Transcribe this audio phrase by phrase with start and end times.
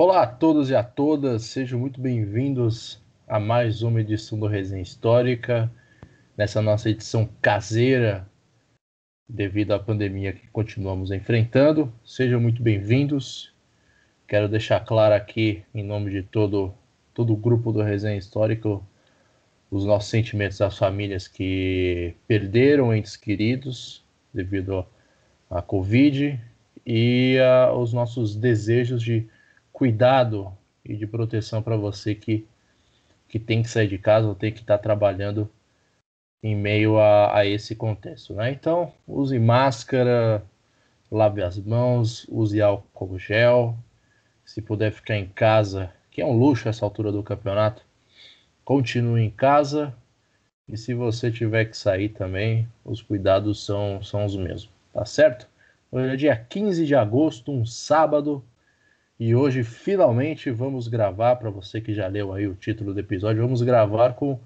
[0.00, 4.80] Olá a todos e a todas, sejam muito bem-vindos a mais uma edição do Resenha
[4.80, 5.68] Histórica,
[6.36, 8.24] nessa nossa edição caseira,
[9.28, 11.92] devido à pandemia que continuamos enfrentando.
[12.04, 13.52] Sejam muito bem-vindos.
[14.28, 16.72] Quero deixar claro aqui, em nome de todo,
[17.12, 18.78] todo o grupo do Resenha Histórica,
[19.68, 24.86] os nossos sentimentos às famílias que perderam entes queridos devido
[25.50, 26.40] à Covid
[26.86, 29.28] e uh, os nossos desejos de
[29.78, 30.52] cuidado
[30.84, 32.44] e de proteção para você que,
[33.28, 35.48] que tem que sair de casa ou tem que estar tá trabalhando
[36.42, 38.34] em meio a, a esse contexto.
[38.34, 38.50] Né?
[38.50, 40.44] Então, use máscara,
[41.08, 43.76] lave as mãos, use álcool gel.
[44.44, 47.84] Se puder ficar em casa, que é um luxo essa altura do campeonato,
[48.64, 49.94] continue em casa.
[50.66, 55.46] E se você tiver que sair também, os cuidados são, são os mesmos, tá certo?
[55.92, 58.44] Hoje é dia 15 de agosto, um sábado,
[59.18, 63.42] e hoje finalmente vamos gravar, para você que já leu aí o título do episódio,
[63.42, 64.38] vamos gravar com,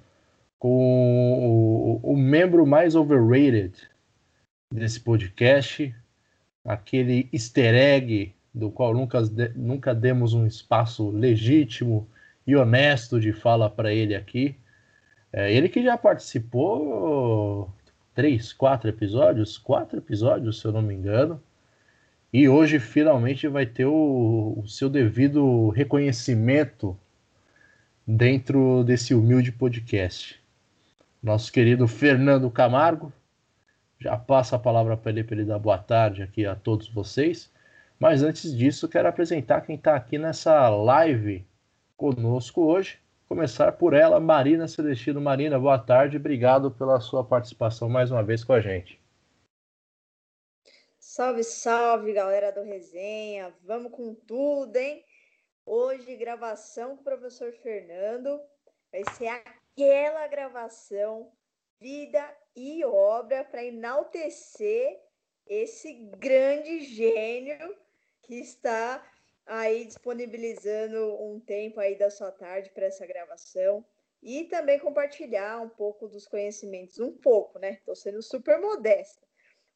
[0.58, 3.74] com o, o membro mais overrated
[4.72, 5.94] desse podcast,
[6.64, 9.20] aquele easter egg do qual nunca,
[9.54, 12.08] nunca demos um espaço legítimo
[12.46, 14.56] e honesto de fala para ele aqui.
[15.32, 17.72] É, ele que já participou
[18.14, 21.42] três, quatro episódios, quatro episódios, se eu não me engano.
[22.32, 26.98] E hoje finalmente vai ter o, o seu devido reconhecimento
[28.06, 30.40] dentro desse humilde podcast.
[31.22, 33.12] Nosso querido Fernando Camargo.
[34.00, 37.52] Já passa a palavra para ele para ele dar boa tarde aqui a todos vocês.
[38.00, 41.44] Mas antes disso, quero apresentar quem está aqui nessa live
[41.98, 42.98] conosco hoje.
[43.28, 45.20] Começar por ela, Marina Celestino.
[45.20, 46.16] Marina, boa tarde.
[46.16, 49.01] Obrigado pela sua participação mais uma vez com a gente.
[51.14, 53.54] Salve, salve, galera do Resenha.
[53.64, 55.04] Vamos com tudo, hein?
[55.66, 58.40] Hoje, gravação com o professor Fernando.
[58.90, 61.30] Vai ser aquela gravação,
[61.78, 65.02] vida e obra, para enaltecer
[65.46, 67.76] esse grande gênio
[68.22, 69.06] que está
[69.44, 73.84] aí disponibilizando um tempo aí da sua tarde para essa gravação
[74.22, 77.72] e também compartilhar um pouco dos conhecimentos, um pouco, né?
[77.72, 79.21] Estou sendo super modesta,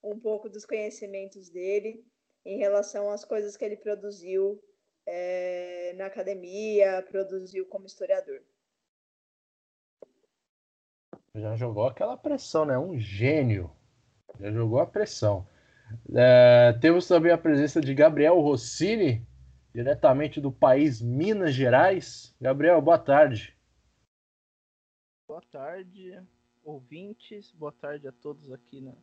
[0.07, 2.05] um pouco dos conhecimentos dele
[2.45, 4.63] em relação às coisas que ele produziu
[5.05, 8.41] é, na academia, produziu como historiador.
[11.35, 12.79] Já jogou aquela pressão, né?
[12.79, 13.71] Um gênio.
[14.41, 15.47] Já jogou a pressão.
[16.15, 19.27] É, temos também a presença de Gabriel Rossini,
[19.75, 22.35] diretamente do país Minas Gerais.
[22.41, 23.57] Gabriel, boa tarde.
[25.29, 26.19] Boa tarde,
[26.65, 27.53] ouvintes.
[27.53, 28.97] Boa tarde a todos aqui na, na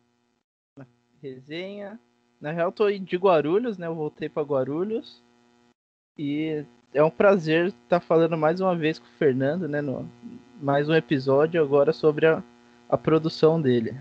[1.24, 1.98] resenha.
[2.40, 3.86] Na real, tô de Guarulhos, né?
[3.86, 5.22] Eu voltei para Guarulhos.
[6.18, 9.80] E é um prazer estar falando mais uma vez com o Fernando, né?
[9.80, 10.08] No,
[10.60, 12.42] mais um episódio agora sobre a,
[12.88, 13.96] a produção dele.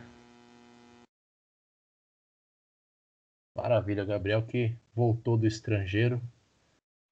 [3.56, 6.22] Maravilha, Gabriel, que voltou do estrangeiro,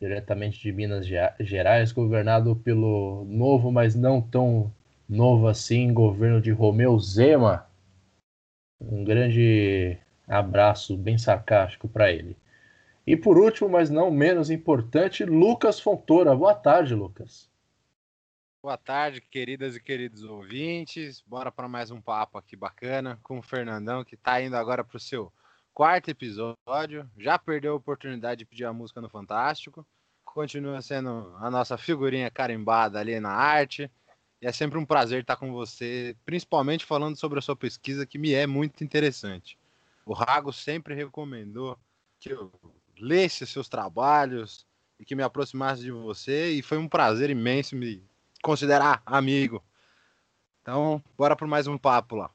[0.01, 1.07] diretamente de Minas
[1.39, 4.73] Gerais, governado pelo novo, mas não tão
[5.07, 7.70] novo assim, governo de Romeu Zema.
[8.81, 9.97] Um grande
[10.27, 12.35] abraço bem sarcástico para ele.
[13.05, 16.35] E por último, mas não menos importante, Lucas Fontoura.
[16.35, 17.49] Boa tarde, Lucas.
[18.63, 21.23] Boa tarde, queridas e queridos ouvintes.
[21.25, 24.97] Bora para mais um papo aqui bacana com o Fernandão, que está indo agora para
[24.97, 25.31] o seu
[25.73, 27.09] quarto episódio.
[27.17, 29.85] Já perdeu a oportunidade de pedir a música no Fantástico.
[30.23, 33.91] Continua sendo a nossa figurinha carimbada ali na arte.
[34.41, 38.17] E é sempre um prazer estar com você, principalmente falando sobre a sua pesquisa, que
[38.17, 39.57] me é muito interessante.
[40.03, 41.77] O Rago sempre recomendou
[42.19, 42.51] que eu
[42.99, 44.65] lesse seus trabalhos
[44.99, 48.03] e que me aproximasse de você, e foi um prazer imenso me
[48.41, 49.63] considerar amigo.
[50.61, 52.31] Então, bora para mais um papo lá.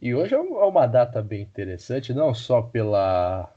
[0.00, 3.54] E hoje é, é uma data bem interessante, não só pela,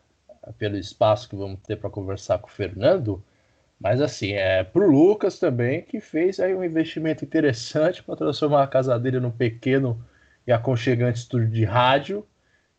[0.57, 3.23] pelo espaço que vamos ter para conversar com o Fernando,
[3.79, 8.67] mas assim, é pro Lucas também, que fez aí um investimento interessante para transformar a
[8.67, 10.03] casa dele num pequeno
[10.47, 12.25] e aconchegante estúdio de rádio.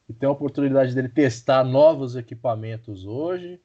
[0.08, 3.60] E tem a oportunidade dele testar novos equipamentos hoje.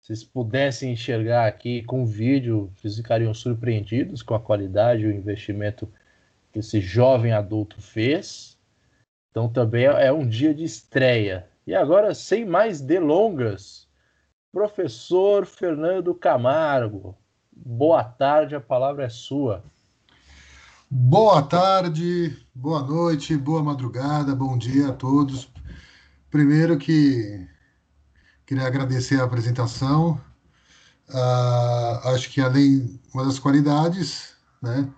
[0.00, 5.12] Se vocês pudessem enxergar aqui com vídeo, vocês ficariam surpreendidos com a qualidade e o
[5.12, 5.88] investimento
[6.52, 8.58] que esse jovem adulto fez.
[9.30, 11.46] Então também é um dia de estreia.
[11.66, 13.81] E agora, sem mais delongas,
[14.52, 17.16] professor Fernando Camargo,
[17.50, 19.64] boa tarde, a palavra é sua.
[20.90, 25.50] Boa tarde, boa noite, boa madrugada, bom dia a todos.
[26.30, 27.48] Primeiro que
[28.44, 30.20] queria agradecer a apresentação,
[31.12, 34.88] Uh, acho que além uma das qualidades, né,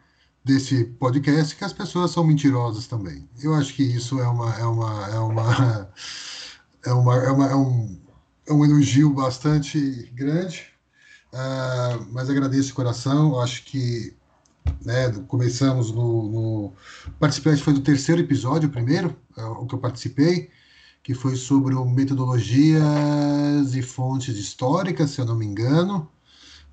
[0.45, 3.29] desse podcast é que as pessoas são mentirosas também.
[3.43, 5.91] Eu acho que isso é uma é uma é uma
[6.87, 8.01] é, uma, é, uma, é um
[8.47, 10.67] é um elogio bastante grande,
[11.33, 13.41] uh, mas agradeço de coração.
[13.41, 14.15] Acho que
[14.85, 16.73] né, começamos no, no
[17.63, 20.51] foi do terceiro episódio, o primeiro, é o que eu participei,
[21.03, 26.09] que foi sobre metodologias e fontes históricas, se eu não me engano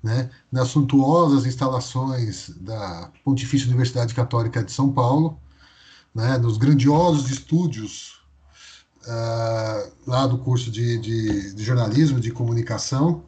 [0.02, 5.38] né, nas suntuosas instalações da Pontifícia Universidade Católica de São Paulo,
[6.14, 8.21] né, nos grandiosos estúdios
[9.06, 13.24] uh, lá do curso de, de, de, jornalismo, de comunicação,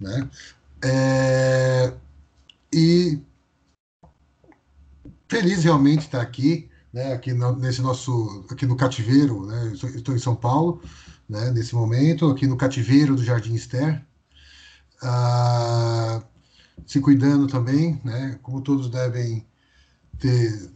[0.00, 0.28] né,
[0.82, 1.92] é,
[2.72, 3.20] e
[5.28, 10.18] feliz realmente estar aqui, né, aqui no, nesse nosso, aqui no cativeiro, né, estou em
[10.18, 10.82] São Paulo,
[11.28, 14.04] né, nesse momento, aqui no cativeiro do Jardim Esther,
[15.02, 16.22] ah,
[16.86, 18.38] se cuidando também, né?
[18.42, 19.46] Como todos devem
[20.18, 20.70] ter,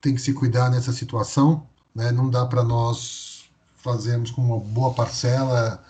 [0.00, 2.12] tem que se cuidar nessa situação, né?
[2.12, 3.37] Não dá para nós
[3.78, 5.82] fazermos com uma boa parcela,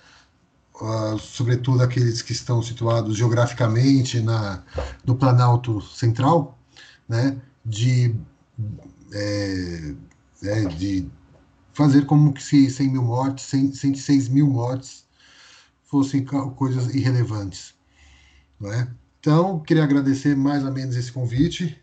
[0.81, 4.63] uh, sobretudo aqueles que estão situados geograficamente na,
[5.05, 6.59] no Planalto Central,
[7.09, 7.37] né?
[7.65, 8.15] De,
[9.13, 9.95] é,
[10.43, 11.09] é, de
[11.73, 15.05] fazer como que se 100 mil mortes, 100, 106 mil mortes
[15.85, 17.75] fossem coisas irrelevantes.
[18.61, 18.89] Não é?
[19.21, 21.79] Então, queria agradecer mais ou menos esse convite.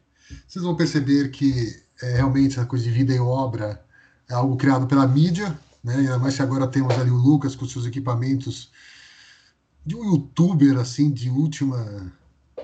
[0.47, 3.83] Vocês vão perceber que é, realmente essa coisa de vida e obra
[4.29, 5.97] é algo criado pela mídia, né?
[5.97, 8.71] ainda mais que agora temos ali o Lucas com seus equipamentos
[9.85, 12.11] de um youtuber assim de última,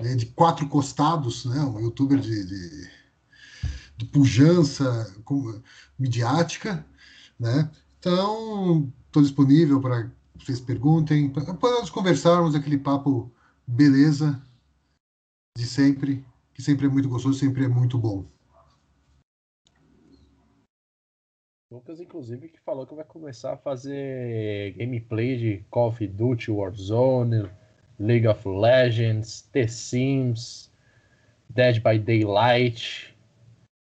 [0.00, 0.16] né?
[0.16, 1.60] de quatro costados, né?
[1.60, 2.90] um youtuber de, de,
[3.96, 5.14] de pujança
[5.96, 6.84] midiática,
[7.38, 7.70] né?
[8.00, 13.30] Então, estou disponível para vocês perguntem, para nós conversarmos aquele papo
[13.64, 14.42] beleza
[15.56, 18.26] de sempre, que sempre é muito gostoso, sempre é muito bom.
[21.72, 27.50] Lucas, inclusive, que falou que vai começar a fazer gameplay de Call of Duty, Warzone,
[27.98, 30.70] League of Legends, The Sims,
[31.48, 33.16] Dead by Daylight,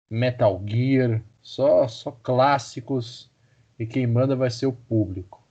[0.08, 3.28] Metal Gear, só, só clássicos,
[3.76, 5.42] e quem manda vai ser o público.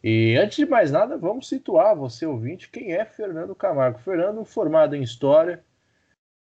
[0.00, 3.98] E antes de mais nada, vamos situar você ouvinte quem é Fernando Camargo.
[3.98, 5.64] Fernando, formado em História,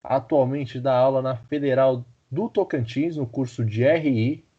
[0.04, 4.51] atualmente dá aula na Federal do Tocantins, no curso de RI.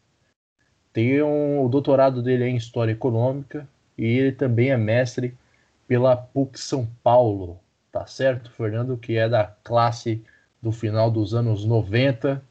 [0.93, 3.67] Tem um, o doutorado dele é em História Econômica
[3.97, 5.35] e ele também é mestre
[5.89, 7.59] pela PUC São Paulo,
[7.91, 8.51] tá certo?
[8.51, 10.23] Fernando, que é da classe
[10.61, 12.43] do final dos anos 90,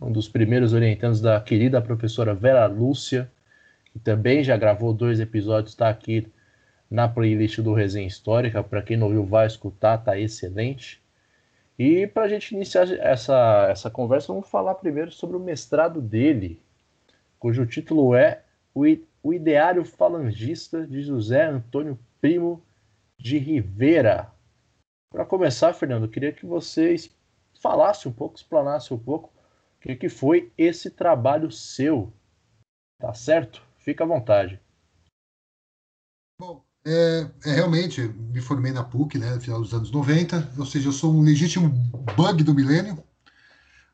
[0.00, 3.30] um dos primeiros orientandos da querida professora Vera Lúcia,
[3.92, 6.26] que também já gravou dois episódios, está aqui
[6.90, 8.62] na playlist do Resenha Histórica.
[8.62, 11.02] Para quem não ouviu, vai escutar, tá excelente.
[11.78, 16.60] E para a gente iniciar essa, essa conversa, vamos falar primeiro sobre o mestrado dele,
[17.44, 18.42] cujo título é
[18.74, 22.64] O Ideário Falangista de José Antônio Primo
[23.20, 24.32] de Rivera.
[25.12, 27.14] Para começar, Fernando, eu queria que vocês
[27.60, 29.30] falasse um pouco, explanasse um pouco
[29.76, 32.10] o que, que foi esse trabalho seu,
[32.98, 33.62] tá certo?
[33.76, 34.58] Fica à vontade.
[36.40, 40.64] Bom, é, é, realmente, me formei na PUC, né, no final dos anos 90, ou
[40.64, 41.68] seja, eu sou um legítimo
[42.16, 43.04] bug do milênio.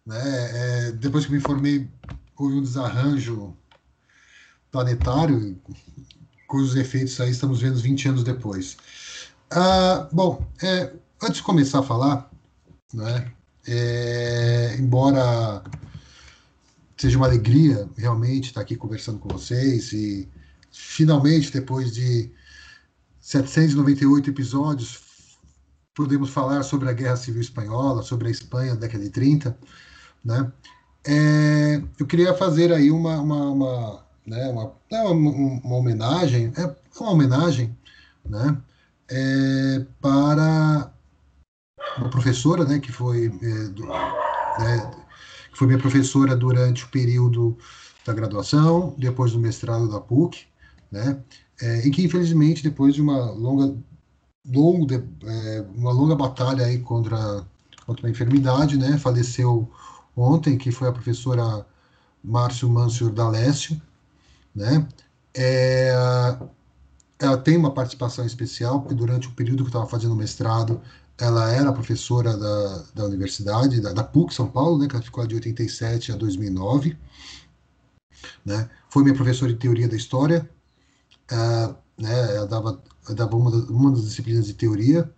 [0.07, 1.91] Né, é, depois que me formei,
[2.45, 3.57] houve um desarranjo
[4.71, 5.61] planetário,
[6.47, 8.77] cujos efeitos aí estamos vendo 20 anos depois.
[9.51, 10.93] Ah, bom, é,
[11.23, 12.31] antes de começar a falar,
[12.93, 13.33] né,
[13.67, 15.63] é, embora
[16.97, 20.29] seja uma alegria realmente estar aqui conversando com vocês e
[20.71, 22.31] finalmente, depois de
[23.21, 25.39] 798 episódios,
[25.95, 29.59] podemos falar sobre a Guerra Civil Espanhola, sobre a Espanha da década de 30,
[30.25, 30.53] né?
[31.07, 35.11] É, eu queria fazer aí uma, uma, uma, né, uma, uma,
[35.65, 37.77] uma homenagem, é uma homenagem,
[38.25, 38.57] né,
[39.09, 40.93] é, para
[41.97, 44.91] uma professora, né, que foi é, do, né,
[45.55, 47.57] foi minha professora durante o período
[48.07, 50.47] da graduação, depois do mestrado da PUC,
[50.91, 51.23] né?
[51.61, 53.77] É, e que infelizmente depois de uma longa,
[55.27, 57.47] é, uma longa batalha aí contra,
[57.85, 58.97] contra a enfermidade, né?
[58.97, 59.71] Faleceu
[60.21, 61.67] ontem, que foi a professora
[62.23, 63.81] Márcio Mansur D'Alessio,
[64.55, 64.87] né?
[65.35, 65.93] É,
[67.19, 70.81] ela tem uma participação especial, porque durante o período que eu estava fazendo mestrado,
[71.19, 75.27] ela era professora da, da universidade, da, da PUC São Paulo, né, que ela ficou
[75.27, 76.97] de 87 a 2009.
[78.45, 78.71] Né?
[78.89, 80.49] Foi minha professora de teoria da história,
[81.31, 85.13] uh, né, ela dava, dava uma, uma das disciplinas de teoria,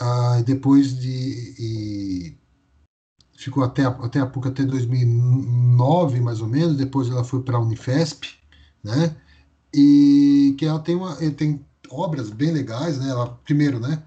[0.00, 2.36] ah, depois de.
[3.38, 6.76] Ficou até, até a PUC até 2009, mais ou menos.
[6.76, 8.26] Depois ela foi para a Unifesp,
[8.82, 9.16] né?
[9.72, 13.08] E que ela tem, uma, tem obras bem legais, né?
[13.10, 14.02] Ela, primeiro, né?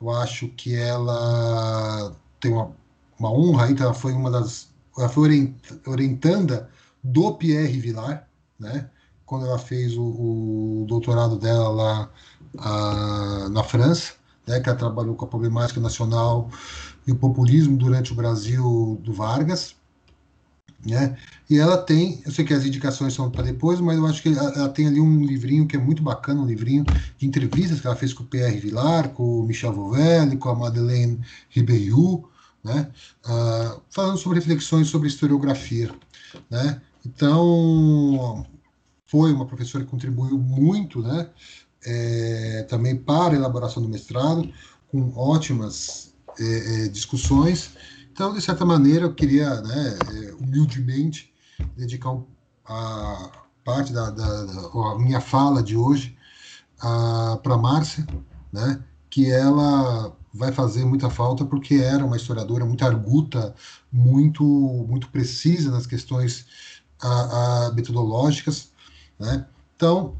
[0.00, 2.70] Eu acho que ela tem uma,
[3.18, 4.68] uma honra que ela foi uma das.
[4.96, 5.52] Ela foi
[5.86, 6.70] orientanda
[7.02, 8.28] do Pierre Vilar,
[8.58, 8.88] né?
[9.24, 12.10] Quando ela fez o, o doutorado dela lá
[12.58, 14.14] a, na França,
[14.46, 14.60] né?
[14.60, 16.48] Que ela trabalhou com a problemática nacional
[17.06, 19.76] e o populismo durante o Brasil do Vargas,
[20.84, 21.16] né?
[21.48, 24.28] E ela tem, eu sei que as indicações são para depois, mas eu acho que
[24.28, 26.84] ela, ela, tem ali um livrinho que é muito bacana, um livrinho
[27.18, 30.54] de entrevistas que ela fez com o Pierre Vilar, com o Michel Vauvel, com a
[30.54, 32.28] Madeleine Ribeiro,
[32.62, 32.90] né?
[33.24, 35.92] Uh, falando sobre reflexões sobre historiografia,
[36.50, 36.80] né?
[37.04, 38.44] Então,
[39.06, 41.28] foi uma professora que contribuiu muito, né?
[41.84, 44.52] É, também para a elaboração do mestrado,
[44.88, 47.70] com ótimas é, é, discussões.
[48.12, 51.32] Então, de certa maneira, eu queria, né, é, humildemente,
[51.76, 52.16] dedicar
[52.64, 53.30] a
[53.64, 56.16] parte da, da, da minha fala de hoje
[57.42, 58.06] para a Márcia,
[58.52, 63.54] né, que ela vai fazer muita falta porque era uma historiadora muito arguta,
[63.90, 66.46] muito muito precisa nas questões
[67.00, 68.72] a, a metodológicas,
[69.18, 69.46] né?
[69.74, 70.16] Então,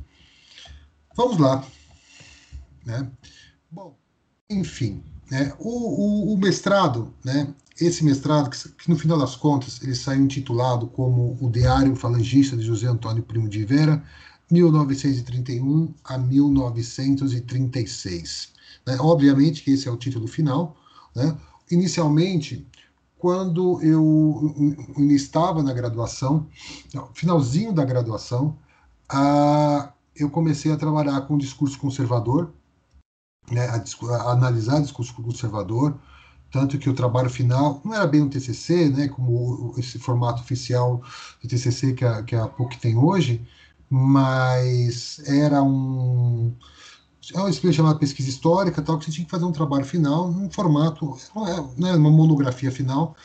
[1.15, 1.65] vamos lá,
[2.85, 3.11] né?
[3.71, 3.97] Bom,
[4.49, 5.53] enfim, né?
[5.59, 7.49] O, o, o mestrado, né?
[7.79, 12.57] Esse mestrado, que, que, no final das contas ele saiu intitulado como O Diário Falangista
[12.57, 14.03] de José Antônio Primo de Rivera,
[14.51, 18.49] 1931 a 1936.
[18.87, 18.97] Né?
[18.99, 20.77] Obviamente que esse é o título final.
[21.15, 21.37] Né?
[21.71, 22.67] Inicialmente,
[23.19, 24.55] quando eu,
[25.11, 26.47] estava na graduação,
[27.13, 28.57] finalzinho da graduação,
[29.09, 32.53] a, eu comecei a trabalhar com discurso conservador,
[33.51, 35.97] né, a, a, analisar discurso conservador,
[36.51, 41.03] tanto que o trabalho final não era bem um TCC, né, como esse formato oficial
[41.43, 43.47] de TCC que a, que a PUC tem hoje,
[43.91, 46.55] mas era um
[47.35, 50.31] é uma disciplina chamada pesquisa histórica, tal, que você tinha que fazer um trabalho final
[50.31, 51.17] num formato,
[51.77, 53.17] né, uma monografia final,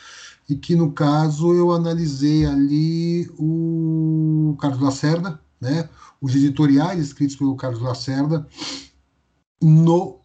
[0.48, 5.88] e que no caso eu analisei ali o Carlos Lacerda, né,
[6.20, 8.46] os editoriais escritos pelo Carlos Lacerda
[9.62, 10.20] no,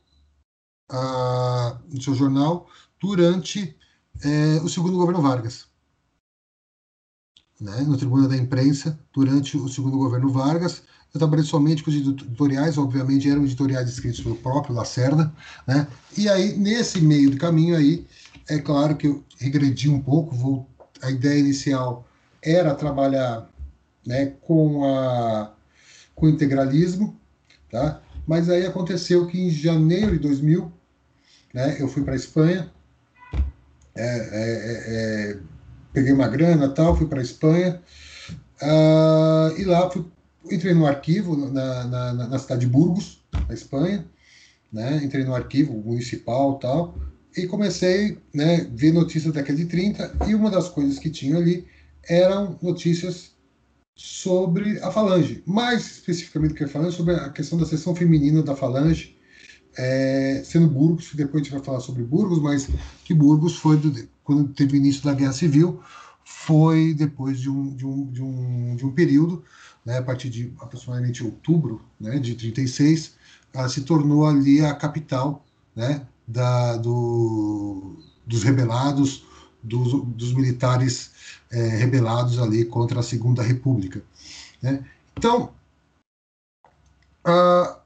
[0.92, 2.68] uh, no seu jornal
[3.00, 3.76] durante
[4.24, 5.68] é, o segundo governo Vargas.
[7.60, 11.96] Né, no Tribuna da Imprensa, durante o segundo governo Vargas, eu trabalhei somente com os
[11.96, 15.34] editoriais, obviamente eram editoriais escritos pelo próprio Lacerda,
[15.66, 15.88] né?
[16.16, 18.06] E aí, nesse meio do caminho aí,
[18.48, 20.70] é claro que eu regredi um pouco, vou,
[21.02, 22.08] a ideia inicial
[22.44, 23.50] era trabalhar
[24.06, 25.52] né, com, a,
[26.14, 27.20] com o integralismo,
[27.72, 28.02] tá?
[28.28, 30.70] Mas aí aconteceu que em janeiro de 2000,
[31.54, 32.70] né, eu fui para a Espanha,
[33.96, 35.40] é, é, é, é,
[35.94, 37.82] peguei uma grana tal, fui para a Espanha,
[38.62, 40.06] uh, e lá fui,
[40.52, 44.06] entrei no arquivo na, na, na, cidade de Burgos, na Espanha,
[44.72, 46.96] né, entrei no arquivo municipal tal,
[47.36, 51.10] e comecei a né, ver notícias da década de 30, e uma das coisas que
[51.10, 51.66] tinha ali
[52.10, 53.32] eram notícias
[53.98, 58.56] sobre a Falange, mais especificamente que a Falange, sobre a questão da seção feminina da
[58.56, 59.18] Falange,
[59.76, 62.70] é, sendo Burgos, depois a gente vai falar sobre Burgos, mas
[63.04, 65.82] que Burgos foi, do, quando teve início da Guerra Civil,
[66.24, 69.44] foi depois de um, de um, de um, de um período,
[69.84, 73.16] né, a partir de aproximadamente outubro né, de 36,
[73.52, 75.44] ela se tornou ali a capital
[75.76, 79.26] né, da, do, dos rebelados,
[79.64, 81.17] dos, dos militares
[81.52, 84.02] é, rebelados ali contra a Segunda República.
[84.62, 84.86] Né?
[85.16, 85.52] Então,
[87.26, 87.78] uh,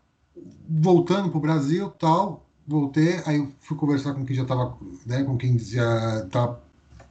[0.70, 5.38] voltando para o Brasil, tal, voltei, aí fui conversar com quem já estava, né, com
[5.38, 6.58] quem já tá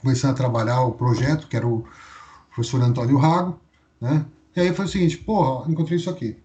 [0.01, 1.87] começando a trabalhar o projeto, que era o
[2.55, 3.59] professor Antônio Rago,
[4.01, 4.25] né?
[4.57, 6.37] E aí foi o seguinte, porra, encontrei isso aqui.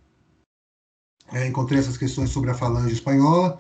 [1.32, 3.58] É, encontrei essas questões sobre a falange espanhola,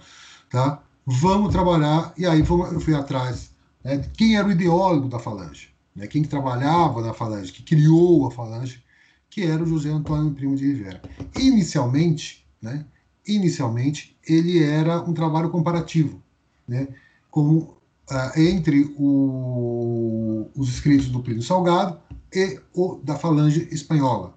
[0.49, 0.83] tá?
[1.05, 3.51] Vamos trabalhar, e aí eu fui atrás
[3.83, 8.31] né, quem era o ideólogo da falange né, quem trabalhava na Falange, que criou a
[8.31, 8.83] Falange,
[9.29, 11.01] que era o José Antônio Primo de Rivera.
[11.39, 12.85] Inicialmente, né,
[13.27, 16.21] inicialmente ele era um trabalho comparativo,
[16.67, 16.87] né,
[17.31, 17.77] como,
[18.09, 21.99] uh, entre o, os escritos do Plínio Salgado
[22.33, 24.33] e o da Falange Espanhola,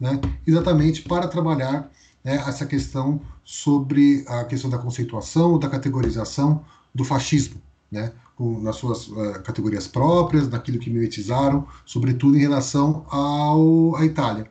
[0.00, 1.90] né, exatamente para trabalhar
[2.24, 6.64] né, essa questão sobre a questão da conceituação, da categorização
[6.94, 13.06] do fascismo, né, com, nas suas uh, categorias próprias, naquilo que mimetizaram, sobretudo em relação
[13.08, 14.50] ao, à Itália.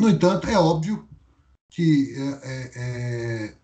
[0.00, 1.06] No entanto, é óbvio
[1.70, 3.54] que é, é, é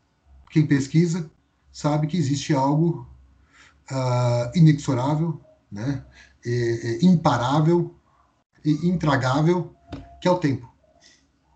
[0.50, 1.30] quem pesquisa
[1.70, 3.06] sabe que existe algo
[3.90, 5.40] uh, inexorável,
[5.70, 6.04] né?
[7.02, 7.94] Imparável
[8.64, 9.74] e intragável,
[10.20, 10.72] que é o tempo,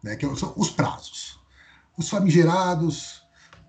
[0.03, 0.17] né?
[0.17, 1.41] que são os prazos.
[1.97, 3.23] Os famigerados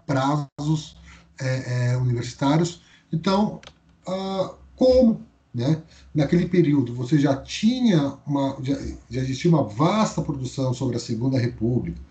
[0.05, 0.97] prazos
[1.39, 2.81] é, é, universitários.
[3.13, 3.61] Então,
[4.07, 5.21] uh, como
[5.53, 5.83] né,
[6.15, 8.75] naquele período você já tinha uma, já,
[9.07, 12.01] já existia uma vasta produção sobre a Segunda República,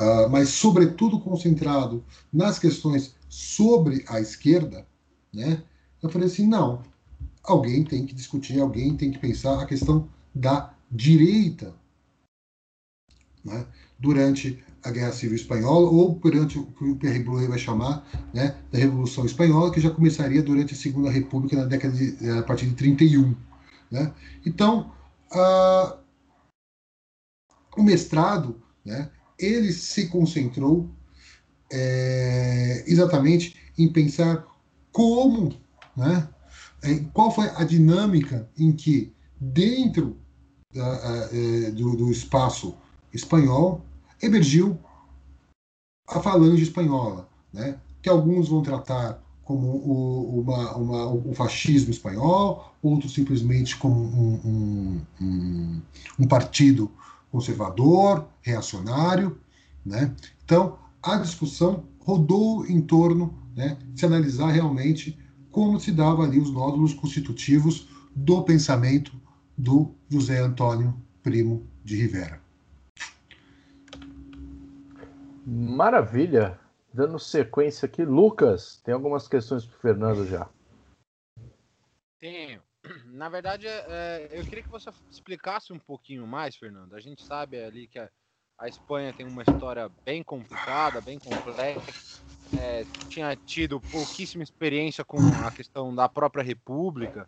[0.00, 4.86] uh, mas sobretudo concentrado nas questões sobre a esquerda,
[5.30, 5.62] né,
[6.02, 6.82] eu falei assim, não,
[7.44, 11.74] alguém tem que discutir, alguém tem que pensar a questão da direita
[13.44, 13.66] né,
[13.98, 18.56] durante a Guerra Civil Espanhola ou durante o que o Pierre Blouet vai chamar né,
[18.70, 22.42] da Revolução Espanhola, que já começaria durante a Segunda República na década de, eh, a
[22.42, 23.34] partir de 31.
[23.90, 24.12] Né?
[24.44, 24.92] Então,
[27.76, 30.90] o mestrado, né, ele se concentrou
[31.70, 34.46] é, exatamente em pensar
[34.90, 35.54] como,
[35.96, 36.28] né,
[37.14, 40.16] qual foi a dinâmica em que dentro
[40.74, 42.74] da, uh, do, do espaço
[43.12, 43.84] espanhol
[44.22, 44.78] emergiu
[46.08, 47.78] a falange espanhola, né?
[48.00, 54.40] que alguns vão tratar como o, uma, uma, o fascismo espanhol, outros simplesmente como um,
[54.44, 55.82] um, um,
[56.20, 56.90] um partido
[57.30, 59.38] conservador, reacionário.
[59.84, 60.14] Né?
[60.44, 65.18] Então, a discussão rodou em torno né, de se analisar realmente
[65.50, 69.12] como se dava ali os nódulos constitutivos do pensamento
[69.56, 72.41] do José Antônio Primo de Rivera.
[75.46, 76.58] Maravilha.
[76.94, 80.46] Dando sequência aqui, Lucas, tem algumas questões para o Fernando já.
[82.20, 82.62] Tenho.
[83.06, 86.94] Na verdade, é, eu queria que você explicasse um pouquinho mais, Fernando.
[86.94, 88.10] A gente sabe ali que a,
[88.58, 91.92] a Espanha tem uma história bem complicada, bem complexa.
[92.54, 97.26] É, tinha tido pouquíssima experiência com a questão da própria República.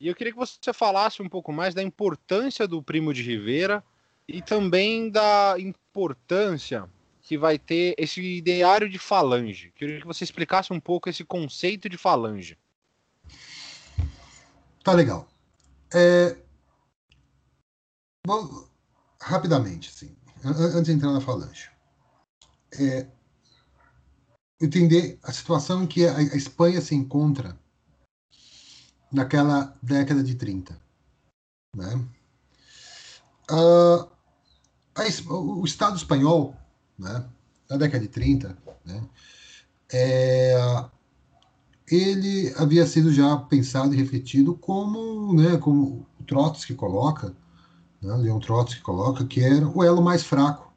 [0.00, 3.84] E eu queria que você falasse um pouco mais da importância do Primo de Rivera
[4.28, 6.88] e também da importância
[7.30, 9.70] que vai ter esse ideário de falange.
[9.76, 12.58] Queria que você explicasse um pouco esse conceito de falange.
[14.82, 15.28] Tá legal.
[15.94, 16.36] É...
[18.26, 18.68] Bom,
[19.20, 21.70] rapidamente, assim, antes de entrar na falange.
[22.72, 23.06] É...
[24.60, 27.56] Entender a situação em que a Espanha se encontra
[29.12, 30.76] naquela década de 30.
[31.76, 31.94] Né?
[33.48, 34.10] Uh,
[34.96, 36.59] a, o Estado espanhol
[37.00, 37.24] né,
[37.68, 39.02] na década de 30, né,
[39.92, 40.84] é,
[41.90, 47.34] ele havia sido já pensado e refletido como, né, como o Trotsky coloca,
[48.00, 50.72] né, Leon Trotsky coloca, que era o elo mais fraco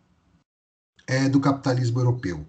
[1.05, 2.45] é, do capitalismo europeu.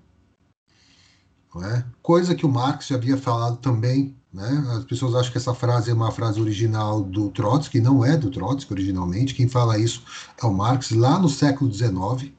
[1.62, 1.84] É?
[2.02, 4.16] Coisa que o Marx já havia falado também.
[4.32, 4.48] Né?
[4.76, 8.28] As pessoas acham que essa frase é uma frase original do Trotsky, não é do
[8.28, 9.34] Trotsky originalmente.
[9.34, 10.02] Quem fala isso
[10.42, 12.32] é o Marx lá no século XIX.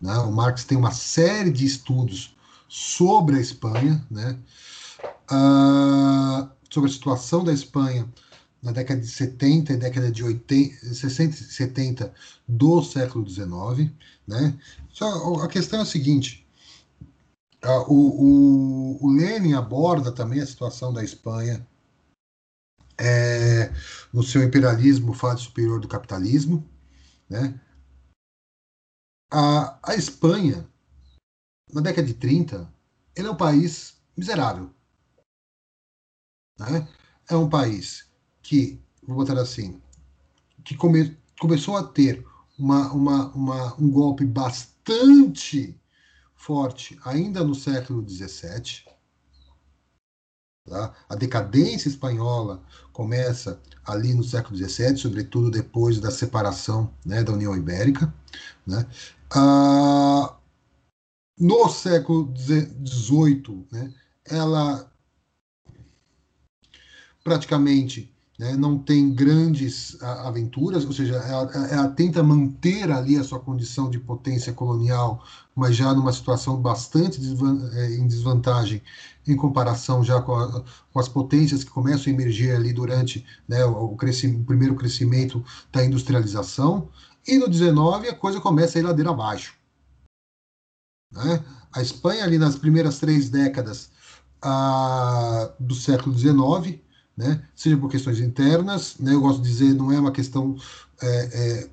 [0.00, 0.16] Né?
[0.18, 2.36] O Marx tem uma série de estudos
[2.68, 4.38] sobre a Espanha, né?
[5.30, 8.08] Uh, sobre a situação da Espanha
[8.62, 12.14] na década de 70 e década de 80, 60 e 70
[12.46, 13.92] do século XIX.
[14.26, 14.58] Né?
[14.92, 16.46] Só a questão é a seguinte:
[17.64, 21.66] uh, o, o, o Lenin aborda também a situação da Espanha
[22.98, 23.70] é,
[24.12, 26.66] no seu imperialismo, fase superior do capitalismo,
[27.28, 27.58] né?
[29.30, 30.68] A, a Espanha,
[31.72, 32.72] na década de 30,
[33.14, 34.70] ele é um país miserável.
[36.58, 36.88] Né?
[37.28, 38.08] É um país
[38.42, 39.80] que, vou botar assim,
[40.64, 42.24] que come, começou a ter
[42.58, 45.78] uma, uma, uma, um golpe bastante
[46.34, 48.86] forte ainda no século XVII.
[50.66, 50.94] Tá?
[51.08, 52.62] A decadência espanhola
[52.92, 58.12] começa ali no século XVII, sobretudo depois da separação né, da União Ibérica.
[58.66, 58.84] Né?
[59.30, 60.36] Ah,
[61.38, 63.92] no século XVIII, né,
[64.24, 64.90] ela
[67.22, 73.40] praticamente né, não tem grandes aventuras, ou seja, ela, ela, tenta manter ali a sua
[73.40, 77.20] condição de potência colonial, mas já numa situação bastante
[77.74, 78.82] é, em desvantagem
[79.26, 80.62] em comparação já com, a,
[80.92, 85.44] com, as potências que começam a emergir ali durante né, o, o, o primeiro crescimento
[85.72, 86.88] da industrialização,
[87.26, 89.54] e no 19 a coisa começa a ir ladeira abaixo.
[91.12, 91.44] Né?
[91.72, 93.90] A Espanha, ali nas primeiras três décadas
[95.58, 96.80] do século XIX,
[97.16, 97.42] né?
[97.54, 99.14] seja por questões internas, né?
[99.14, 100.56] eu gosto de dizer, não é uma questão.
[101.02, 101.70] É, é,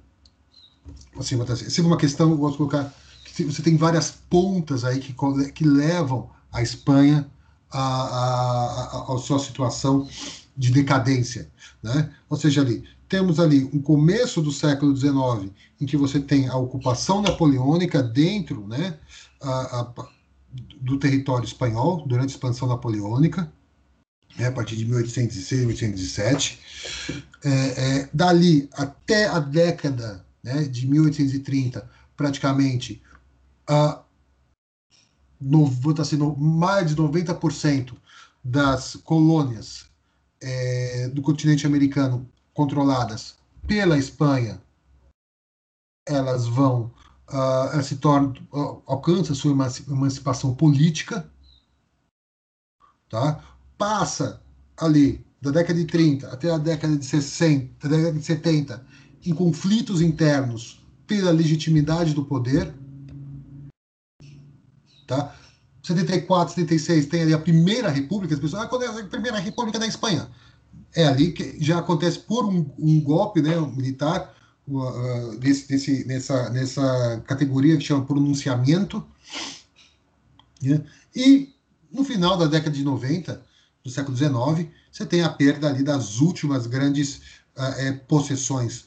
[1.18, 1.36] assim,
[1.82, 2.94] uma questão, eu gosto de colocar,
[3.26, 5.16] que você tem várias pontas aí que,
[5.52, 7.30] que levam a Espanha
[7.72, 10.08] a, a, a, a sua situação
[10.56, 11.52] de decadência.
[11.82, 12.12] Né?
[12.30, 16.56] Ou seja, ali temos ali um começo do século XIX, em que você tem a
[16.58, 18.97] ocupação napoleônica dentro né,
[19.39, 20.08] a, a,
[20.82, 23.54] do território espanhol, durante a expansão napoleônica,
[24.36, 26.60] né, a partir de 1806, 1807.
[27.45, 32.99] É, é, dali até a década né, de 1830, praticamente,
[33.67, 34.02] a,
[35.39, 37.93] no, assim, no, mais de 90%
[38.43, 39.86] das colônias
[40.41, 43.36] é, do continente americano controladas
[43.68, 44.62] pela Espanha,
[46.08, 46.92] elas vão,
[47.30, 51.30] uh, se tornam, uh, alcançam sua emancipação política,
[53.10, 53.44] tá?
[53.78, 54.42] Passa
[54.78, 58.86] ali da década de 30 até a década de 60, da década de 70,
[59.26, 62.74] em conflitos internos pela legitimidade do poder,
[65.08, 65.36] tá?
[65.82, 69.78] 74, 76 tem ali a primeira república, as pessoas, ah, quando é a primeira república
[69.78, 70.30] da Espanha?
[70.96, 74.34] É ali que já acontece por um, um golpe né, militar,
[74.68, 79.06] uh, desse, desse, nessa, nessa categoria que chama pronunciamento.
[80.62, 80.84] Né?
[81.16, 81.54] E
[81.92, 83.42] no final da década de 90,
[83.84, 87.18] do século XIX, você tem a perda ali das últimas grandes
[87.58, 88.86] uh, é, possessões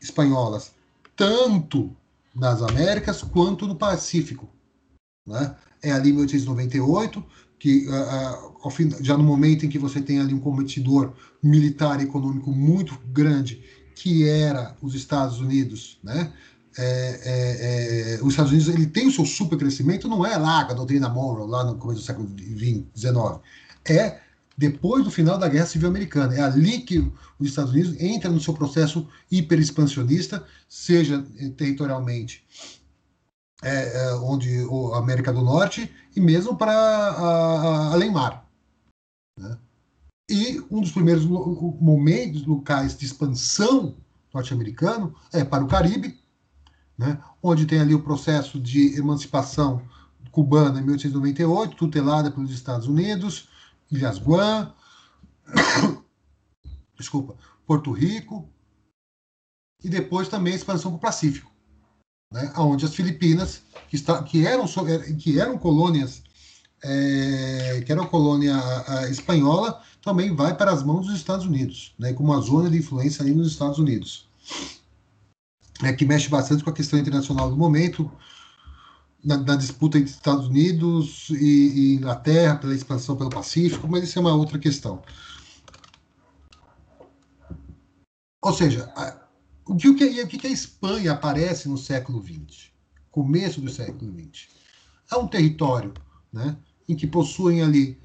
[0.00, 0.72] espanholas,
[1.16, 1.94] tanto
[2.34, 4.48] nas Américas quanto no Pacífico.
[5.26, 5.56] Né?
[5.82, 7.24] É ali 1898,
[7.58, 12.04] que uh, fim, já no momento em que você tem ali um competidor militar e
[12.04, 13.62] econômico muito grande,
[13.94, 16.32] que era os Estados Unidos, né?
[16.78, 20.74] É, é, é, os Estados Unidos ele tem o seu supercrescimento, não é lá a
[20.74, 22.28] doutrina Monroe, lá no começo do século
[22.94, 23.40] XIX,
[23.88, 24.20] é
[24.56, 26.34] depois do final da Guerra Civil Americana.
[26.34, 26.98] É ali que
[27.38, 32.44] os Estados Unidos entra no seu processo hiperexpansionista, seja eh, territorialmente,
[33.66, 36.72] é, é, onde a América do Norte e mesmo para
[37.90, 38.48] além mar.
[39.36, 39.58] Né?
[40.30, 43.96] E um dos primeiros momentos, locais de expansão
[44.32, 46.16] norte-americano é para o Caribe,
[46.96, 47.20] né?
[47.42, 49.82] onde tem ali o processo de emancipação
[50.30, 53.48] cubana em 1898, tutelada pelos Estados Unidos,
[53.90, 54.72] Ilhas Guam,
[56.96, 57.34] desculpa,
[57.66, 58.48] Porto Rico,
[59.82, 61.55] e depois também a expansão para o Pacífico
[62.36, 64.66] né, onde as Filipinas, que, está, que, eram,
[65.18, 66.22] que eram colônias,
[66.84, 68.54] é, que eram colônia
[68.86, 72.76] a, espanhola, também vai para as mãos dos Estados Unidos, né, como uma zona de
[72.76, 74.28] influência ali nos Estados Unidos.
[75.82, 78.10] É, que mexe bastante com a questão internacional do momento,
[79.24, 84.18] na, na disputa entre Estados Unidos e, e, Inglaterra pela expansão pelo Pacífico, mas isso
[84.18, 85.02] é uma outra questão.
[88.42, 88.92] Ou seja,
[89.66, 92.70] o que, o que a Espanha aparece no século XX,
[93.10, 94.48] começo do século XX?
[95.10, 95.92] É um território
[96.32, 96.56] né,
[96.88, 98.00] em que possuem ali,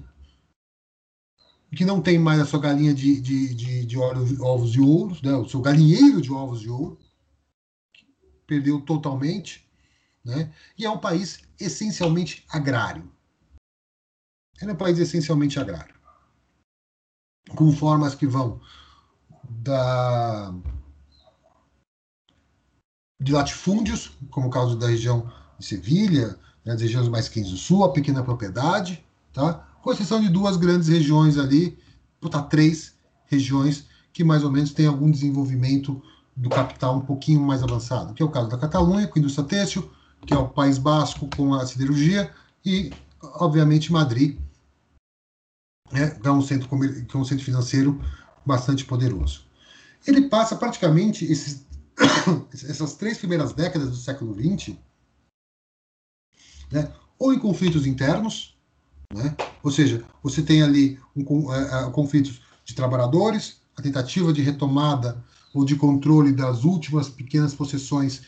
[1.75, 5.33] que não tem mais a sua galinha de, de, de, de ovos de ouro, né,
[5.35, 6.99] o seu galinheiro de ovos de ouro,
[8.47, 9.65] perdeu totalmente,
[10.25, 13.09] né, e é um país essencialmente agrário.
[14.59, 15.95] É um país essencialmente agrário,
[17.55, 18.61] com formas que vão
[19.49, 20.53] da
[23.21, 26.29] de latifúndios, como o caso da região de Sevilha,
[26.65, 29.67] né, das regiões mais quentes do sul, a pequena propriedade, tá?
[29.81, 31.77] com exceção de duas grandes regiões ali,
[32.31, 32.95] tá, três
[33.27, 36.01] regiões que mais ou menos têm algum desenvolvimento
[36.35, 39.47] do capital um pouquinho mais avançado, que é o caso da Catalunha, com a indústria
[39.47, 39.89] têxtil,
[40.25, 42.31] que é o País Basco com a siderurgia,
[42.65, 44.37] e, obviamente, Madrid,
[45.91, 48.01] né, que, é um centro, que é um centro financeiro
[48.45, 49.43] bastante poderoso.
[50.05, 51.65] Ele passa praticamente esses
[52.53, 54.75] essas três primeiras décadas do século XX,
[56.71, 58.57] né, ou em conflitos internos,
[59.13, 64.41] né, ou seja, você tem ali um, é, é, conflitos de trabalhadores, a tentativa de
[64.41, 68.21] retomada ou de controle das últimas pequenas possessões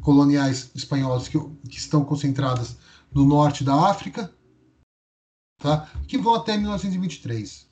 [0.00, 2.76] coloniais espanholas que, que estão concentradas
[3.12, 4.32] no norte da África,
[5.60, 7.66] tá, que vão até 1923.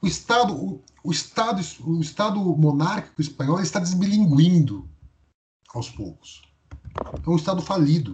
[0.00, 4.88] O Estado, o, o Estado, o Estado monárquico espanhol está desbilinguindo
[5.76, 6.42] aos poucos.
[7.24, 8.12] É um Estado falido.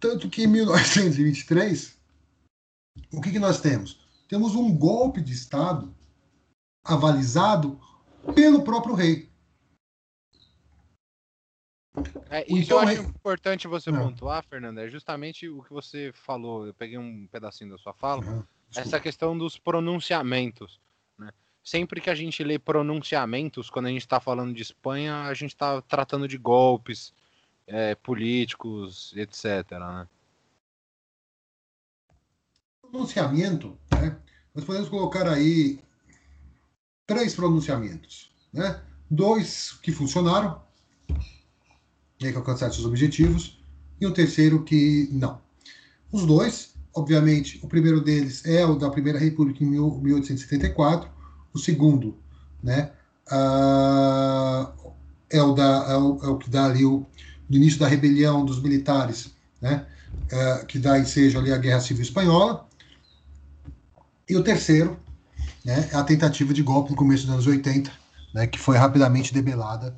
[0.00, 1.96] Tanto que em 1923,
[3.12, 4.06] o que, que nós temos?
[4.28, 5.94] Temos um golpe de Estado
[6.84, 7.80] avalizado
[8.34, 9.30] pelo próprio rei.
[12.28, 13.04] É, isso então, eu acho é...
[13.04, 14.10] importante você não.
[14.10, 16.66] pontuar, Fernanda, é justamente o que você falou.
[16.66, 18.46] Eu peguei um pedacinho da sua fala.
[18.74, 20.80] Essa questão dos pronunciamentos.
[21.66, 25.50] Sempre que a gente lê pronunciamentos, quando a gente está falando de Espanha, a gente
[25.50, 27.12] está tratando de golpes
[27.66, 29.68] é, políticos, etc.
[29.72, 30.08] Né?
[32.88, 34.16] pronunciamento, né,
[34.54, 35.80] nós podemos colocar aí
[37.04, 38.30] três pronunciamentos.
[38.52, 38.80] Né?
[39.10, 40.62] Dois que funcionaram,
[42.22, 43.60] né, que alcançaram seus objetivos,
[44.00, 45.42] e um terceiro que não.
[46.12, 51.15] Os dois, obviamente, o primeiro deles é o da Primeira República em 1874,
[51.56, 52.16] o segundo
[52.62, 52.90] né,
[53.28, 54.92] uh,
[55.30, 57.04] é, o da, é, o, é o que dá ali o,
[57.48, 59.86] início da rebelião dos militares, né,
[60.32, 62.66] uh, que dá ensejo ali a Guerra Civil Espanhola,
[64.28, 64.98] e o terceiro
[65.64, 67.90] né, é a tentativa de golpe no começo dos anos 80,
[68.34, 69.96] né, que foi rapidamente debelada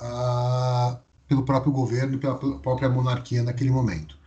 [0.00, 4.18] uh, pelo próprio governo e pela própria monarquia naquele momento.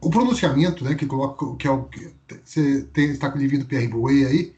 [0.00, 2.12] O pronunciamento, né, que coloca, que é o que
[2.44, 4.54] você está com o livro do Pierre Bouet aí,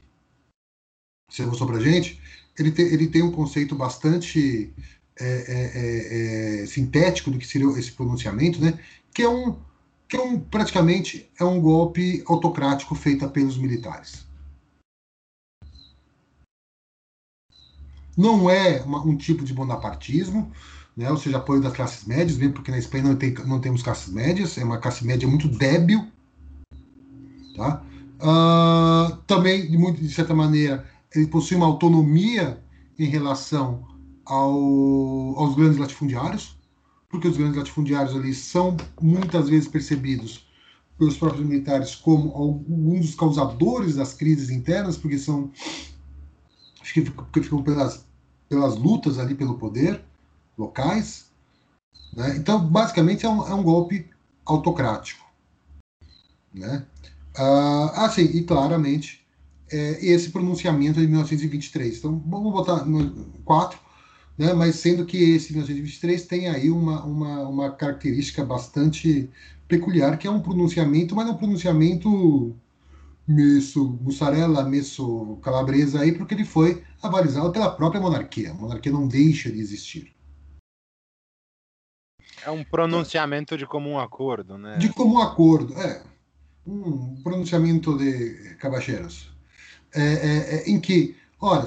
[1.28, 2.20] você mostrou para gente,
[2.58, 4.72] ele tem, ele tem um conceito bastante
[5.18, 8.78] é, é, é, é, sintético do que seria esse pronunciamento, né,
[9.12, 9.56] que é um
[10.08, 14.24] que é um, praticamente é um golpe autocrático feito pelos militares.
[18.16, 20.52] Não é uma, um tipo de bonapartismo,
[20.96, 23.82] né, ou seja, apoio das classes médias, mesmo porque na Espanha não, tem, não temos
[23.82, 26.06] classes médias, é uma classe média muito débil.
[27.56, 27.82] Tá?
[28.20, 32.62] Uh, também, de, muito, de certa maneira, ele possui uma autonomia
[32.98, 33.86] em relação
[34.24, 36.56] ao, aos grandes latifundiários,
[37.08, 40.46] porque os grandes latifundiários ali são muitas vezes percebidos
[40.98, 45.50] pelos próprios militares como alguns dos causadores das crises internas, porque são
[47.14, 48.06] porque ficam pelas,
[48.48, 50.02] pelas lutas ali pelo poder
[50.56, 51.26] locais.
[52.12, 52.36] Né?
[52.36, 54.08] Então, basicamente, é um, é um golpe
[54.44, 55.26] autocrático.
[56.54, 56.86] Né?
[57.36, 59.25] Ah, sim, e claramente
[59.70, 61.98] é, esse pronunciamento de 1923.
[61.98, 63.78] Então, vamos botar no 4,
[64.38, 64.52] né?
[64.52, 69.30] mas sendo que esse 1923 tem aí uma, uma, uma característica bastante
[69.68, 72.56] peculiar, que é um pronunciamento, mas é um pronunciamento
[73.26, 78.52] messo mussarela, messo calabresa aí, porque ele foi avalizado pela própria monarquia.
[78.52, 80.14] A monarquia não deixa de existir.
[82.44, 84.76] É um pronunciamento de comum acordo, né?
[84.76, 86.02] De comum acordo, é.
[86.64, 89.35] Um pronunciamento de cabacheiros.
[89.96, 91.66] É, é, é, em que, ora,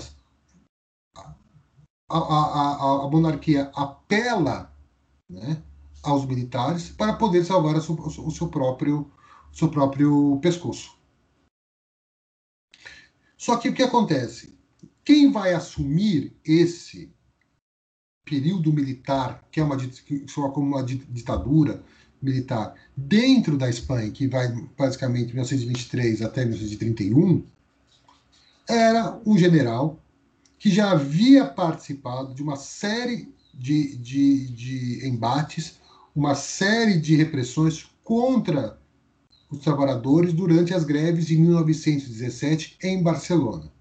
[1.18, 4.72] a, a, a, a monarquia apela
[5.28, 5.64] né,
[6.04, 9.12] aos militares para poder salvar o seu, o seu próprio,
[9.52, 10.96] seu próprio pescoço.
[13.36, 14.56] Só que o que acontece?
[15.04, 17.12] Quem vai assumir esse
[18.26, 21.84] período militar, que é uma, que soa como uma ditadura
[22.22, 27.44] militar, dentro da Espanha, que vai basicamente de 1923 até 1931,
[28.70, 30.00] era um general
[30.60, 35.80] que já havia participado de uma série de, de, de embates,
[36.16, 38.80] uma série de repressões contra
[39.50, 43.72] os trabalhadores durante as greves de 1917 em Barcelona.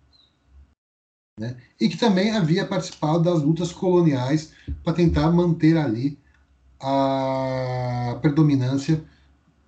[1.38, 1.56] Né?
[1.78, 6.18] E que também havia participado das lutas coloniais para tentar manter ali
[6.80, 9.04] a predominância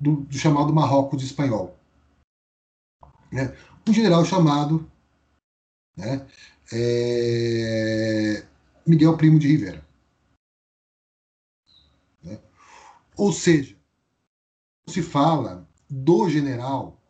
[0.01, 1.77] do, do chamado Marrocos espanhol.
[3.31, 3.55] Né?
[3.87, 4.91] Um general chamado
[6.01, 6.27] né,
[6.73, 8.45] é,
[8.87, 9.85] Miguel Primo de Rivera.
[12.23, 12.39] Né?
[13.17, 13.77] Ou seja,
[14.87, 17.01] se fala do general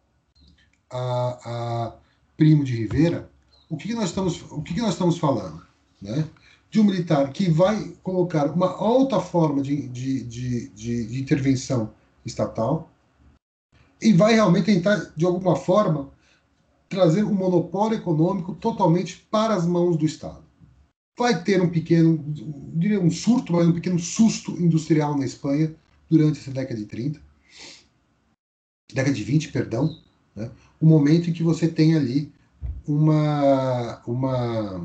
[0.90, 1.96] a, a
[2.37, 3.31] Primo de Rivera,
[3.68, 5.64] o que, que nós estamos, o que, que nós estamos falando?
[6.03, 6.29] Né?
[6.70, 11.92] De um militar que vai colocar uma alta forma de, de, de, de, intervenção
[12.24, 12.90] estatal
[14.00, 16.10] e vai realmente tentar, de alguma forma,
[16.90, 20.44] trazer um monopólio econômico totalmente para as mãos do Estado.
[21.18, 22.22] Vai ter um pequeno,
[22.74, 25.74] diria um surto, mas um pequeno susto industrial na Espanha
[26.11, 27.31] durante essa década de 30
[28.92, 29.96] década de 20, perdão,
[30.35, 30.50] né,
[30.81, 32.33] o momento em que você tem ali
[32.87, 34.81] uma, uma,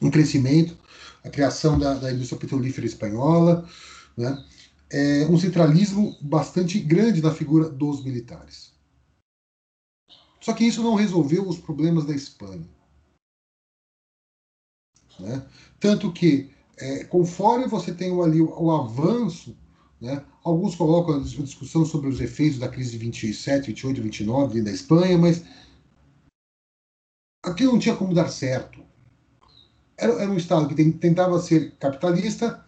[0.00, 0.76] um crescimento,
[1.24, 3.68] a criação da, da indústria petrolífera espanhola,
[4.16, 4.44] né,
[4.90, 8.72] é, um centralismo bastante grande da figura dos militares.
[10.40, 12.66] Só que isso não resolveu os problemas da Espanha.
[15.18, 15.46] Né?
[15.78, 19.54] Tanto que, é, conforme você tem ali o, o avanço
[20.00, 20.24] né?
[20.42, 25.18] Alguns colocam a discussão sobre os efeitos da crise de 27, 28, 29 da Espanha,
[25.18, 25.44] mas
[27.44, 28.80] aquilo não tinha como dar certo.
[29.98, 32.64] Era, era um Estado que tentava ser capitalista,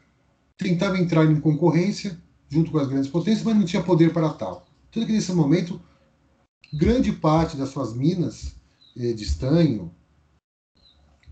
[0.59, 4.67] tentava entrar em concorrência junto com as grandes potências, mas não tinha poder para tal.
[4.91, 5.81] Tanto que nesse momento,
[6.73, 8.55] grande parte das suas minas
[8.97, 9.95] eh, de estanho,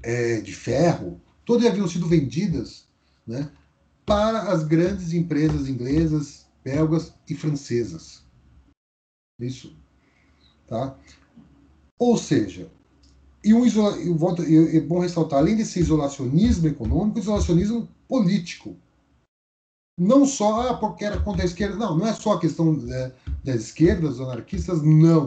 [0.03, 2.87] eh, de ferro, todas haviam sido vendidas
[3.27, 3.51] né,
[4.07, 8.23] para as grandes empresas inglesas, belgas e francesas.
[9.39, 9.75] Isso.
[10.67, 10.97] Tá?
[11.99, 12.71] Ou seja,
[13.43, 13.97] e um isola,
[14.75, 18.77] é bom ressaltar, além desse isolacionismo econômico, isolacionismo político.
[20.03, 22.75] Não só ah, porque era contra a esquerda, não, não é só a questão
[23.45, 25.27] das esquerdas, dos anarquistas, não.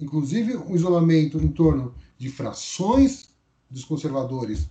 [0.00, 3.28] Inclusive, um isolamento em torno de frações
[3.68, 4.66] dos conservadores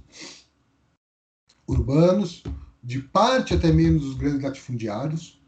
[1.67, 2.41] urbanos,
[2.81, 5.39] de parte até mesmo dos grandes latifundiários.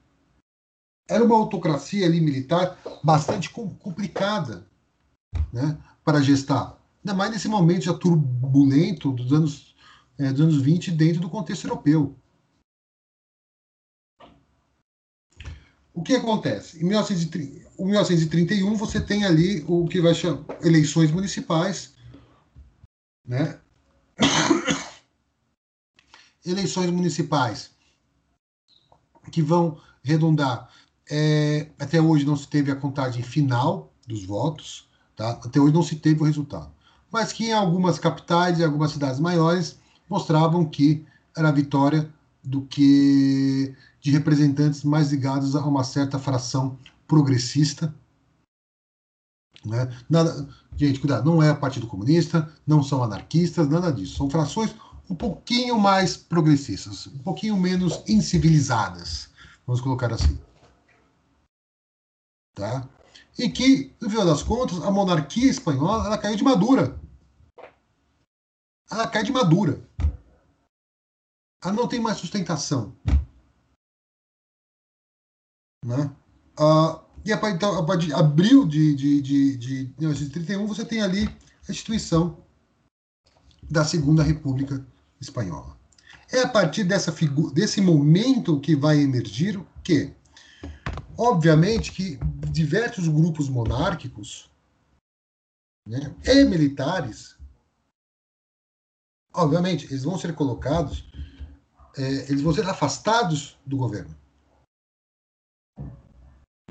[1.10, 4.68] Era uma autocracia ali militar bastante complicada
[5.52, 6.80] né, para gestar.
[7.04, 9.76] Ainda mais nesse momento já turbulento dos anos,
[10.20, 12.16] é, dos anos 20 dentro do contexto europeu.
[15.94, 16.82] O que acontece?
[16.82, 21.94] Em 1931 você tem ali o que vai chamar eleições municipais,
[23.26, 23.60] né?
[26.44, 27.72] eleições municipais
[29.32, 30.70] que vão redundar.
[31.10, 35.32] É, até hoje não se teve a contagem final dos votos, tá?
[35.32, 36.72] até hoje não se teve o resultado.
[37.12, 39.78] Mas que em algumas capitais e algumas cidades maiores
[40.10, 41.06] mostravam que
[41.38, 42.12] era a vitória
[42.44, 46.78] do que de representantes mais ligados a uma certa fração
[47.08, 47.94] progressista.
[49.66, 49.90] Né?
[50.10, 54.18] Nada, gente, cuidado, não é Partido Comunista, não são anarquistas, nada disso.
[54.18, 54.76] São frações
[55.10, 59.30] um pouquinho mais progressistas, um pouquinho menos incivilizadas,
[59.66, 60.38] vamos colocar assim.
[62.56, 62.88] Tá?
[63.38, 67.00] E que, no final das contas, a monarquia espanhola ela caiu de madura.
[68.92, 69.82] Ela cai de madura.
[71.64, 72.96] Ela não tem mais sustentação.
[75.86, 76.14] Né?
[76.58, 81.02] Ah, e a, então, a partir de abril de, de, de, de 1931, você tem
[81.02, 81.28] ali
[81.68, 82.44] a instituição
[83.70, 84.86] da Segunda República
[85.20, 85.78] Espanhola.
[86.32, 87.12] É a partir dessa
[87.54, 90.14] desse momento que vai emergir que,
[91.18, 92.18] obviamente, que
[92.52, 94.50] diversos grupos monárquicos
[95.88, 97.38] né, e militares,
[99.34, 101.06] obviamente, eles vão ser colocados,
[101.98, 104.16] é, eles vão ser afastados do governo.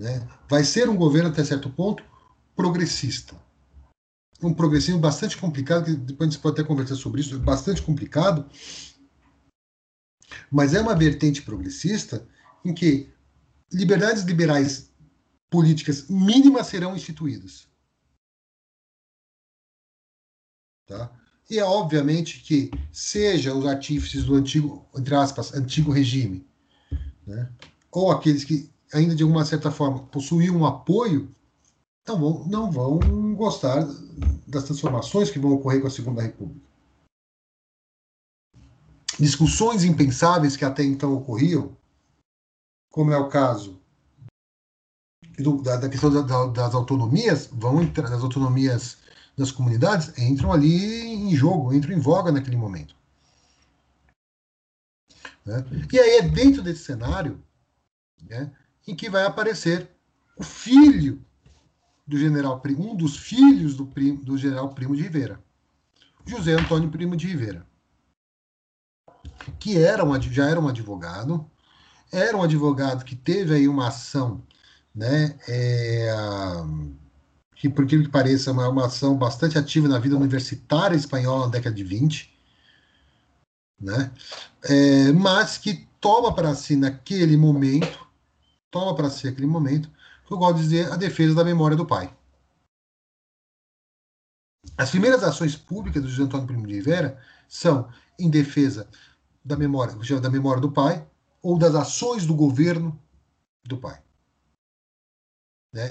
[0.01, 0.29] Né?
[0.49, 2.05] Vai ser um governo, até certo ponto,
[2.57, 3.41] progressista.
[4.43, 8.51] Um progressismo bastante complicado, que depois a gente pode até conversar sobre isso, bastante complicado,
[10.51, 12.27] mas é uma vertente progressista
[12.65, 13.13] em que
[13.73, 14.91] liberdades liberais
[15.51, 17.69] políticas mínimas serão instituídas.
[20.87, 21.22] Tá?
[21.51, 26.47] E é obviamente que, seja os artífices do antigo, entre aspas, antigo regime,
[27.27, 27.51] né,
[27.91, 31.35] ou aqueles que ainda de alguma certa forma possuíam um apoio,
[32.07, 33.87] não vão, não vão gostar
[34.47, 36.61] das transformações que vão ocorrer com a Segunda República.
[39.19, 41.77] Discussões impensáveis que até então ocorriam,
[42.91, 43.81] como é o caso
[45.39, 48.99] do, da, da, questão da, das autonomias, vão entrar, das autonomias
[49.37, 52.95] das comunidades, entram ali em jogo, entram em voga naquele momento.
[55.45, 55.65] Né?
[55.93, 57.43] E aí é dentro desse cenário
[58.29, 58.53] né,
[58.87, 59.91] em que vai aparecer
[60.37, 61.25] o filho
[62.07, 65.43] do general, um dos filhos do, primo, do general Primo de Rivera,
[66.27, 67.67] José Antônio Primo de Rivera,
[69.59, 71.49] que era um, já era um advogado,
[72.11, 74.43] era um advogado que teve aí uma ação,
[74.95, 76.13] né, é,
[77.63, 81.77] que por que pareça uma, uma ação bastante ativa na vida universitária espanhola na década
[81.77, 82.29] de 20,
[83.81, 84.13] né,
[84.65, 88.03] é, mas que toma para si naquele momento
[88.69, 89.89] toma para si aquele momento,
[90.27, 92.13] que eu gosto de dizer a defesa da memória do pai.
[94.77, 98.89] As primeiras ações públicas do José Antônio Primo de Rivera são em defesa
[99.45, 101.07] da memória, da memória do pai
[101.41, 102.99] ou das ações do governo
[103.63, 104.03] do pai.
[105.73, 105.89] Né?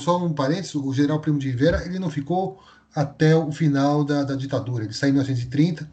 [0.00, 2.60] só um parênteses, o general Primo de Rivera ele não ficou
[2.94, 4.84] até o final da, da ditadura.
[4.84, 5.88] Ele saiu em 1930.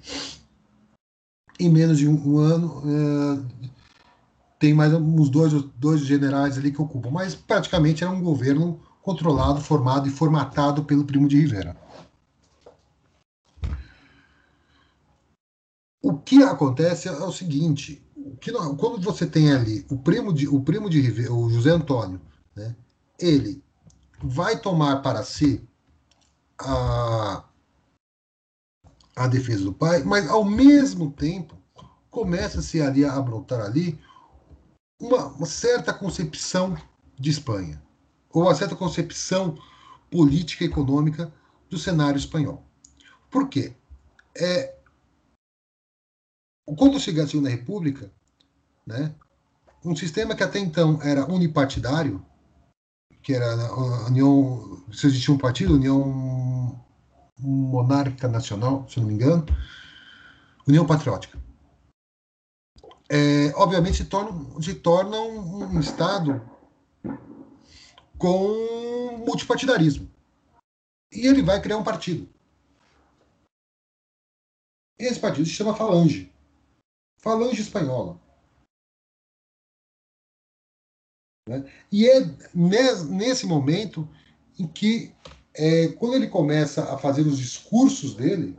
[1.60, 3.46] Em menos de um, um ano, uh,
[4.60, 9.62] tem mais uns dois, dois generais ali que ocupam, mas praticamente era um governo controlado,
[9.62, 11.76] formado e formatado pelo Primo de Rivera.
[16.02, 18.02] O que acontece é o seguinte:
[18.40, 22.22] que quando você tem ali o primo de, o primo de Rivera, o José Antônio,
[22.56, 22.76] né,
[23.20, 23.64] ele
[24.22, 25.68] vai tomar para si
[26.60, 27.44] a,
[29.16, 31.56] a defesa do pai, mas ao mesmo tempo
[32.10, 34.00] começa-se ali a brotar ali
[35.00, 36.76] uma, uma certa concepção
[37.20, 37.82] de Espanha,
[38.30, 39.58] ou uma certa concepção
[40.10, 41.32] política e econômica
[41.70, 42.64] do cenário espanhol.
[43.30, 43.76] Por quê?
[44.36, 44.76] É,
[46.76, 48.12] quando chega a Segunda República,
[48.86, 49.14] né,
[49.84, 52.26] um sistema que até então era unipartidário,
[53.28, 56.82] que era a União, se existia um partido, União
[57.38, 59.46] Monárquica Nacional, se não me engano,
[60.66, 61.38] União Patriótica.
[63.10, 66.42] É, obviamente se torna, se torna um, um Estado
[68.18, 70.10] com multipartidarismo.
[71.12, 72.30] E ele vai criar um partido.
[74.98, 76.32] Esse partido se chama Falange.
[77.18, 78.22] Falange Espanhola.
[81.48, 81.64] Né?
[81.92, 84.08] E é nesse momento
[84.60, 85.14] em que,
[85.54, 88.58] é, quando ele começa a fazer os discursos dele,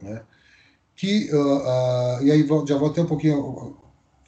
[0.00, 0.24] né,
[0.96, 3.78] que, uh, uh, e aí já vou até um pouquinho,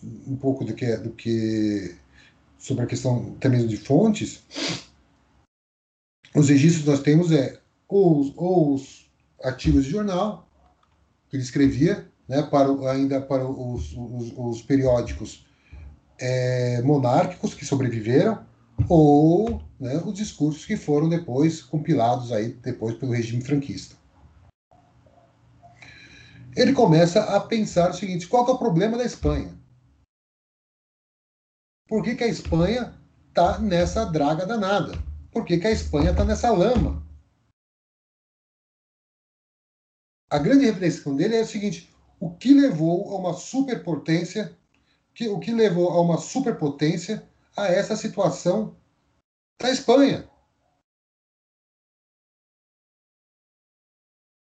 [0.03, 1.97] um pouco do que, do que
[2.59, 4.43] sobre a questão mesmo de fontes,
[6.35, 9.09] os registros nós temos é ou, ou os
[9.43, 10.49] artigos de jornal
[11.29, 15.44] que ele escrevia, né, para, ainda para os, os, os periódicos
[16.19, 18.45] é, monárquicos que sobreviveram,
[18.89, 23.97] ou né, os discursos que foram depois compilados aí depois pelo regime franquista.
[26.57, 29.59] Ele começa a pensar o seguinte: qual é o problema da Espanha?
[31.89, 32.95] Por que, que a Espanha
[33.29, 34.93] está nessa draga danada?
[35.31, 37.05] Por que, que a Espanha está nessa lama?
[40.31, 44.57] A grande reflexão dele é o seguinte: o que levou a uma superpotência,
[45.15, 48.77] que, o que levou a uma superpotência a essa situação
[49.61, 50.29] da Espanha?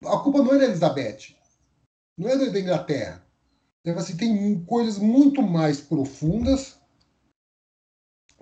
[0.04, 1.36] A culpa não é da Elizabeth,
[2.18, 3.24] não é da Inglaterra.
[3.80, 6.78] Então, assim, tem coisas muito mais profundas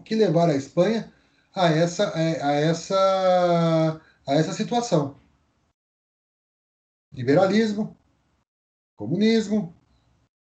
[0.04, 1.12] que levaram a Espanha
[1.54, 5.18] a essa, a essa, a essa situação.
[7.12, 7.96] Liberalismo,
[8.96, 9.74] comunismo,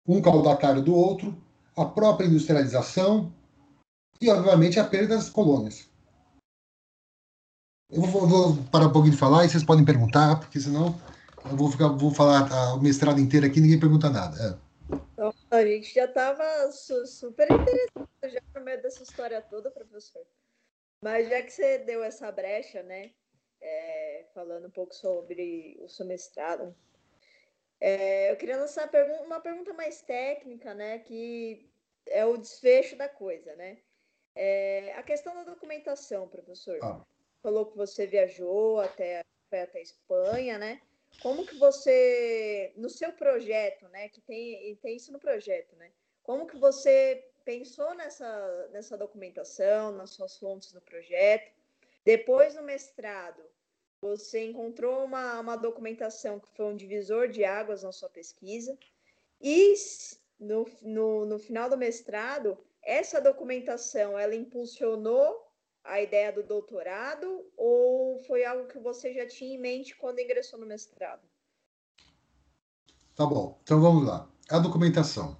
[0.07, 1.44] um caudatário do outro,
[1.75, 3.33] a própria industrialização
[4.21, 5.89] e, obviamente, a perda das colônias.
[7.89, 10.99] Eu vou, vou, parar um pouquinho de falar e vocês podem perguntar, porque senão
[11.49, 14.37] eu vou, ficar, vou falar o mestrado inteiro aqui e ninguém pergunta nada.
[14.37, 14.95] É.
[15.13, 20.21] Então, a gente já estava su super interessado já no meio dessa história toda, professor.
[21.01, 23.11] Mas já que você deu essa brecha, né,
[23.61, 26.75] é, falando um pouco sobre o seu mestrado,
[27.87, 28.89] é, eu queria lançar
[29.23, 31.69] uma pergunta mais técnica, né, que
[32.07, 33.77] é o desfecho da coisa, né?
[34.33, 36.79] É, a questão da documentação, professor.
[36.81, 37.05] Ah.
[37.43, 40.81] Falou que você viajou até, foi até a Espanha, né?
[41.21, 45.91] Como que você, no seu projeto, né, que tem, tem isso no projeto, né?
[46.23, 51.51] Como que você pensou nessa, nessa documentação, nas suas fontes no projeto?
[52.03, 53.43] Depois, no mestrado,
[54.05, 58.77] você encontrou uma, uma documentação que foi um divisor de águas na sua pesquisa.
[59.41, 59.73] E
[60.39, 65.43] no, no, no final do mestrado, essa documentação, ela impulsionou
[65.83, 70.59] a ideia do doutorado ou foi algo que você já tinha em mente quando ingressou
[70.59, 71.21] no mestrado?
[73.15, 74.29] Tá bom, então vamos lá.
[74.49, 75.37] A documentação.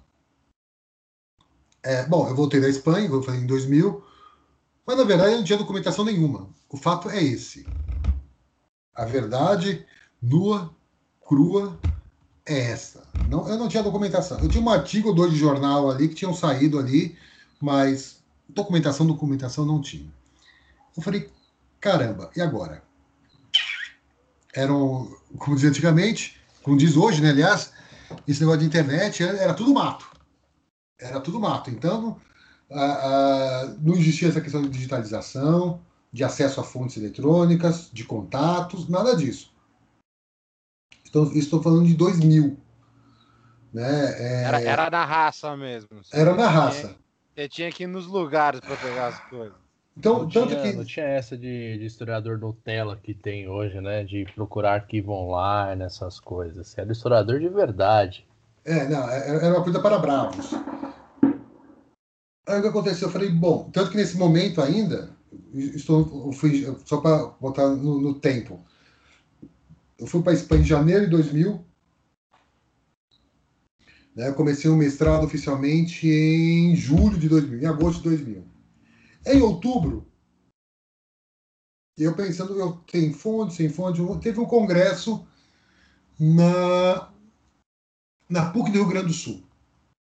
[1.82, 4.04] É, bom, eu voltei da Espanha, vou fazer em 2000,
[4.84, 6.52] mas na verdade eu não tinha documentação nenhuma.
[6.68, 7.64] O fato é esse.
[8.96, 9.84] A verdade
[10.22, 10.74] nua,
[11.20, 11.78] crua,
[12.46, 13.06] é essa.
[13.26, 14.40] Não, eu não tinha documentação.
[14.40, 17.18] Eu tinha um artigo ou dois de jornal ali que tinham saído ali,
[17.60, 20.10] mas documentação, documentação não tinha.
[20.96, 21.30] Eu falei,
[21.80, 22.82] caramba, e agora?
[24.54, 27.30] Eram, como dizia antigamente, como diz hoje, né?
[27.30, 27.72] Aliás,
[28.26, 30.06] esse negócio de internet era, era tudo mato.
[30.98, 31.68] Era tudo mato.
[31.70, 32.18] Então,
[33.80, 35.82] não existia essa questão de digitalização,
[36.16, 39.52] de acesso a fontes eletrônicas, de contatos, nada disso.
[41.04, 42.56] Estou, estou falando de 2000.
[43.70, 44.14] Né?
[44.18, 45.90] É, era, era na raça mesmo.
[46.10, 46.96] Era na raça.
[47.34, 49.54] Você tinha que ir nos lugares para pegar as coisas.
[49.94, 50.72] Então, não tanto tinha, que...
[50.72, 54.02] não tinha essa de, de, historiador Nutella que tem hoje, né?
[54.02, 56.68] De procurar arquivo online, essas coisas.
[56.68, 58.26] Você era historiador de verdade.
[58.64, 60.54] É, não, é, era uma coisa para bravos.
[62.48, 63.08] Aí o que aconteceu?
[63.08, 65.15] Eu falei, bom, tanto que nesse momento ainda,
[65.54, 68.64] estou, fui, só para botar no, no, tempo,
[69.98, 71.64] eu fui para a Espanha em janeiro de 2000,
[74.14, 78.44] né, comecei o mestrado oficialmente em julho de 2000, em agosto de 2000.
[79.26, 80.06] Em outubro,
[81.98, 85.26] eu pensando, eu tenho fonte, sem fonte, teve um congresso
[86.18, 87.10] na,
[88.28, 89.42] na PUC do Rio Grande do Sul.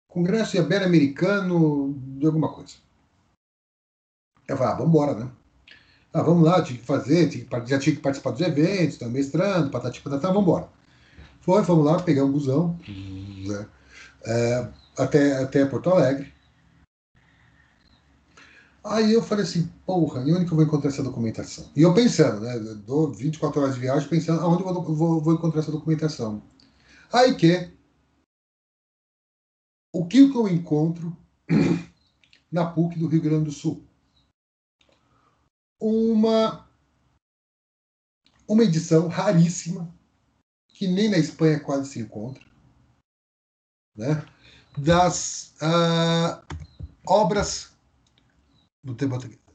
[0.08, 2.76] Congresso Ibero-Americano de alguma coisa.
[4.46, 5.30] Eu falei, ah, vamos embora, né?
[6.12, 9.10] Ah, vamos lá, tinha que fazer, tinha que, já tinha que participar dos eventos, estava
[9.10, 10.68] mestrando, patati patatá, vamos embora.
[11.40, 13.66] Foi, fomos lá, pegar um busão né,
[14.24, 16.32] é, até, até Porto Alegre.
[18.84, 21.70] Aí eu falei assim, porra, e onde que eu vou encontrar essa documentação?
[21.74, 22.58] E eu pensando, né?
[22.86, 26.42] Dou 24 horas de viagem pensando aonde eu vou, vou encontrar essa documentação.
[27.10, 27.70] Aí que
[29.90, 31.16] o que eu encontro
[32.52, 33.82] na PUC do Rio Grande do Sul?
[35.86, 36.66] Uma,
[38.48, 39.94] uma edição raríssima,
[40.68, 42.42] que nem na Espanha quase se encontra,
[43.94, 44.24] né?
[44.78, 46.42] das uh,
[47.06, 47.70] obras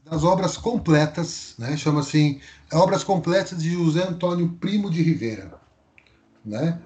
[0.04, 1.76] das obras completas, né?
[1.76, 2.40] chama assim,
[2.72, 5.60] obras completas de José Antônio Primo de Rivera,
[6.44, 6.80] né?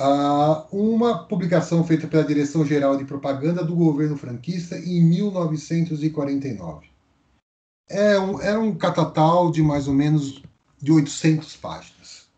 [0.00, 6.89] Uh, uma publicação feita pela Direção Geral de Propaganda do governo franquista em 1949.
[7.90, 10.40] É um, era um catatal de mais ou menos
[10.80, 12.28] de 800 páginas.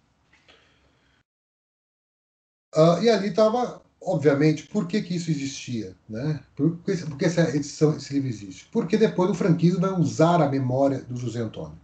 [2.74, 5.94] Uh, e ali estava, obviamente, por que, que isso existia?
[6.08, 6.42] Né?
[6.56, 8.66] Por, que, por que essa edição, esse livro existe?
[8.72, 11.78] Porque depois o franquismo vai usar a memória do José Antônio.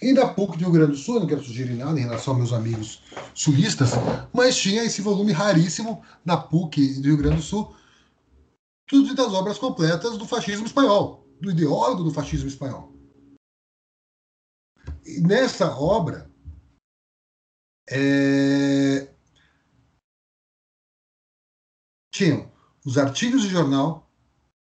[0.00, 2.38] E da PUC do Rio Grande do Sul, não quero sugerir nada em relação aos
[2.38, 3.02] meus amigos
[3.34, 3.90] sulistas,
[4.32, 7.74] mas tinha esse volume raríssimo na PUC do Rio Grande do Sul,
[8.86, 12.92] tudo das obras completas do fascismo espanhol, do ideólogo do fascismo espanhol.
[15.04, 16.30] E nessa obra,
[17.88, 19.12] é...
[22.12, 22.50] tinham
[22.84, 24.10] os artigos de jornal,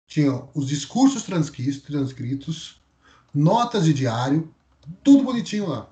[0.09, 2.81] tinham os discursos transcritos,
[3.35, 4.55] notas de diário,
[5.03, 5.91] tudo bonitinho lá.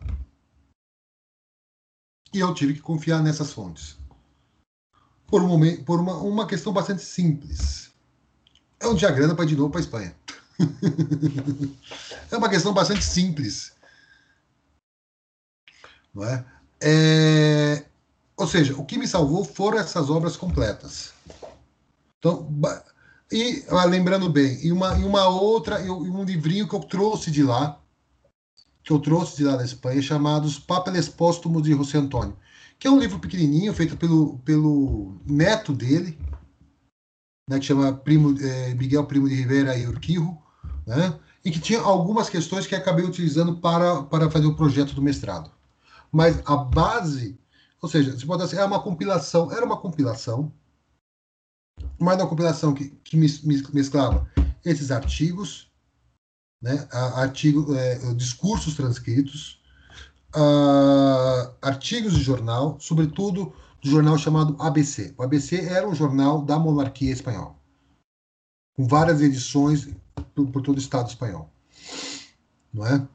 [2.33, 3.99] E eu tive que confiar nessas fontes.
[5.27, 7.93] Por, um momento, por uma, uma questão bastante simples.
[8.79, 10.20] É um diagrama para ir de novo para a Espanha.
[12.31, 13.73] é uma questão bastante simples.
[16.15, 16.45] Não é?
[16.81, 17.85] é?
[18.37, 21.13] Ou seja, o que me salvou foram essas obras completas.
[22.19, 22.49] Então,
[23.33, 27.31] e ah, lembrando bem, e uma, e uma outra, e um livrinho que eu trouxe
[27.31, 27.81] de lá,
[28.83, 32.37] que eu trouxe de lá da Espanha, chamados Papeles Póstumos de José Antônio,
[32.79, 36.19] que é um livro pequenininho, feito pelo, pelo neto dele,
[37.49, 40.37] né, que chama Primo, é, Miguel Primo de Rivera e Urquijo,
[40.91, 45.01] né, e que tinha algumas questões que acabei utilizando para, para fazer o projeto do
[45.01, 45.51] mestrado.
[46.11, 47.39] Mas a base,
[47.81, 50.53] ou seja, se pode dizer, é uma compilação, era uma compilação,
[51.97, 54.29] mas uma compilação que, que mesclava
[54.65, 55.71] esses artigos
[56.61, 59.63] né, artigo, é, discursos transcritos,
[60.35, 65.15] uh, artigos de jornal, sobretudo do jornal chamado ABC.
[65.17, 67.55] O ABC era um jornal da monarquia espanhola,
[68.77, 69.89] com várias edições
[70.35, 71.51] por, por todo o Estado espanhol.
[72.73, 73.07] Não é?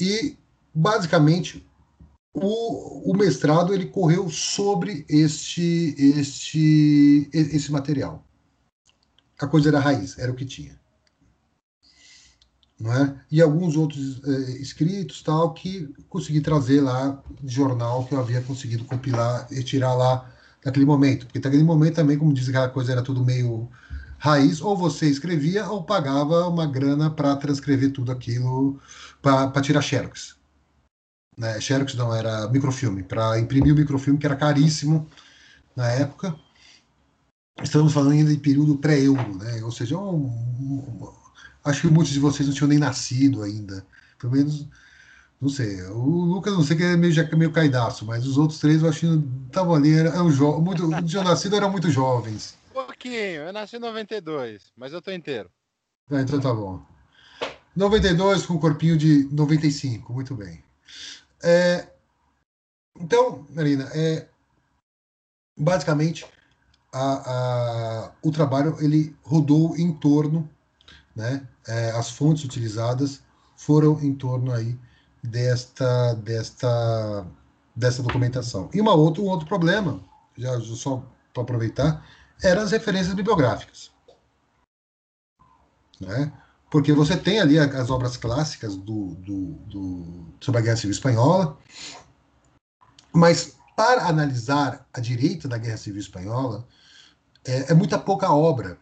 [0.00, 0.36] E,
[0.74, 1.66] basicamente,
[2.34, 8.24] o, o, mestrado ele correu sobre este, este, esse material.
[9.38, 10.78] A coisa era raiz, era o que tinha
[12.80, 13.20] não é?
[13.30, 18.40] e alguns outros é, escritos tal que consegui trazer lá de jornal que eu havia
[18.40, 20.30] conseguido compilar e tirar lá
[20.64, 23.68] naquele momento, porque naquele momento também, como diz aquela coisa, era tudo meio
[24.18, 28.80] raiz, ou você escrevia ou pagava uma grana para transcrever tudo aquilo
[29.22, 30.36] para tirar xerox.
[31.36, 31.60] Né?
[31.60, 35.08] Xerox não, era microfilme, para imprimir o microfilme que era caríssimo
[35.76, 36.34] na época.
[37.62, 39.62] Estamos falando ainda de período pré-euro, né?
[39.62, 41.12] ou seja, um, um
[41.64, 43.84] Acho que muitos de vocês não tinham nem nascido ainda.
[44.18, 44.66] Pelo menos,
[45.40, 45.82] não sei.
[45.82, 48.82] O Lucas, não sei que é meio, já é meio caidaço, mas os outros três
[48.82, 50.64] eu acho que estavam ali, eram jovens.
[50.64, 52.56] Muito, tinham nascido eram muito jovens.
[52.86, 55.50] Pouquinho, eu nasci em 92, mas eu tô inteiro.
[56.08, 56.80] Ah, então tá bom.
[57.74, 60.62] 92 com corpinho de 95, muito bem.
[61.42, 61.88] É,
[63.00, 64.28] então, Marina, é,
[65.58, 66.24] basicamente
[66.92, 70.48] a, a, o trabalho ele rodou em torno
[71.16, 73.24] né, é, as fontes utilizadas
[73.56, 74.78] foram em torno aí
[75.20, 77.26] desta, desta,
[77.74, 78.70] desta documentação.
[78.72, 80.00] E uma outra, um outro problema,
[80.36, 81.04] já só
[81.34, 82.06] para aproveitar,
[82.42, 83.90] eram as referências bibliográficas.
[86.00, 86.32] Né?
[86.70, 91.58] Porque você tem ali as obras clássicas do, do, do, sobre a Guerra Civil Espanhola,
[93.12, 96.66] mas para analisar a direita da Guerra Civil Espanhola,
[97.44, 98.78] é, é muita pouca obra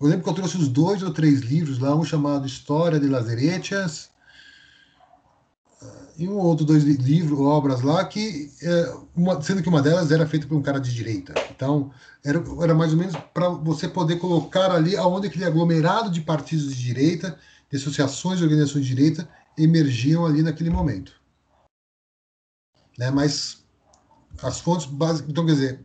[0.00, 3.08] eu lembro que eu trouxe os dois ou três livros lá, um chamado História de
[3.08, 4.10] las Derechas,
[6.18, 10.26] e um outro dois livros, obras lá, que é, uma, sendo que uma delas era
[10.26, 11.32] feita por um cara de direita.
[11.48, 11.92] Então,
[12.24, 16.74] era, era mais ou menos para você poder colocar ali aonde aquele aglomerado de partidos
[16.74, 17.38] de direita,
[17.70, 21.12] de associações e organizações de direita emergiam ali naquele momento.
[22.98, 23.12] Né?
[23.12, 23.62] Mas
[24.42, 25.30] as fontes básicas.
[25.30, 25.80] Então, quer dizer,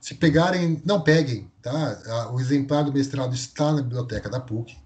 [0.00, 2.30] se pegarem, não peguem, tá?
[2.32, 4.78] O exemplar do mestrado está na biblioteca da PUC,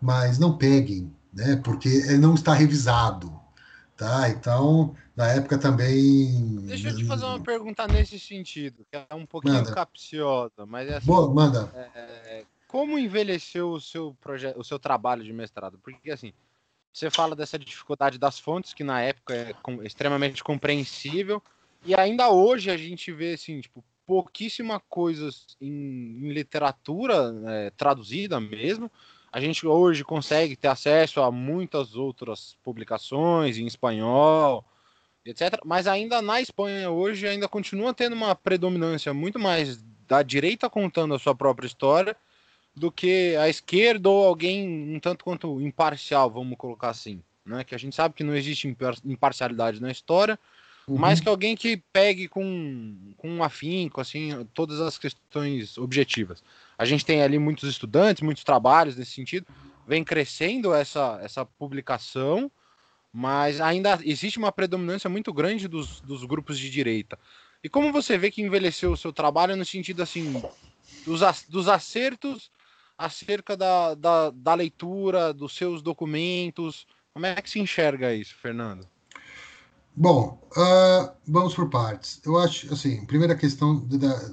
[0.00, 1.56] mas não peguem, né?
[1.56, 3.41] Porque ele não está revisado,
[3.96, 4.28] tá?
[4.28, 6.56] Então, na época também.
[6.66, 9.72] Deixa eu te fazer uma pergunta nesse sentido, que é um pouquinho manda.
[9.72, 11.06] capciosa, mas é assim.
[11.06, 11.70] Boa, manda.
[11.94, 15.78] É, como envelheceu o seu projeto, o seu trabalho de mestrado?
[15.82, 16.32] Porque assim,
[16.92, 21.42] você fala dessa dificuldade das fontes, que na época é extremamente compreensível,
[21.84, 28.38] e ainda hoje a gente vê assim, tipo, pouquíssima coisas em, em literatura é, traduzida
[28.40, 28.90] mesmo.
[29.32, 34.62] A gente hoje consegue ter acesso a muitas outras publicações em espanhol,
[35.24, 35.58] etc.
[35.64, 41.14] Mas ainda na Espanha hoje ainda continua tendo uma predominância muito mais da direita contando
[41.14, 42.14] a sua própria história
[42.74, 47.64] do que a esquerda ou alguém um tanto quanto imparcial, vamos colocar assim, né?
[47.64, 48.68] Que a gente sabe que não existe
[49.04, 50.38] imparcialidade na história,
[50.92, 50.98] uhum.
[50.98, 56.42] mas que alguém que pegue com, com um afinco, assim, todas as questões objetivas.
[56.76, 59.46] A gente tem ali muitos estudantes, muitos trabalhos nesse sentido,
[59.86, 62.50] vem crescendo essa, essa publicação,
[63.12, 67.18] mas ainda existe uma predominância muito grande dos, dos grupos de direita.
[67.62, 70.42] E como você vê que envelheceu o seu trabalho no sentido assim
[71.04, 72.50] dos, dos acertos
[72.96, 76.86] acerca da, da, da leitura, dos seus documentos.
[77.12, 78.86] Como é que se enxerga isso, Fernando?
[79.94, 82.20] Bom, uh, vamos por partes.
[82.24, 84.32] Eu acho, assim, primeira questão da.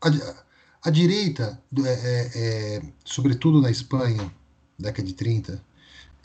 [0.00, 0.44] A,
[0.84, 4.32] a direita, é, é, é, sobretudo na Espanha,
[4.78, 5.64] década de 30,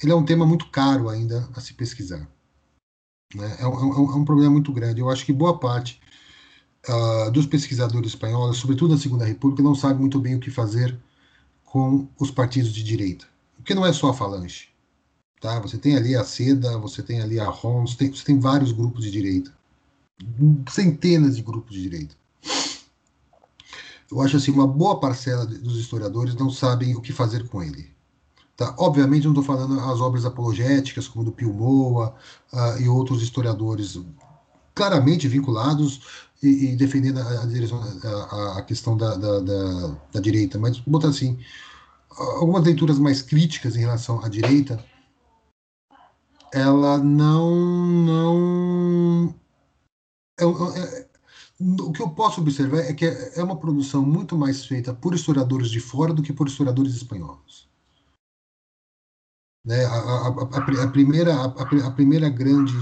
[0.01, 2.27] ele é um tema muito caro ainda a se pesquisar.
[3.35, 3.57] Né?
[3.59, 4.99] É, um, é um é problema muito grande.
[4.99, 6.01] Eu acho que boa parte
[6.89, 10.97] uh, dos pesquisadores espanhóis, sobretudo na Segunda República, não sabe muito bem o que fazer
[11.63, 13.27] com os partidos de direita.
[13.55, 14.69] Porque não é só a Falange.
[15.39, 15.59] Tá?
[15.59, 18.71] Você tem ali a SEDA, você tem ali a ROM, você tem, você tem vários
[18.71, 19.53] grupos de direita.
[20.69, 22.15] Centenas de grupos de direita.
[24.09, 27.91] Eu acho assim, uma boa parcela dos historiadores não sabem o que fazer com ele.
[28.55, 28.73] Tá?
[28.79, 32.15] Obviamente, não estou falando as obras apologéticas, como do Pio Moa
[32.51, 33.99] uh, e outros historiadores
[34.73, 36.01] claramente vinculados
[36.41, 40.79] e, e defendendo a, a direção, a, a questão da, da, da, da, direita, mas
[40.79, 41.37] botar assim,
[42.09, 44.83] algumas leituras mais críticas em relação à direita,
[46.53, 47.55] ela não
[48.05, 49.35] não
[50.39, 51.07] é, é, é,
[51.59, 55.69] o que eu posso observar é que é, uma produção muito mais feita por historiadores
[55.69, 57.67] de fora do que por historiadores espanhóis.
[59.65, 59.83] Né?
[59.85, 62.73] A, a, a, a primeira, a, primeira grande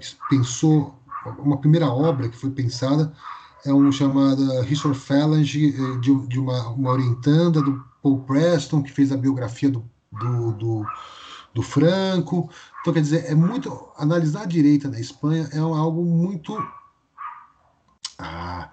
[0.00, 0.94] que pensou
[1.38, 3.12] uma primeira obra que foi pensada
[3.64, 9.10] é uma chamada History Phalange, de, de uma, uma, orientanda do Paul Preston, que fez
[9.10, 10.86] a biografia do, do, do,
[11.56, 12.50] do, Franco.
[12.80, 13.88] Então, quer dizer, é muito.
[13.96, 16.56] Analisar a direita na Espanha é algo muito.
[18.18, 18.70] Ah,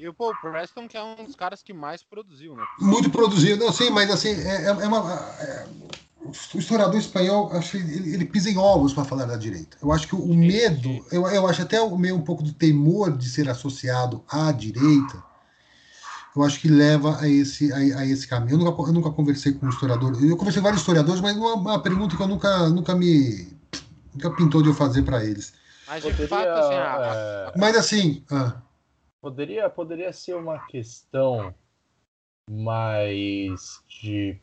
[0.00, 2.64] e o Paul Preston, que é um dos caras que mais produziu, né?
[2.78, 5.12] Muito produziu, não sei, mas assim, é, é, é uma.
[5.38, 5.66] É,
[6.54, 9.76] o historiador espanhol, acho que ele, ele pisa em ovos para falar da direita.
[9.82, 13.28] Eu acho que o, medo, eu, eu acho até meio um pouco do temor de
[13.28, 15.22] ser associado à direita,
[16.36, 18.54] eu acho que leva a esse, a, a esse caminho.
[18.54, 21.54] Eu nunca, eu nunca conversei com um historiador, eu conversei com vários historiadores, mas uma,
[21.54, 23.48] uma pergunta que eu nunca, nunca me.
[24.14, 25.52] nunca pintou de eu fazer para eles.
[25.86, 27.52] Mas de Poderia, fato, assim, a...
[27.56, 28.24] Mas assim.
[28.30, 28.62] Ah.
[29.20, 31.52] Poderia, poderia ser uma questão
[32.48, 34.40] mais de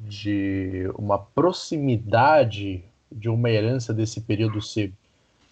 [0.00, 4.92] de uma proximidade de uma herança desse período ser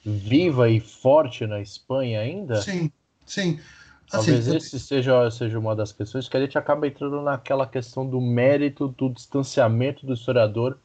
[0.04, 2.62] viva e forte na Espanha ainda?
[2.62, 2.90] Sim,
[3.26, 3.60] sim.
[4.10, 8.08] Assim, Talvez esse seja, seja uma das questões que a gente acaba entrando naquela questão
[8.08, 10.78] do mérito do distanciamento do historiador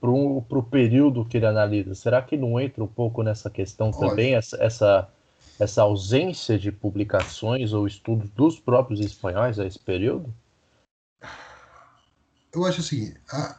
[0.00, 1.94] para o período que ele analisa.
[1.94, 5.08] Será que não entra um pouco nessa questão Olha, também, essa, essa,
[5.58, 10.32] essa ausência de publicações ou estudos dos próprios espanhóis a esse período?
[12.52, 13.56] eu acho assim, a,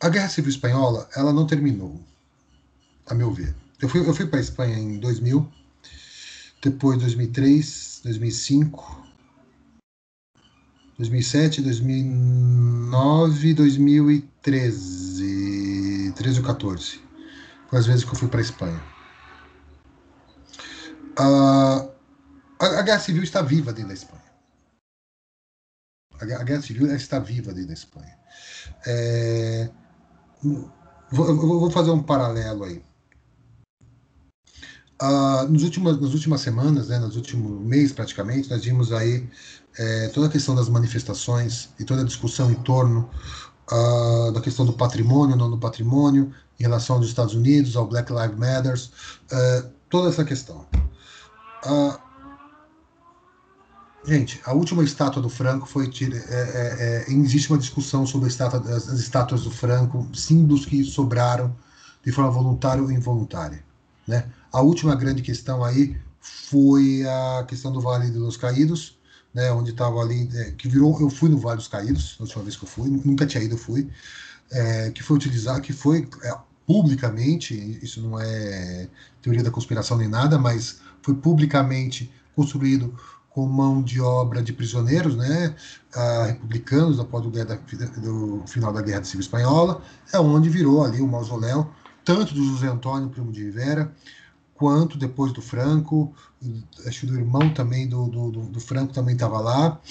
[0.00, 2.00] a Guerra Civil Espanhola, ela não terminou,
[3.06, 3.54] a meu ver.
[3.80, 5.50] Eu fui, eu fui para a Espanha em 2000,
[6.62, 9.02] depois 2003, 2005,
[10.96, 17.00] 2007, 2009, 2013, 13 ou 14.
[17.68, 18.80] Foi as vezes que eu fui para a Espanha.
[21.18, 21.90] Uh,
[22.58, 24.22] a, guerra civil está viva dentro da Espanha.
[26.20, 28.16] A guerra civil está viva dentro da Espanha.
[28.86, 29.68] É,
[31.10, 32.82] vou, vou, fazer um paralelo aí.
[35.04, 39.28] Ah, nos últimos, nas últimas semanas, né, nos últimos meses praticamente, nós vimos aí
[39.76, 43.10] é, toda a questão das manifestações e toda a discussão em torno
[43.68, 48.12] ah, da questão do patrimônio, não do patrimônio, em relação aos Estados Unidos, ao Black
[48.12, 48.80] Lives Matter,
[49.32, 50.64] é, toda essa questão.
[51.66, 51.98] Uh,
[54.04, 55.86] gente, a última estátua do Franco foi.
[55.86, 60.84] É, é, é, existe uma discussão sobre estátua, as, as, estátuas do Franco, símbolos que
[60.84, 61.52] sobraram
[62.04, 63.64] de forma voluntária ou involuntária.
[64.06, 64.24] Né?
[64.52, 68.98] A última grande questão aí foi a questão do Vale dos Caídos,
[69.32, 72.42] né, onde estava ali, é, que virou, eu fui no Vale dos Caídos, a última
[72.42, 73.88] vez que eu fui, nunca tinha ido, eu fui,
[74.50, 76.34] é, que foi utilizado, que foi é,
[76.66, 78.88] publicamente, isso não é
[79.22, 82.94] teoria da conspiração nem nada, mas foi publicamente construído
[83.30, 85.54] com mão de obra de prisioneiros, né,
[86.26, 89.82] republicanos após o, do final da Guerra Civil Espanhola,
[90.12, 91.70] é onde virou ali o mausoléu,
[92.04, 93.90] tanto do José Antônio Primo de Rivera,
[94.62, 96.14] quanto depois do Franco,
[96.86, 99.82] acho que do irmão também do, do, do Franco também estava lá.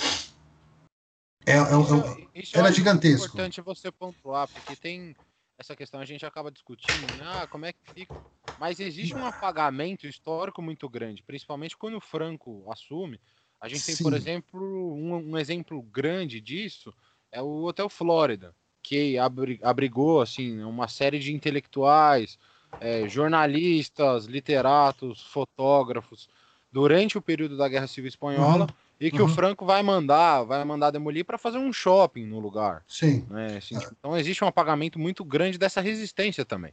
[1.46, 3.24] É, é, é, isso era gigantesco.
[3.24, 5.14] É importante você pontuar, porque tem
[5.60, 7.26] essa questão, a gente acaba discutindo, né?
[7.26, 8.18] ah, como é que fica.
[8.58, 13.20] Mas existe um apagamento histórico muito grande, principalmente quando o Franco assume.
[13.60, 13.96] A gente Sim.
[13.96, 16.94] tem, por exemplo, um, um, exemplo grande disso,
[17.30, 19.18] é o Hotel Flórida, que
[19.62, 22.38] abrigou assim, uma série de intelectuais,
[22.80, 26.30] é, jornalistas, literatos, fotógrafos,
[26.72, 28.66] durante o período da Guerra Civil Espanhola.
[28.66, 29.28] Uhum e que uhum.
[29.28, 32.84] o Franco vai mandar, vai mandar demolir para fazer um shopping no lugar.
[32.88, 33.26] Sim.
[33.32, 33.58] Né?
[33.58, 36.72] Assim, então existe um apagamento muito grande dessa resistência também.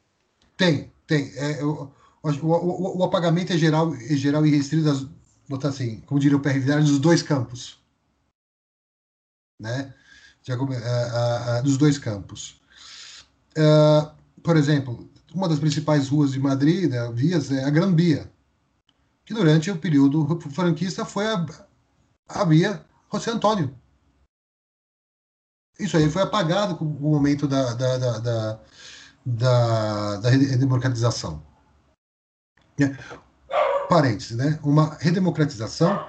[0.55, 1.33] Tem, tem.
[1.37, 1.91] É, o,
[2.23, 5.07] o, o, apagamento é geral, é geral e restrito das,
[5.49, 7.79] botar assim, como diria o PR Vidal, dos dois campos.
[9.59, 9.95] Né?
[10.43, 12.61] Já, uh, uh, dos dois campos.
[13.57, 14.11] Uh,
[14.43, 18.31] por exemplo, uma das principais ruas de Madrid, né, vias, é a Gran Via,
[19.25, 21.47] que durante o período franquista foi a,
[22.29, 23.75] havia José Antônio.
[25.79, 28.61] Isso aí foi apagado com o momento da, da, da, da,
[29.25, 31.43] da, da redemocratização.
[32.81, 32.97] É.
[33.89, 34.59] Parênteses, né?
[34.63, 36.09] Uma redemocratização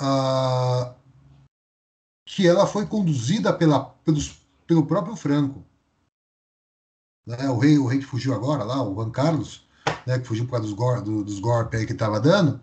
[0.00, 0.94] ah,
[2.24, 5.64] que ela foi conduzida pela, pelos, pelo próprio Franco.
[7.28, 7.50] Né?
[7.50, 9.68] O, rei, o rei que fugiu agora lá, o Juan Carlos,
[10.06, 12.58] né, que fugiu por causa dos, gor, do, dos golpes que estava dando,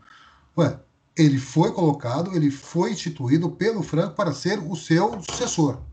[0.57, 0.79] ué,
[1.15, 5.83] ele foi colocado, ele foi instituído pelo Franco para ser o seu sucessor.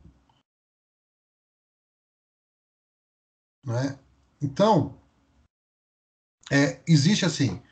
[3.62, 3.98] Né?
[4.40, 4.98] Então,
[6.50, 7.62] é, existe assim,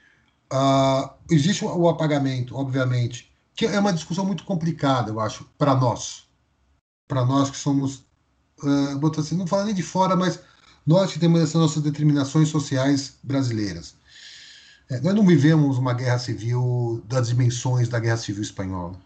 [0.52, 6.28] uh, existe o apagamento, obviamente, que é uma discussão muito complicada, eu acho, para nós,
[7.08, 8.06] para nós que somos,
[8.62, 10.49] uh, assim, não falando nem de fora, mas
[10.90, 13.94] nós que temos essas nossas determinações sociais brasileiras.
[14.90, 18.98] É, nós não vivemos uma guerra civil das dimensões da guerra civil espanhola,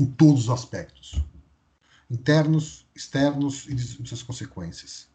[0.00, 1.22] em todos os aspectos,
[2.10, 5.08] internos, externos e de suas consequências.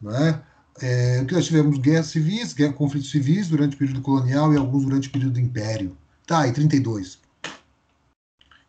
[0.00, 0.42] Não é?
[0.80, 4.84] É, que nós tivemos guerras civis, guerra, conflitos civis durante o período colonial e alguns
[4.84, 5.96] durante o período do Império.
[6.26, 7.20] Tá, e 32.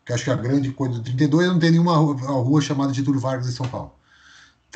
[0.04, 3.18] Que acho que a grande coisa do 32 não tem nenhuma rua, rua chamada Getúlio
[3.18, 3.92] Vargas em São Paulo.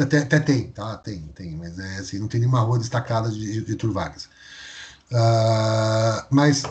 [0.01, 0.96] Até, até, tem, tá?
[0.99, 4.28] Tem, tem, mas é assim, não tem nenhuma rua destacada de Vargas.
[5.11, 6.62] Uh, mas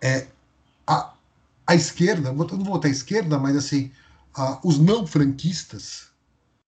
[0.00, 0.26] é,
[0.86, 1.14] a,
[1.66, 3.90] a esquerda, não vou votar à esquerda, mas assim,
[4.36, 6.08] uh, os não franquistas,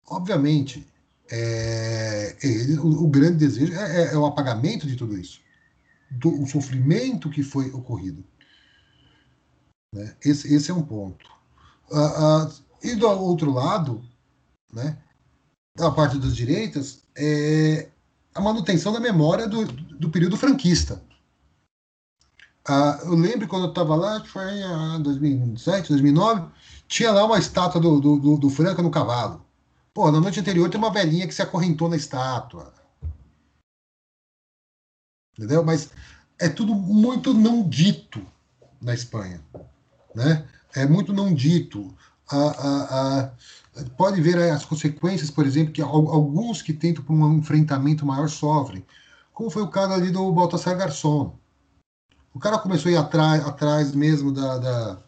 [0.07, 0.87] obviamente,
[1.31, 5.39] é, ele, o, o, grande desejo é, é, é, o apagamento de tudo isso,
[6.09, 8.23] do o sofrimento que foi ocorrido.
[9.95, 10.13] Né?
[10.23, 11.25] Esse, esse é um ponto.
[11.89, 12.53] Uh, uh,
[12.83, 14.03] e do outro lado,
[14.71, 14.97] né,
[15.75, 17.89] da parte das direitas, é,
[18.33, 21.01] a manutenção da memória do, do período franquista.
[22.67, 26.51] Ah, eu lembro quando eu estava lá, foi em 2007, 2009,
[26.87, 29.43] tinha lá uma estátua do, do, do, Franca no cavalo.
[29.93, 32.73] Pô, na noite anterior tem uma velhinha que se acorrentou na estátua.
[35.35, 35.63] Entendeu?
[35.63, 35.89] Mas
[36.39, 38.23] é tudo muito não dito
[38.81, 39.41] na Espanha.
[40.13, 40.47] Né?
[40.75, 41.95] É muito não dito.
[42.29, 42.55] Ah,
[42.89, 43.31] ah
[43.97, 48.85] pode ver as consequências, por exemplo, que alguns que tentam por um enfrentamento maior sofrem,
[49.33, 51.37] como foi o caso ali do Baltasar Garçon.
[52.33, 55.03] O cara começou a ir atrás, atrás mesmo da, da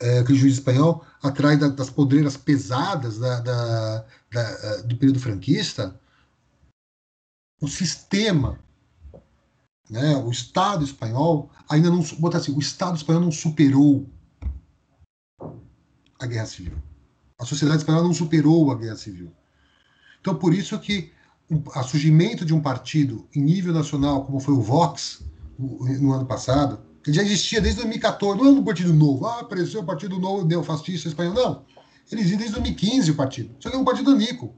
[0.00, 5.98] é, aquele juiz espanhol, atrás da, das podreiras pesadas da, da, da, do período franquista.
[7.60, 8.58] O sistema,
[9.88, 14.06] né, o Estado espanhol ainda não, botar assim, o Estado espanhol não superou
[16.20, 16.74] a guerra civil.
[17.38, 19.32] A sociedade espanhola não superou a guerra civil.
[20.20, 21.12] Então, por isso que
[21.50, 25.22] o surgimento de um partido em nível nacional, como foi o Vox
[25.58, 29.82] no ano passado, que já existia desde 2014, não é um partido novo, ah, apareceu
[29.82, 31.64] o Partido Novo Neofascista Espanhol, não.
[32.10, 34.54] Ele existe desde 2015 o partido, só que é um partido único.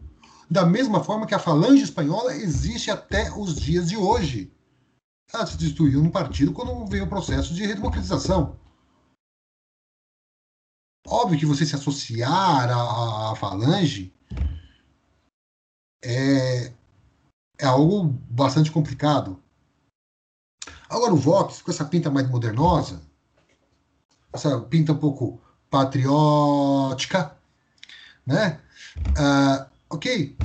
[0.48, 4.52] Da mesma forma que a Falange Espanhola existe até os dias de hoje.
[5.34, 8.56] ela se destruiu num partido quando veio o processo de redemocratização.
[11.06, 14.12] Óbvio que você se associar à, à Falange
[16.04, 16.72] é,
[17.58, 19.40] é algo bastante complicado.
[20.88, 23.02] Agora o Vox, com essa pinta mais modernosa,
[24.32, 25.40] essa pinta um pouco
[25.70, 27.36] patriótica,
[28.26, 28.60] né?
[29.18, 30.36] Uh, ok.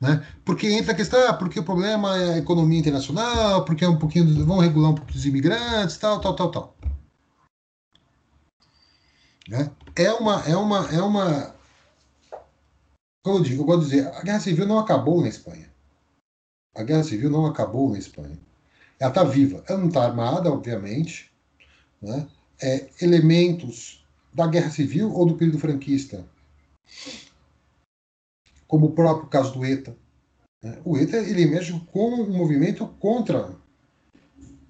[0.00, 0.24] Né?
[0.44, 3.98] Porque entra a questão, ah, porque o problema é a economia internacional, porque é um
[3.98, 6.77] pouquinho, vão regular um pouco dos imigrantes, tal, tal, tal, tal.
[9.48, 9.74] Né?
[9.96, 11.56] É uma, é uma, é uma,
[13.24, 15.72] como eu digo, eu gosto de dizer, a guerra civil não acabou na Espanha.
[16.74, 18.38] A guerra civil não acabou na Espanha.
[19.00, 19.64] Ela está viva.
[19.66, 21.32] Ela não está armada, obviamente.
[22.00, 22.28] Né?
[22.60, 26.28] É, elementos da guerra civil ou do período franquista,
[28.66, 29.96] como o próprio caso do ETA.
[30.62, 30.80] Né?
[30.84, 33.56] O ETA ele emerge como um movimento contra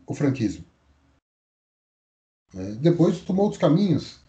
[0.07, 0.65] o franquismo.
[2.55, 2.73] Né?
[2.81, 4.21] Depois tomou outros caminhos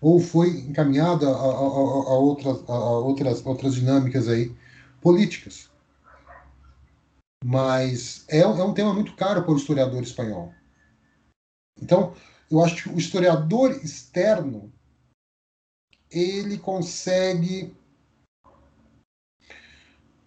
[0.00, 4.54] ou foi encaminhada a, a, a, outras, a, outras, outras dinâmicas aí
[5.00, 5.68] políticas.
[7.44, 10.52] Mas é, é um tema muito caro para o historiador espanhol.
[11.80, 12.14] Então,
[12.50, 14.72] eu acho que o historiador externo
[16.10, 17.76] ele consegue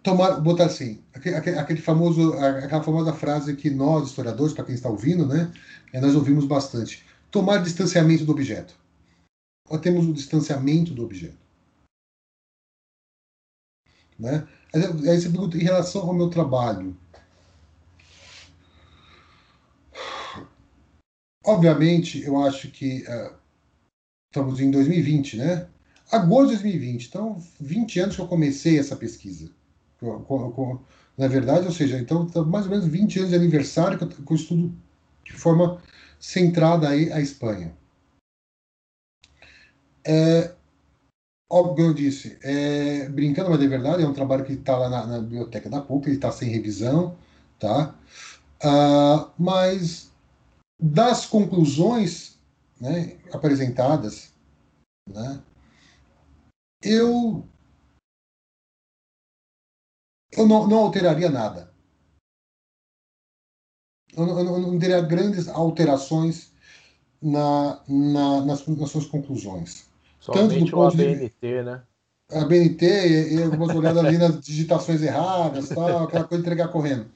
[0.02, 4.88] tomar, botar assim, aquele, aquele, famoso, aquela famosa frase que nós historiadores, para quem está
[4.88, 5.52] ouvindo, né,
[5.92, 8.81] é, nós ouvimos bastante, tomar distanciamento do objeto
[9.78, 11.42] temos o distanciamento do objeto.
[14.18, 14.46] Né?
[14.74, 16.96] Aí você pergunta em relação ao meu trabalho.
[21.44, 23.34] Obviamente, eu acho que uh,
[24.30, 25.68] estamos em 2020, né?
[26.10, 29.50] Agosto de 2020, então 20 anos que eu comecei essa pesquisa.
[31.16, 34.08] Na verdade, ou seja, então tá mais ou menos 20 anos de aniversário que eu,
[34.08, 34.74] que eu estudo
[35.24, 35.80] de forma
[36.18, 37.76] centrada aí a Espanha.
[40.04, 40.54] É,
[41.50, 45.06] óbvio eu disse, é, brincando, mas é verdade, é um trabalho que está lá na,
[45.06, 47.16] na, biblioteca da PUC, ele está sem revisão,
[47.58, 47.94] tá?
[48.64, 50.10] Uh, mas
[50.80, 52.38] das conclusões
[52.80, 54.32] né, apresentadas,
[55.08, 55.42] né,
[56.82, 57.46] eu,
[60.32, 61.72] eu não, não alteraria nada.
[64.14, 66.52] Eu não, eu não teria grandes alterações
[67.20, 69.91] na, na, nas, nas suas conclusões.
[70.22, 71.62] Somente Tanto o ABNT, de...
[71.64, 71.82] né?
[72.30, 76.68] A BNT e, e algumas olhadas ali nas digitações erradas, tal, aquela coisa de entregar
[76.68, 77.10] correndo.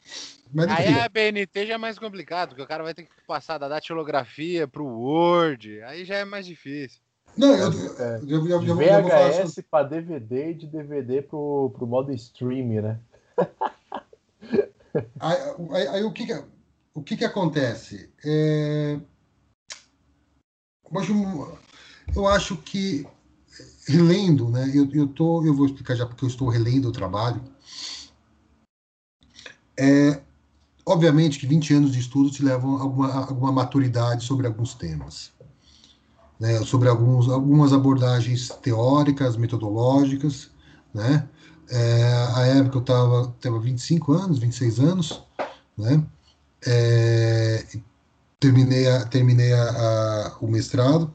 [0.52, 3.58] Mas, aí a BNT já é mais complicado, porque o cara vai ter que passar
[3.58, 7.00] da datilografia para o Word, aí já é mais difícil.
[7.36, 12.12] Não, eu, é, eu, eu, de VHS para DVD e de DVD para o modo
[12.12, 12.98] stream, né?
[15.20, 15.36] aí,
[15.70, 16.44] aí, aí, o, que, que,
[16.92, 18.10] o que, que acontece?
[18.24, 18.98] É...
[20.90, 21.08] Mas
[22.14, 23.06] eu acho que
[23.86, 24.70] relendo, né?
[24.74, 27.40] Eu, eu tô, eu vou explicar já porque eu estou relendo o trabalho.
[29.78, 30.20] É,
[30.84, 35.32] obviamente que 20 anos de estudo te levam a alguma, alguma maturidade sobre alguns temas.
[36.38, 40.50] Né, sobre alguns, algumas abordagens teóricas, metodológicas,
[40.92, 41.26] né?
[41.68, 42.04] É,
[42.34, 45.22] a época eu estava tava 25 anos, 26 anos,
[45.76, 46.04] né?
[46.66, 47.64] É,
[48.38, 51.12] terminei, a, terminei a, a, o mestrado,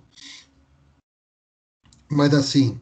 [2.12, 2.80] mas assim,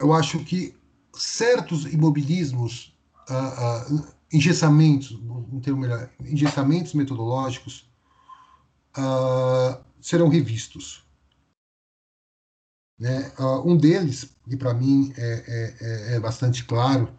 [0.00, 0.76] eu acho que
[1.12, 2.96] certos imobilismos,
[3.28, 7.90] uh, uh, engessamentos, um termo melhor, engessamentos metodológicos
[8.96, 11.02] uh, serão revistos.
[12.96, 13.32] Né?
[13.64, 17.12] um deles, que para mim é, é, é, bastante claro,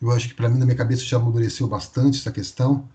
[0.00, 2.88] eu acho que para mim na minha cabeça já amadureceu bastante essa questão,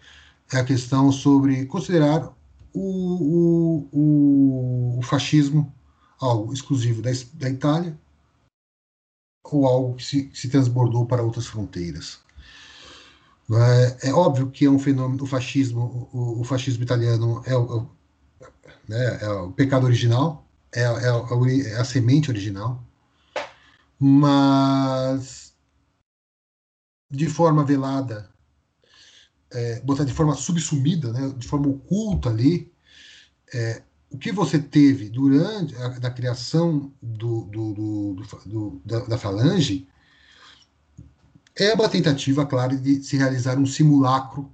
[0.51, 2.35] é a questão sobre considerar
[2.73, 5.73] o, o, o fascismo
[6.19, 7.97] algo exclusivo da, da Itália
[9.43, 12.19] ou algo que se, se transbordou para outras fronteiras.
[13.51, 17.89] É, é, óbvio que é um fenômeno, o fascismo, o, o fascismo italiano é o,
[18.87, 22.83] né, é o pecado original, é, é, a, é a semente original,
[23.99, 25.53] mas
[27.11, 28.32] de forma velada
[29.53, 32.71] é, botar de forma subsumida, né, de forma oculta ali,
[33.53, 39.17] é, o que você teve durante a da criação do, do, do, do da, da,
[39.17, 39.87] falange
[41.55, 44.51] é uma tentativa, claro, de se realizar um simulacro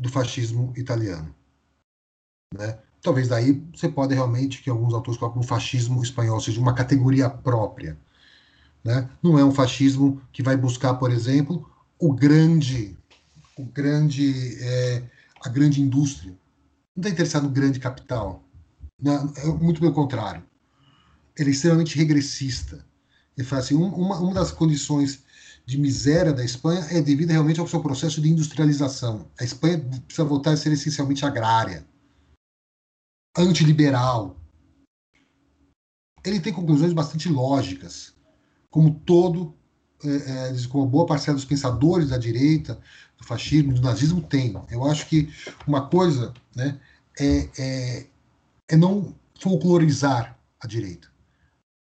[0.00, 1.34] do fascismo italiano.
[2.54, 2.78] Né?
[3.02, 7.28] Talvez daí você pode realmente, que alguns autores colocam o fascismo espanhol seja uma categoria
[7.28, 7.98] própria.
[8.84, 9.08] Né?
[9.22, 12.96] Não é um fascismo que vai buscar, por exemplo, o grande,
[13.56, 15.02] o grande, é,
[15.44, 16.36] a grande indústria.
[16.94, 18.42] Não está interessado no grande capital.
[19.00, 20.42] Não, é muito pelo contrário.
[21.38, 22.84] Ele é extremamente regressista.
[23.36, 25.22] Ele fala assim, uma, uma das condições
[25.66, 29.28] de miséria da Espanha é devido realmente ao seu processo de industrialização.
[29.38, 31.84] A Espanha precisa voltar a ser essencialmente agrária,
[33.36, 34.40] antiliberal.
[36.24, 38.14] Ele tem conclusões bastante lógicas,
[38.70, 39.55] como todo,
[40.04, 42.78] é, é, como boa parcela dos pensadores da direita,
[43.18, 44.54] do fascismo, do nazismo tem.
[44.70, 45.32] Eu acho que
[45.66, 46.78] uma coisa né,
[47.18, 48.06] é, é,
[48.68, 51.08] é não folclorizar a direita.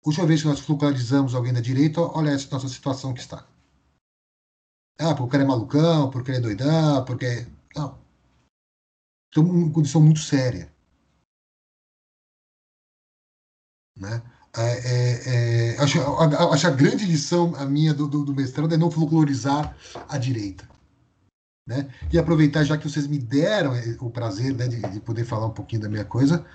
[0.05, 3.47] A última vez que nós folclorizamos alguém da direita, olha essa nossa situação que está.
[4.99, 7.47] Ah, porque cara é malucão, porque ele é doidão, porque.
[7.75, 7.99] Não.
[9.29, 10.73] Então, uma condição muito séria.
[13.97, 14.21] Né?
[14.57, 18.73] É, é, é, acho, a, acho a grande lição a minha do, do, do mestrado
[18.73, 19.75] é não folclorizar
[20.07, 20.67] a direita.
[21.67, 21.89] Né?
[22.11, 25.53] E aproveitar, já que vocês me deram o prazer né, de, de, poder falar um
[25.53, 26.45] pouquinho da minha coisa,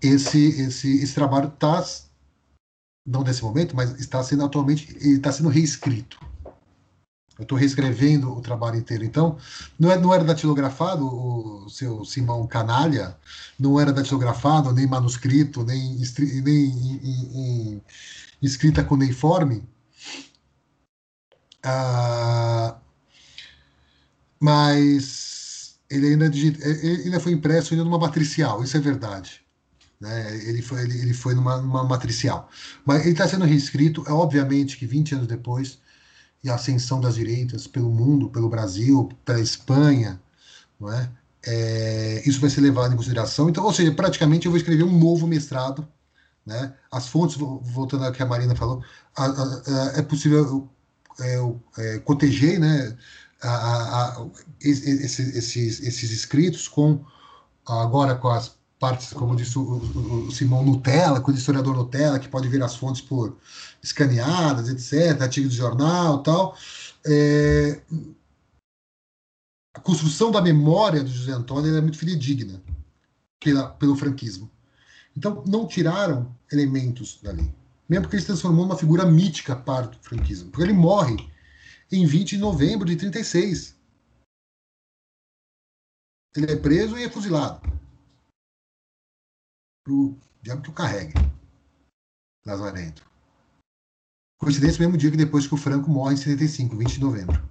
[0.00, 1.84] esse, esse, esse trabalho está,
[3.06, 6.18] não nesse momento, mas está sendo atualmente, está sendo reescrito.
[7.38, 9.04] Eu estou reescrevendo o trabalho inteiro.
[9.04, 9.38] Então,
[9.78, 13.16] não, é, não era datilografado o seu Simão Canalha,
[13.58, 15.96] não era datilografado, nem manuscrito, nem,
[16.42, 17.82] nem em, em,
[18.42, 18.86] escrita.
[21.62, 22.76] Ah,
[24.40, 29.42] mas ele ainda, ele ainda foi impresso ainda numa matricial, isso é verdade.
[30.00, 30.36] Né?
[30.44, 32.48] Ele, foi, ele, ele foi numa, numa matricial.
[32.84, 35.78] Mas ele está sendo reescrito, é obviamente que 20 anos depois
[36.50, 40.20] a ascensão das direitas pelo mundo, pelo Brasil, pela Espanha,
[40.80, 41.10] não é?
[41.46, 42.22] é?
[42.26, 43.48] isso vai ser levado em consideração.
[43.48, 45.86] Então, ou seja, praticamente eu vou escrever um novo mestrado,
[46.44, 46.74] né?
[46.90, 48.82] As fontes, voltando ao que a Marina falou,
[49.16, 50.68] a, a, a, é possível
[51.20, 51.36] é,
[51.78, 52.96] é, coteger, né?
[54.60, 57.04] Esses, esses, esses escritos com
[57.66, 62.18] agora com as partes, como disse o, o, o Simão Nutella, com o historiador Nutella,
[62.18, 63.36] que pode ver as fontes por
[63.82, 66.56] escaneadas, etc., artigos de jornal tal.
[67.06, 67.80] É,
[69.74, 72.62] a construção da memória do José Antônio é muito fidedigna
[73.40, 74.50] pela, pelo franquismo.
[75.16, 77.54] Então, não tiraram elementos dali.
[77.88, 80.50] Mesmo porque ele se transformou numa figura mítica para o franquismo.
[80.50, 81.16] Porque ele morre
[81.90, 83.76] em 20 de novembro de 36.
[86.36, 87.60] Ele é preso e é fuzilado.
[89.84, 91.14] Pro diabo que o carregue.
[92.44, 93.07] Lazarento.
[94.38, 97.42] Coincidência, mesmo dia que depois que o Franco morre em 75, 20 de novembro.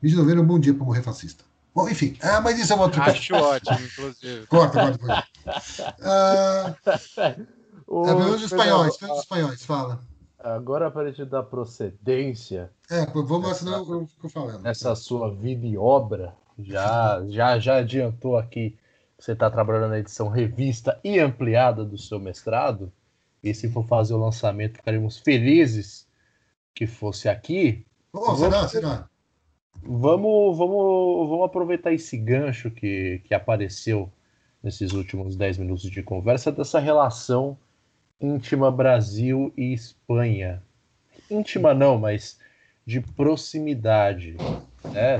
[0.00, 1.44] 20 de novembro é um bom dia para morrer fascista.
[1.74, 3.18] Bom, enfim, ah, mas isso é uma outra coisa.
[3.18, 4.46] Acho ótimo, inclusive.
[4.46, 5.96] Corta, corta, corta.
[6.00, 6.76] Ah,
[7.88, 8.06] o...
[8.06, 10.00] é, os espanhóis, os espanhóis, fala.
[10.38, 12.70] Agora, para te dar procedência.
[12.88, 14.62] É, vamos assinar o que eu fico falando.
[14.62, 18.78] Nessa sua vida e obra, já, já, já adiantou aqui
[19.18, 22.92] que você está trabalhando na edição revista e ampliada do seu mestrado.
[23.44, 26.08] E se for fazer o lançamento, ficaremos felizes
[26.74, 27.84] que fosse aqui.
[28.10, 28.66] Oh, será?
[28.66, 29.08] Será?
[29.82, 34.10] Vamos, vamos, vamos aproveitar esse gancho que, que apareceu
[34.62, 37.58] nesses últimos 10 minutos de conversa dessa relação
[38.18, 40.62] íntima Brasil e Espanha.
[41.30, 42.38] Íntima não, mas
[42.86, 44.38] de proximidade.
[44.84, 45.18] Né?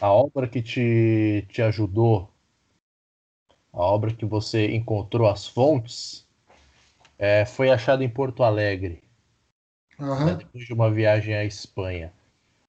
[0.00, 2.28] A obra que te, te ajudou,
[3.72, 6.25] a obra que você encontrou as fontes,
[7.18, 9.02] é, foi achado em Porto Alegre,
[9.98, 10.26] uhum.
[10.26, 12.12] né, depois de uma viagem à Espanha.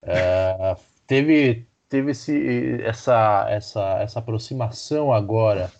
[0.01, 0.75] É,
[1.05, 5.71] teve teve esse, essa, essa, essa aproximação agora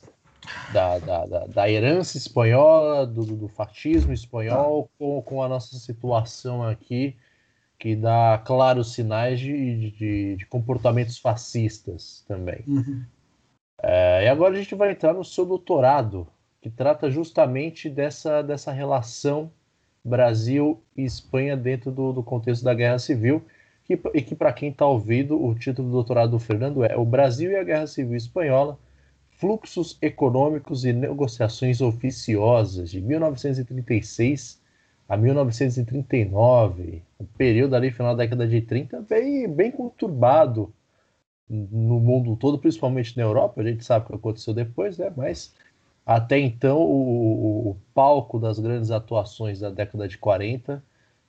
[0.72, 6.64] da, da, da, da herança espanhola, do, do fascismo espanhol, com, com a nossa situação
[6.64, 7.16] aqui,
[7.78, 12.64] que dá claros sinais de, de, de comportamentos fascistas também.
[12.68, 13.04] Uhum.
[13.84, 16.28] É, e agora a gente vai entrar no seu doutorado,
[16.68, 19.50] que trata justamente dessa, dessa relação
[20.04, 23.42] Brasil e Espanha dentro do, do contexto da Guerra Civil,
[23.86, 27.06] que, e que, para quem está ouvindo, o título do doutorado do Fernando é O
[27.06, 28.78] Brasil e a Guerra Civil Espanhola,
[29.30, 34.62] Fluxos Econômicos e Negociações Oficiosas, de 1936
[35.08, 40.74] a 1939, um período ali, final da década de 30, bem, bem conturbado
[41.50, 45.14] no mundo todo, principalmente na Europa, a gente sabe o que aconteceu depois, né?
[45.16, 45.56] mas
[46.08, 50.82] até então, o, o, palco das grandes atuações da década de 40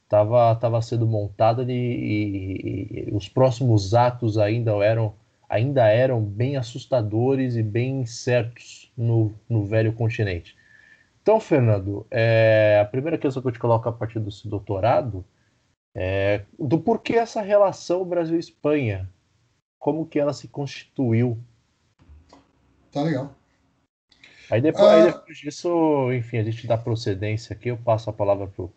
[0.05, 5.14] estava tava sendo montado e, e, e, os próximos atos ainda eram,
[5.49, 10.57] ainda eram bem assustadores e bem incertos no, no velho continente.
[11.22, 15.24] Então, Fernando, é, a primeira questão que eu te coloco a partir do seu doutorado
[15.93, 19.11] é do porquê essa relação Brasil-Espanha,
[19.76, 21.37] como que ela se constituiu.
[22.93, 23.38] Tá legal.
[24.51, 28.12] Aí depois, ah, aí depois disso, enfim, a gente dá procedência aqui, eu passo a
[28.12, 28.72] palavra pro,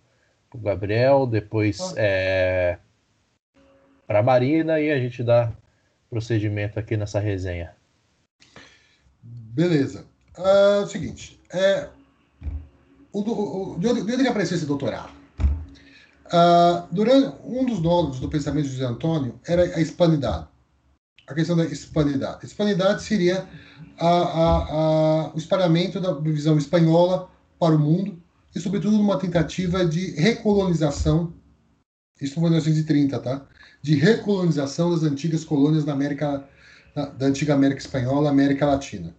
[0.50, 1.94] pro Gabriel, depois ah.
[1.98, 2.78] é,
[4.06, 5.52] para Marina e a gente dá
[6.10, 7.74] procedimento aqui nessa resenha.
[9.24, 10.06] Beleza.
[10.38, 11.88] Uh, seguinte, é,
[13.14, 15.12] o, o, de, onde, de onde apareceu esse doutorado?
[16.28, 20.48] Uh, durante um dos nódulos do pensamento de José Antônio era a hispanidade.
[21.32, 22.46] A questão da hispanidade.
[22.46, 23.48] Hispanidade seria
[23.98, 28.22] a, a, a, o espalhamento da visão espanhola para o mundo
[28.54, 31.34] e, sobretudo, numa tentativa de recolonização.
[32.20, 33.48] Isso foi em 1930, tá?
[33.82, 36.46] De recolonização das antigas colônias da América,
[36.94, 39.16] da antiga América Espanhola, América Latina.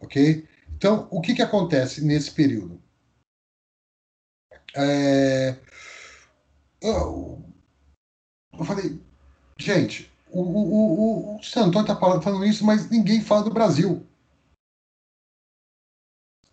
[0.00, 0.48] Ok?
[0.74, 2.80] Então, o que, que acontece nesse período?
[4.74, 5.56] É,
[6.80, 7.44] eu,
[8.58, 8.98] eu, falei,
[9.58, 14.04] gente, o, o, o, o Antônio está falando isso, mas ninguém fala do Brasil.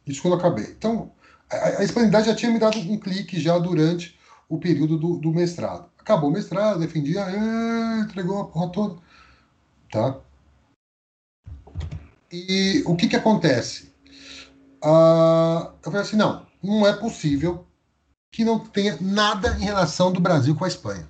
[0.06, 0.66] Isso quando eu acabei.
[0.66, 1.12] Então,
[1.50, 5.32] a, a hispanidade já tinha me dado um clique já durante o período do, do
[5.32, 5.90] mestrado.
[5.98, 9.02] Acabou o mestrado, defendia, é, entregou a porra toda.
[9.92, 10.20] Tá?
[12.32, 13.92] E o que, que acontece?
[14.84, 17.68] Uh, eu falei assim: não, não é possível
[18.32, 21.10] que não tenha nada em relação do Brasil com a Espanha.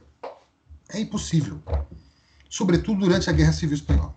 [0.90, 1.62] É impossível.
[2.52, 4.14] Sobretudo durante a Guerra Civil Espanhola.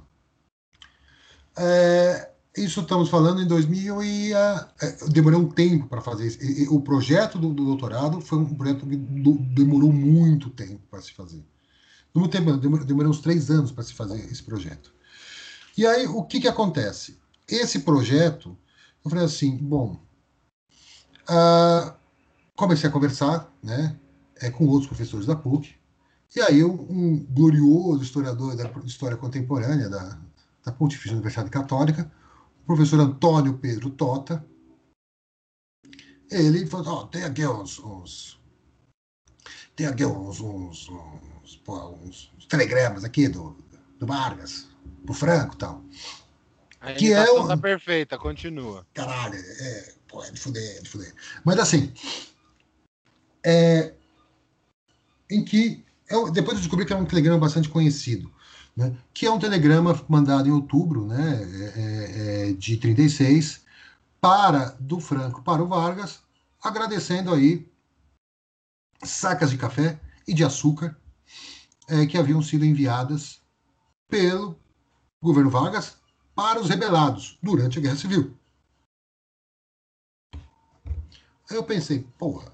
[1.57, 6.43] É, isso estamos falando em 2000 e uh, demorou um tempo para fazer isso.
[6.43, 10.83] E, e, o projeto do, do, doutorado foi um projeto que do, demorou muito tempo
[10.91, 11.45] para se fazer.
[12.13, 14.93] Muito tempo, demorou, demorou uns três anos para se fazer esse projeto.
[15.79, 17.17] E aí, o que, que acontece?
[17.49, 18.57] Esse projeto
[19.05, 20.01] eu falei assim, bom,
[21.29, 21.95] uh,
[22.57, 23.95] comecei a conversar, né,
[24.41, 25.77] é, com outros professores da PUC,
[26.37, 30.19] e aí um glorioso historiador da história contemporânea da,
[30.65, 32.11] da Pontifícia Universidade Católica,
[32.63, 34.45] o professor Antônio Pedro Tota,
[36.31, 38.41] ele falou, oh, tem aqui uns, uns
[39.77, 43.57] tem aqui uns, uns, uns, uns, uns telegramas aqui do,
[43.99, 44.69] do Vargas,
[45.05, 45.85] do Franco e tal.
[46.81, 47.47] A que é o...
[47.47, 48.87] tá perfeita, continua.
[48.95, 51.15] Caralho, é, pô, é de fuder, é de fuder.
[51.45, 51.93] Mas assim,
[53.45, 53.95] é,
[55.31, 58.33] em que eu, depois eu descobri que é um telegrama bastante conhecido,
[58.77, 61.81] né, que é um telegrama mandado em outubro né, é,
[62.47, 63.65] é, é de 36
[64.21, 66.21] para do Franco para o Vargas,
[66.63, 67.69] agradecendo aí
[69.03, 70.97] sacas de café e de açúcar
[71.89, 73.41] é, que haviam sido enviadas
[74.09, 74.59] pelo
[75.23, 75.97] governo Vargas
[76.35, 78.37] para os rebelados durante a Guerra Civil.
[81.51, 82.54] Eu pensei, porra.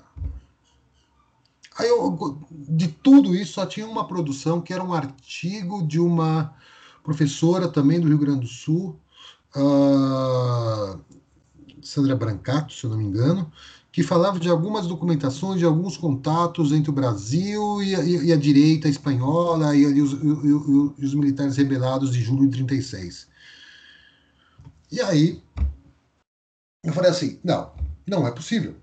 [1.80, 6.54] Aí eu, de tudo isso, só tinha uma produção que era um artigo de uma
[7.02, 9.00] professora também do Rio Grande do Sul,
[9.56, 11.00] uh,
[11.82, 13.50] Sandra Brancato, se eu não me engano,
[13.90, 18.36] que falava de algumas documentações, de alguns contatos entre o Brasil e a, e a
[18.36, 23.26] direita espanhola e, e, os, os, militares rebelados de julho de 36.
[24.92, 25.42] E aí,
[26.84, 27.72] eu falei assim: não,
[28.06, 28.76] não é possível.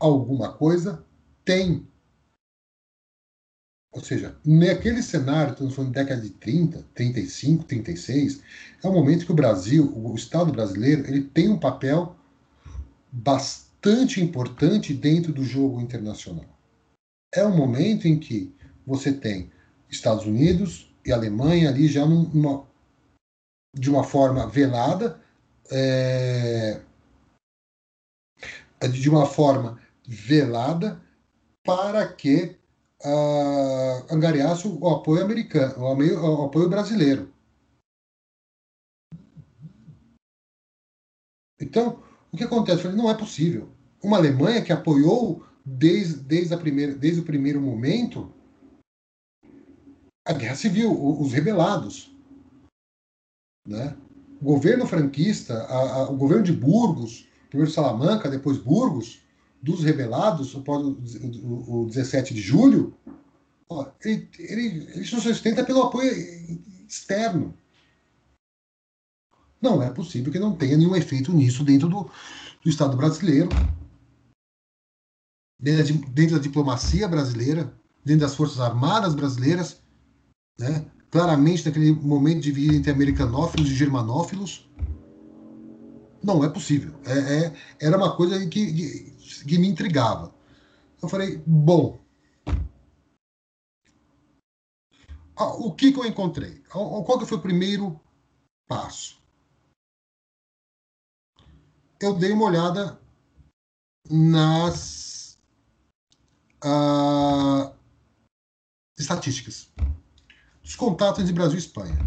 [0.00, 1.04] Alguma coisa
[1.44, 1.86] tem.
[3.92, 8.42] Ou seja, naquele cenário, estamos falando década de 30, 35, 36,
[8.82, 12.16] é um momento que o Brasil, o Estado brasileiro, ele tem um papel
[13.10, 16.46] bastante importante dentro do jogo internacional.
[17.34, 18.54] É um momento em que
[18.86, 19.50] você tem
[19.90, 22.66] Estados Unidos e Alemanha ali já numa
[23.74, 25.20] de uma forma velada,
[25.70, 26.80] é,
[28.90, 31.00] de uma forma velada,
[31.64, 32.56] para que
[33.04, 37.32] uh, angariasse o apoio americano, o apoio, brasileiro.
[41.60, 42.02] Então,
[42.32, 42.88] o que acontece?
[42.88, 43.70] Não é possível.
[44.02, 48.32] Uma Alemanha que apoiou desde, desde, a primeira, desde o primeiro momento
[50.24, 52.14] a guerra civil, os rebelados.
[53.66, 53.96] Né?
[54.40, 59.22] O governo franquista, a, a, o governo de Burgos, primeiro Salamanca, depois Burgos,
[59.62, 60.98] dos rebelados, após o,
[61.42, 62.94] o, o 17 de julho,
[63.68, 66.10] ó, ele, ele, ele sustenta pelo apoio
[66.88, 67.54] externo.
[69.60, 72.10] Não é possível que não tenha nenhum efeito nisso dentro do,
[72.64, 73.48] do Estado brasileiro,
[75.60, 77.72] dentro da, dentro da diplomacia brasileira,
[78.04, 79.80] dentro das Forças Armadas brasileiras,
[80.58, 80.84] né?
[81.08, 84.68] claramente naquele momento dividido entre americanófilos e germanófilos.
[86.20, 86.94] Não é possível.
[87.04, 89.11] É, é era uma coisa que,
[89.44, 90.34] que, me intrigava.
[91.00, 92.00] Eu falei, bom,
[95.36, 96.58] ah, o que, que eu encontrei?
[96.70, 98.00] Qual que foi o primeiro
[98.68, 99.20] passo?
[102.00, 103.00] Eu dei uma olhada
[104.10, 105.38] nas
[106.64, 107.74] uh,
[108.98, 109.72] estatísticas
[110.62, 111.98] dos contatos entre Brasil e Espanha.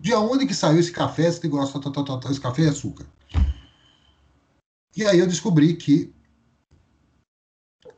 [0.00, 1.78] De onde que saiu esse café, esse negócio,
[2.30, 3.06] esse café e açúcar?
[4.98, 6.12] E aí eu descobri que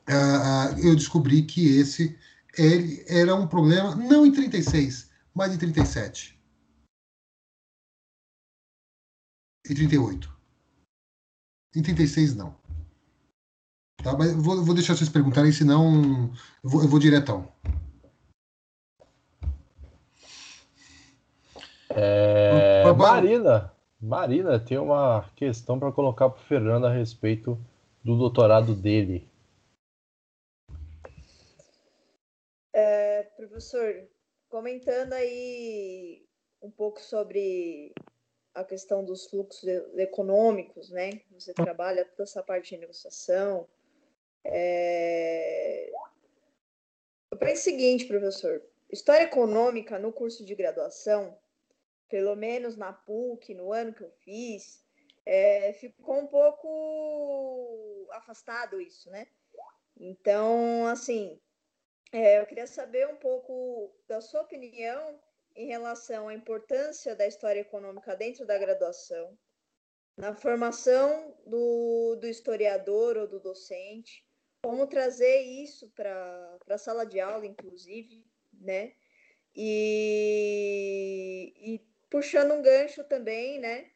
[0.07, 2.15] uh, eu descobri que esse
[2.55, 6.39] ele era um problema não em 36, mas em 37.
[9.67, 10.31] E 38.
[11.75, 12.55] Em 36 não.
[14.03, 16.31] Tá, mas vou, vou deixar vocês perguntarem, senão
[16.63, 17.51] eu vou, eu vou diretão.
[21.89, 27.55] É, Marina, Marina tem uma questão para colocar para o Fernando a respeito
[28.03, 29.29] do doutorado dele.
[32.73, 34.07] É, professor,
[34.49, 36.25] comentando aí
[36.63, 37.93] um pouco sobre
[38.55, 39.63] a questão dos fluxos
[39.95, 41.21] econômicos, né?
[41.31, 43.67] Você trabalha toda essa parte de negociação.
[44.43, 45.91] É...
[47.31, 51.37] Eu penso o seguinte, professor: história econômica no curso de graduação,
[52.11, 54.83] pelo menos na PUC, no ano que eu fiz,
[55.25, 55.73] é...
[55.73, 59.25] ficou um pouco afastado isso, né?
[59.97, 61.39] Então, assim,
[62.11, 65.19] é, eu queria saber um pouco da sua opinião
[65.55, 69.37] em relação à importância da história econômica dentro da graduação,
[70.17, 74.25] na formação do, do historiador ou do docente,
[74.61, 78.93] como trazer isso para a sala de aula, inclusive, né?
[79.55, 80.73] E,
[81.57, 83.89] e puxando um gancho também, né?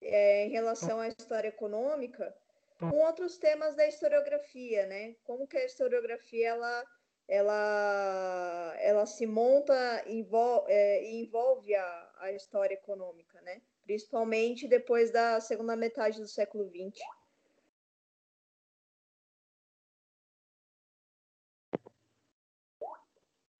[0.00, 2.32] É, em relação à história econômica,
[2.78, 5.16] com outros temas da historiografia, né?
[5.24, 6.84] Como que a historiografia ela
[7.28, 13.60] ela, ela se monta envolve, é, envolve a, a história econômica, né?
[13.82, 17.00] principalmente depois da segunda metade do século XX.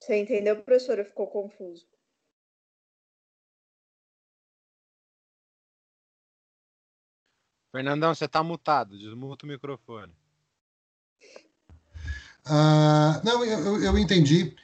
[0.01, 1.05] Você entendeu, professora?
[1.05, 1.95] Ficou confuso.
[7.77, 8.97] Fernandão, você está mutado.
[8.97, 10.11] Desmuta o microfone.
[12.47, 14.57] Ah, não, eu, eu entendi.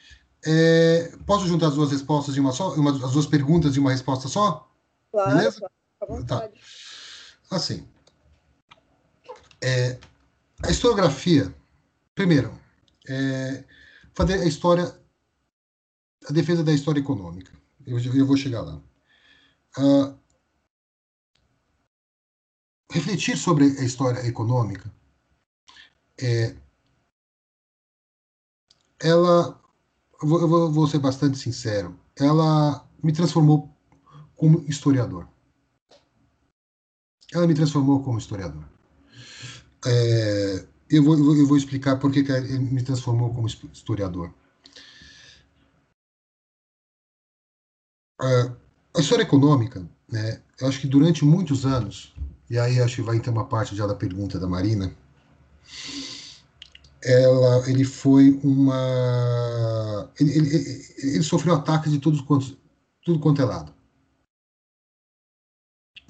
[0.47, 2.73] É, posso juntar as duas respostas em uma só?
[2.73, 4.67] Uma, as duas perguntas em uma resposta só?
[5.11, 5.71] Claro, Beleza?
[5.99, 6.49] Claro, tá.
[7.51, 7.87] Assim,
[9.61, 9.99] é,
[10.63, 11.55] a historiografia,
[12.15, 12.51] primeiro,
[13.07, 13.63] é,
[14.15, 14.91] fazer a história,
[16.27, 17.53] a defesa da história econômica.
[17.87, 18.81] Eu, eu vou chegar lá.
[19.77, 20.19] Uh,
[22.93, 24.93] refletir sobre a história econômica
[26.21, 26.55] é,
[29.01, 29.61] ela,
[30.23, 33.75] eu vou, vou ser bastante sincero, ela me transformou
[34.37, 35.27] como historiador.
[37.33, 38.65] Ela me transformou como historiador.
[39.87, 44.33] É, eu, vou, eu vou explicar por que ele me transformou como historiador.
[48.21, 48.53] É,
[48.95, 52.15] a história econômica, né, eu acho que durante muitos anos,
[52.53, 54.95] e aí acho que vai ter uma parte já da pergunta da Marina,
[57.03, 60.13] ela, ele foi uma.
[60.21, 62.55] Ele, ele, ele sofreu ataques de todos quantos,
[63.03, 63.75] tudo quanto é lado.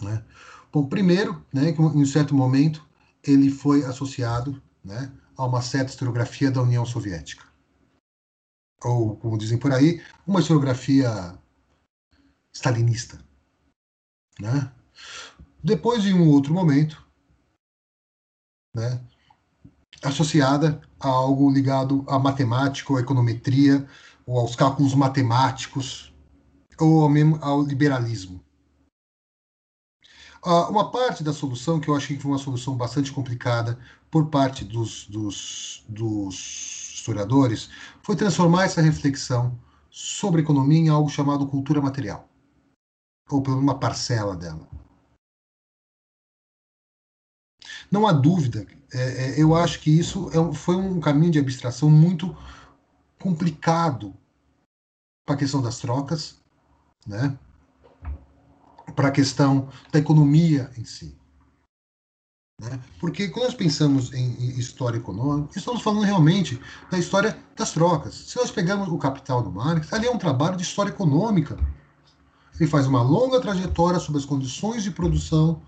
[0.00, 0.24] Né?
[0.72, 2.84] Bom, primeiro, né, que em um certo momento
[3.22, 7.46] ele foi associado né, a uma certa historiografia da União Soviética.
[8.82, 11.38] Ou, como dizem por aí, uma historiografia
[12.52, 13.24] stalinista.
[14.40, 14.72] Né?
[15.62, 17.06] Depois, em um outro momento,
[18.74, 19.00] né,
[20.02, 23.86] associada a algo ligado à matemática ou à econometria,
[24.26, 26.12] ou aos cálculos matemáticos,
[26.80, 28.42] ou ao, mesmo, ao liberalismo.
[30.44, 33.78] Uh, uma parte da solução, que eu achei que foi uma solução bastante complicada
[34.10, 37.70] por parte dos, dos, dos historiadores,
[38.02, 39.56] foi transformar essa reflexão
[39.88, 42.28] sobre economia em algo chamado cultura material,
[43.30, 44.68] ou pelo menos uma parcela dela.
[47.92, 51.90] Não há dúvida, é, é, eu acho que isso é, foi um caminho de abstração
[51.90, 52.34] muito
[53.20, 54.14] complicado
[55.26, 56.36] para a questão das trocas,
[57.06, 57.38] né?
[58.96, 61.14] para a questão da economia em si.
[62.58, 62.80] Né?
[62.98, 66.58] Porque quando nós pensamos em, história econômica, estamos falando realmente
[66.90, 68.14] da história das trocas.
[68.14, 71.58] Se nós pegarmos o Capital do Marx, ali é um trabalho de história econômica.
[72.58, 75.60] ele faz uma longa trajetória sobre as condições de produção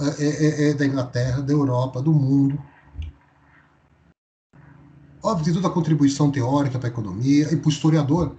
[0.00, 2.62] é, é, é, da Inglaterra, da Europa, do mundo.
[5.22, 8.36] Óbvio, tem toda a contribuição teórica para a economia e para o historiador.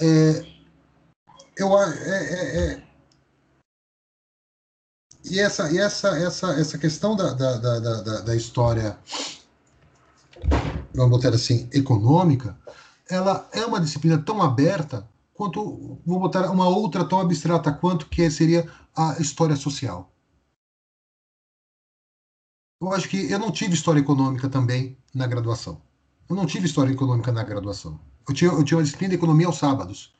[0.00, 0.46] É,
[1.56, 2.82] eu, é,
[5.24, 8.98] e essa, e essa, essa, essa questão da, da, da, da, da história,
[10.94, 12.56] vamos botar assim, econômica,
[13.08, 15.06] ela é uma disciplina tão aberta
[15.40, 20.12] quanto, vou botar uma outra tão abstrata quanto, que seria a história social.
[22.78, 25.80] Eu acho que eu não tive história econômica também na graduação.
[26.28, 27.98] Eu não tive história econômica na graduação.
[28.28, 30.12] Eu tinha, eu tinha uma disciplina de economia aos sábados.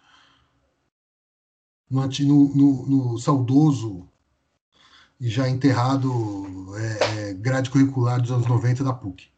[1.90, 2.06] No,
[2.54, 4.08] no, no saudoso
[5.20, 9.28] e já enterrado é, é, grade curricular dos anos 90 da PUC.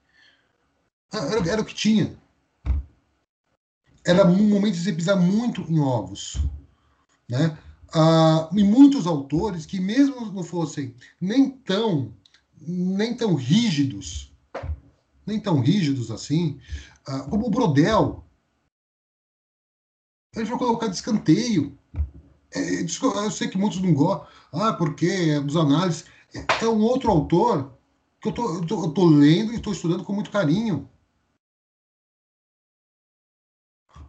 [1.13, 2.17] Era, era o que tinha.
[4.05, 6.39] Era um momento de você pisar muito em ovos.
[7.29, 7.57] Né?
[7.95, 12.13] Ah, e muitos autores que, mesmo não fossem nem tão,
[12.61, 14.33] nem tão rígidos,
[15.27, 16.59] nem tão rígidos assim,
[17.07, 18.25] ah, como o Brodel,
[20.35, 21.79] ele foi colocado de escanteio.
[22.55, 26.05] É, eu sei que muitos não gostam, ah, porque é dos análises.
[26.61, 27.73] É um outro autor
[28.21, 30.89] que eu tô, eu tô, eu tô lendo e estou estudando com muito carinho.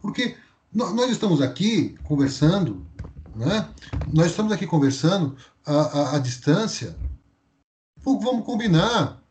[0.04, 0.36] Porque
[0.70, 2.86] nós estamos aqui conversando,
[3.34, 3.72] né?
[4.12, 6.94] nós estamos aqui conversando à, à, distância.
[8.02, 9.24] Vamos combinar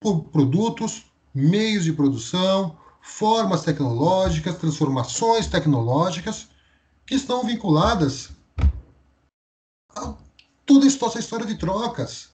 [0.00, 6.48] por produtos, meios de produção, formas tecnológicas, transformações tecnológicas
[7.04, 8.30] que estão vinculadas
[9.96, 10.16] a
[10.64, 12.32] toda essa história de trocas.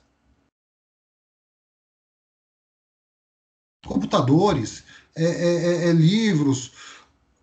[3.87, 4.85] Computadores,
[5.17, 6.73] é, é, é, é livros.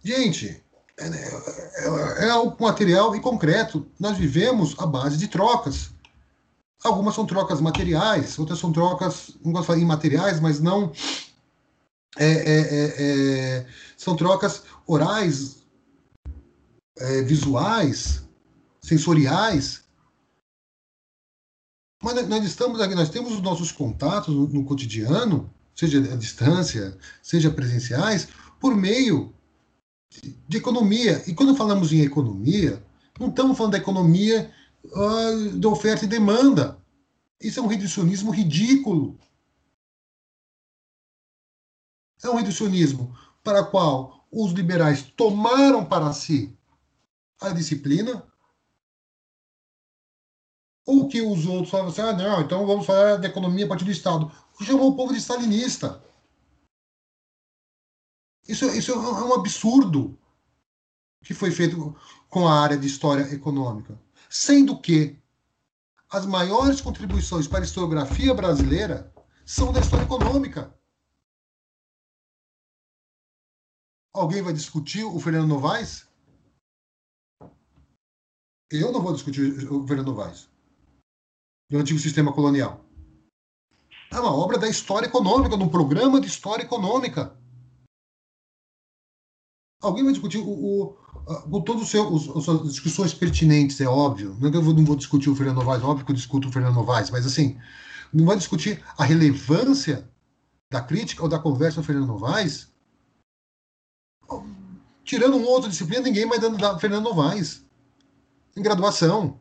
[0.03, 0.63] Gente,
[0.97, 3.85] é, é, é algo material e concreto.
[3.99, 5.91] Nós vivemos à base de trocas.
[6.83, 10.91] Algumas são trocas materiais, outras são trocas, não gosto de falar imateriais, mas não.
[13.97, 15.57] São trocas orais,
[17.25, 18.23] visuais,
[18.79, 19.83] sensoriais.
[22.01, 26.97] Mas nós estamos aqui, nós temos os nossos contatos no, no cotidiano, seja à distância,
[27.21, 28.27] seja presenciais,
[28.59, 29.33] por meio
[30.47, 31.23] de, economia.
[31.27, 32.83] E quando falamos em economia,
[33.19, 34.51] não estamos falando da economia
[34.83, 36.79] uh, de oferta e demanda.
[37.39, 39.19] Isso é um reducionismo ridículo.
[42.23, 46.57] É um reducionismo para o qual os liberais tomaram para si
[47.39, 48.23] a disciplina,
[50.87, 53.83] ou que os outros falam assim, ah, não, então vamos falar da economia a partir
[53.83, 54.31] do Estado.
[54.61, 56.01] Chamou o povo de stalinista.
[58.47, 60.17] Isso, isso é um absurdo
[61.21, 61.93] que foi feito
[62.29, 64.01] com a área de história econômica.
[64.29, 65.21] Sendo que
[66.09, 69.13] as maiores contribuições para a historiografia brasileira
[69.45, 70.73] são da história econômica.
[74.13, 76.07] Alguém vai discutir o Fernando Novaes?
[78.71, 80.49] Eu não vou discutir o Fernando Vaz
[81.69, 82.85] do antigo sistema colonial.
[84.11, 87.35] É uma obra da história econômica, de um programa de história econômica.
[89.81, 90.93] Alguém vai discutir o, o,
[91.49, 94.35] com todas as discussões pertinentes, é óbvio.
[94.39, 96.75] Não é eu não vou discutir o Fernando Novaes, óbvio que eu discuto o Fernando
[96.75, 97.59] Novaes, mas assim,
[98.13, 100.09] não vai discutir a relevância
[100.71, 102.71] da crítica ou da conversa do Fernando Novaes.
[105.03, 107.65] Tirando uma outra disciplina, ninguém vai dando da Fernando Novaes
[108.55, 109.39] em graduação.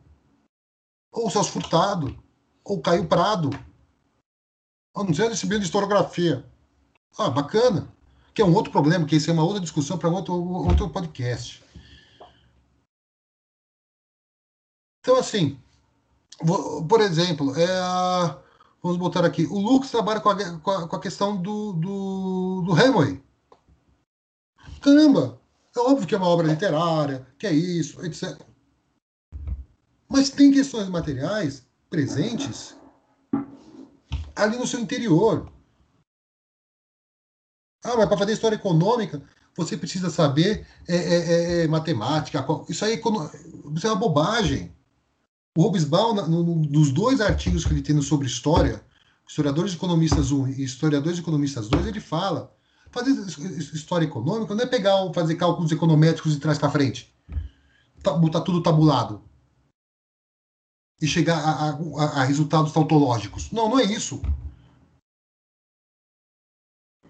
[1.11, 2.17] Ou Celso Furtado,
[2.63, 3.49] ou Caio Prado.
[4.95, 6.45] A não ser a disciplina de historiografia.
[7.17, 7.91] Ah, bacana.
[8.33, 11.63] Que é um outro problema, que isso é uma outra discussão para outro, outro podcast.
[14.99, 15.59] Então, assim,
[16.87, 17.67] por exemplo, é
[18.81, 22.61] vamos botar aqui, o Lux trabalha com a, com a, com a questão do, do,
[22.65, 23.21] do Hemingway.
[24.81, 25.39] Caramba,
[25.75, 28.39] é óbvio que é uma obra literária, que é isso, etc.
[30.09, 32.75] Mas tem questões materiais presentes
[34.35, 35.51] ali no seu interior.
[37.83, 39.21] Ah, mas para fazer história econômica,
[39.55, 41.15] você precisa saber é, é,
[41.61, 42.45] é, é matemática.
[42.69, 43.01] Isso aí
[43.75, 44.73] isso é uma bobagem.
[45.57, 48.85] O Robesbal, no, no, nos dois artigos que ele tem sobre história,
[49.27, 52.55] Historiadores Economistas 1 e Historiadores Economistas 2, ele fala:
[52.91, 53.11] fazer
[53.73, 57.13] história econômica não é pegar, fazer cálculos econométricos de trás para frente,
[58.03, 59.26] botar tudo tabulado
[61.01, 63.51] e chegar a, a, a resultados tautológicos.
[63.51, 64.21] Não, não é isso.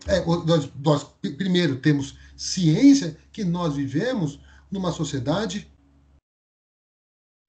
[0.06, 4.40] É, nós, nós, primeiro, temos ciência que nós vivemos
[4.72, 5.72] numa sociedade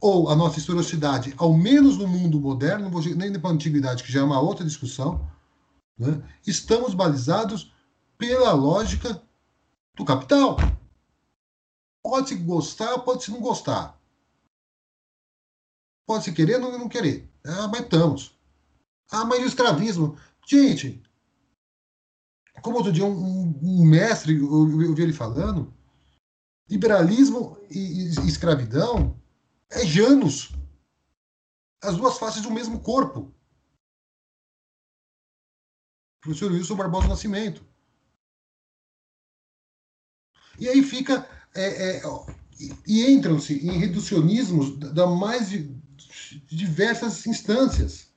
[0.00, 4.20] ou a nossa historicidade, ao menos no mundo moderno, nem para a antiguidade, que já
[4.20, 5.28] é uma outra discussão,
[5.98, 6.22] né?
[6.46, 7.72] estamos balizados
[8.16, 9.20] pela lógica
[9.96, 10.56] do capital.
[12.02, 13.97] Pode-se gostar, pode-se não gostar.
[16.08, 17.30] Pode-se querer ou não querer.
[17.44, 18.40] Ah, mas estamos.
[19.10, 20.18] Ah, mas o escravismo.
[20.46, 21.02] Gente,
[22.62, 25.70] como outro dia um, um mestre, eu, eu vi ele falando,
[26.66, 29.20] liberalismo e, e escravidão
[29.70, 30.50] é Janus.
[31.82, 33.30] As duas faces do mesmo corpo.
[36.22, 37.62] Professor Wilson Barbosa Nascimento.
[40.58, 41.28] E aí fica.
[41.54, 42.02] É, é,
[42.86, 45.50] e entram-se em reducionismos da mais
[46.46, 48.12] diversas instâncias.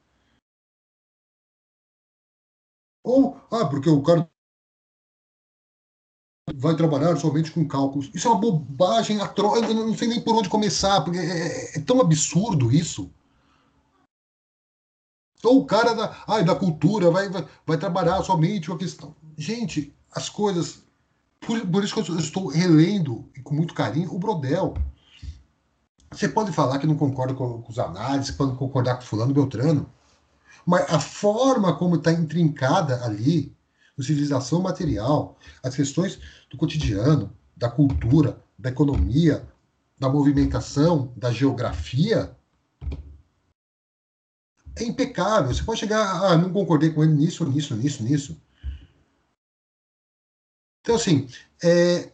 [3.03, 4.29] Ou, ah, porque o cara
[6.55, 8.09] vai trabalhar somente com cálculos.
[8.13, 11.77] Isso é uma bobagem atroz, eu não sei nem por onde começar, porque é, é,
[11.77, 13.11] é tão absurdo isso.
[15.43, 19.15] Ou o cara da, ai, da cultura vai, vai, vai trabalhar somente a questão.
[19.37, 20.83] Gente, as coisas.
[21.39, 24.75] Por, por isso que eu estou relendo com muito carinho o Brodel.
[26.11, 29.89] Você pode falar que não concorda com, com os análises, pode concordar com fulano Beltrano,
[30.65, 33.55] mas a forma como está intrincada ali,
[33.97, 36.19] no civilização material, as questões
[36.49, 39.47] do cotidiano, da cultura, da economia,
[39.97, 42.35] da movimentação, da geografia,
[44.75, 45.53] é impecável.
[45.53, 48.41] Você pode chegar, ah, não concordei com ele nisso, nisso, nisso, nisso.
[50.81, 51.27] Então, assim,
[51.63, 52.11] é...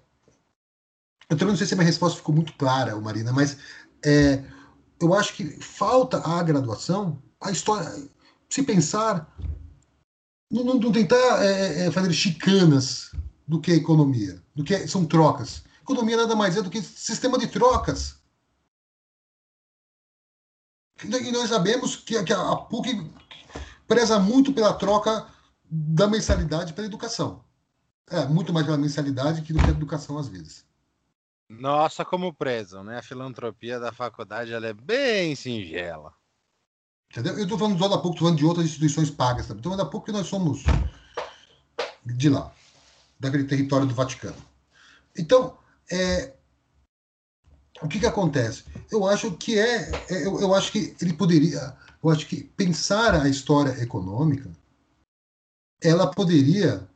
[1.29, 3.57] eu também não sei se a minha resposta ficou muito clara, Marina, mas
[4.05, 4.43] é...
[5.01, 7.91] eu acho que falta a graduação, a história,
[8.49, 9.33] se pensar,
[10.51, 13.11] não, não, não tentar é, é, fazer chicanas
[13.47, 15.63] do que economia, do que são trocas.
[15.81, 18.17] Economia nada mais é do que sistema de trocas.
[21.03, 23.09] E nós sabemos que, a PUC
[23.87, 25.27] preza muito pela troca
[25.69, 27.43] da mensalidade pela educação.
[28.09, 30.65] É, muito mais pela mensalidade que do que a educação, às vezes.
[31.49, 32.97] Nossa, como prezam, né?
[32.97, 36.13] A filantropia da faculdade ela é bem singela.
[37.09, 37.37] Entendeu?
[37.37, 39.49] Eu estou falando do da PUC, estou falando de outras instituições pagas.
[39.49, 40.63] Estou falando da PUC que nós somos
[42.05, 42.53] de lá,
[43.19, 44.35] daquele território do Vaticano.
[45.17, 45.57] Então,
[45.91, 46.33] é,
[47.81, 48.65] o que, que acontece?
[48.91, 53.15] Eu acho que é, é, eu, eu acho que ele poderia, eu acho que pensar
[53.21, 54.49] a história econômica,
[55.81, 56.87] ela poderia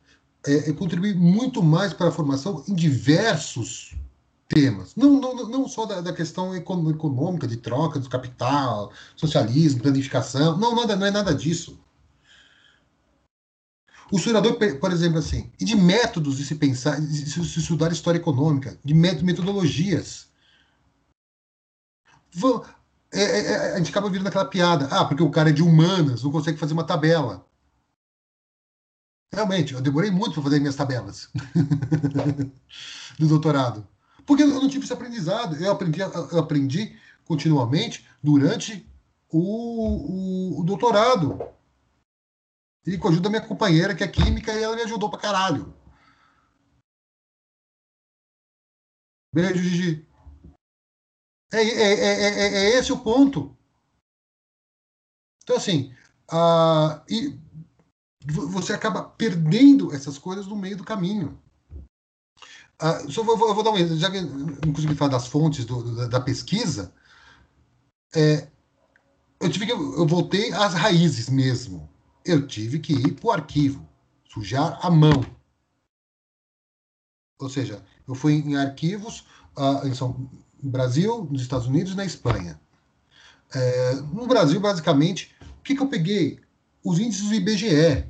[0.46, 3.94] é, é contribuir muito mais para a formação em diversos
[4.52, 4.94] temas.
[4.94, 10.58] Não, não, não só da, da questão econômica, de troca do capital, socialismo, planificação.
[10.58, 11.78] Não, nada, não é nada disso.
[14.12, 18.18] O historiador, por exemplo, assim, e de métodos de se pensar, de se estudar história
[18.18, 20.28] econômica, de metodologias.
[23.10, 24.86] É, é, é, a gente acaba virando aquela piada.
[24.90, 27.46] Ah, porque o cara é de humanas, não consegue fazer uma tabela.
[29.32, 31.30] Realmente, eu demorei muito para fazer minhas tabelas
[33.18, 33.88] do doutorado.
[34.26, 35.56] Porque eu não tive esse aprendizado.
[35.56, 38.86] Eu aprendi, eu aprendi continuamente durante
[39.28, 41.38] o, o, o doutorado.
[42.86, 45.18] E com a ajuda da minha companheira, que é química, e ela me ajudou pra
[45.18, 45.74] caralho.
[49.32, 50.06] Beijo, Gigi.
[51.52, 53.56] É, é, é, é, esse o ponto.
[55.42, 55.94] Então, assim,
[56.30, 57.38] a, e
[58.26, 61.40] você acaba perdendo essas coisas no meio do caminho.
[62.84, 65.64] Ah, só vou, eu vou dar um exemplo, já que não consegui falar das fontes
[65.64, 66.92] do, da, pesquisa,
[68.12, 68.48] é,
[69.40, 71.88] eu tive que eu voltei às raízes mesmo.
[72.24, 73.88] Eu tive que ir para o arquivo,
[74.28, 75.24] sujar a mão.
[77.40, 80.28] Ou seja, eu fui em arquivos ah, em São,
[80.60, 82.60] no Brasil, nos Estados Unidos e na Espanha.
[83.54, 86.40] É, no Brasil, basicamente, o que, que eu peguei?
[86.84, 88.08] Os índices do IBGE,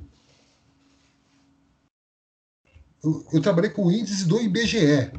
[3.03, 5.11] eu, eu trabalhei com índices do IBGE.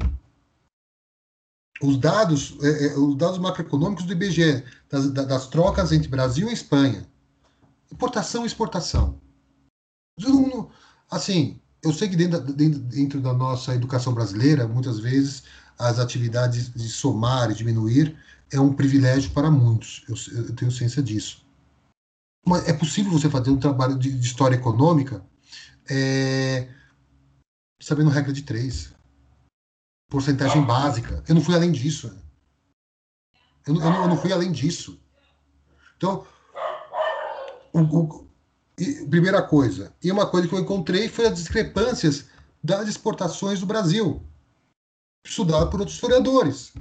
[1.82, 6.52] Os dados, é, é, os dados macroeconômicos do IBGE, das, das, trocas entre Brasil e
[6.52, 7.06] Espanha.
[7.92, 9.20] Importação e exportação.
[11.10, 15.42] Assim, eu sei que dentro, dentro, dentro da nossa educação brasileira, muitas vezes,
[15.78, 18.16] as atividades de somar e diminuir
[18.50, 20.04] é um privilégio para muitos.
[20.08, 21.44] Eu, eu tenho ciência disso.
[22.46, 25.24] Mas é possível você fazer um trabalho de, de história econômica
[25.90, 26.68] é,
[27.80, 28.94] sabendo regra de três.
[30.10, 30.66] Porcentagem ah.
[30.66, 31.24] básica.
[31.28, 32.08] Eu não fui além disso.
[33.66, 35.00] Eu, eu, eu não fui além disso.
[35.96, 36.26] Então,
[37.72, 38.28] o, o,
[38.78, 39.94] E, primeira coisa.
[40.02, 42.26] E uma coisa que eu encontrei foi as discrepâncias
[42.62, 44.22] das exportações do Brasil,
[45.24, 46.72] estudado por outros historiadores.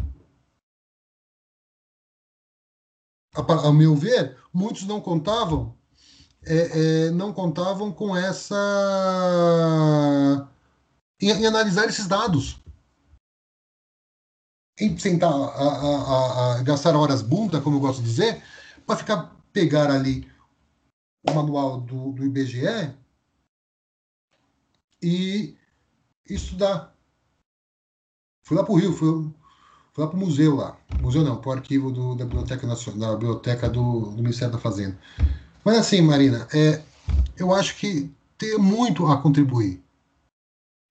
[3.35, 5.75] A, ao meu ver, muitos não contavam,
[6.45, 8.55] é, é, não contavam com essa
[11.31, 12.61] em analisar esses dados
[14.79, 18.43] em sentar a, a, a, gastar horas bunda, como eu gosto de dizer,
[18.85, 20.27] para ficar pegar ali
[21.27, 22.93] o manual do, do IBGE
[25.01, 25.55] e
[26.27, 26.93] estudar.
[28.45, 29.31] Fui lá para o Rio, fui,
[29.93, 30.77] fui lá para o museu lá.
[30.99, 34.59] Museu não, para o arquivo do, da Biblioteca Nacional, da Biblioteca do, do, Ministério da
[34.59, 34.97] Fazenda.
[35.63, 36.81] Mas assim, Marina, é,
[37.37, 39.81] eu acho que tem muito a contribuir.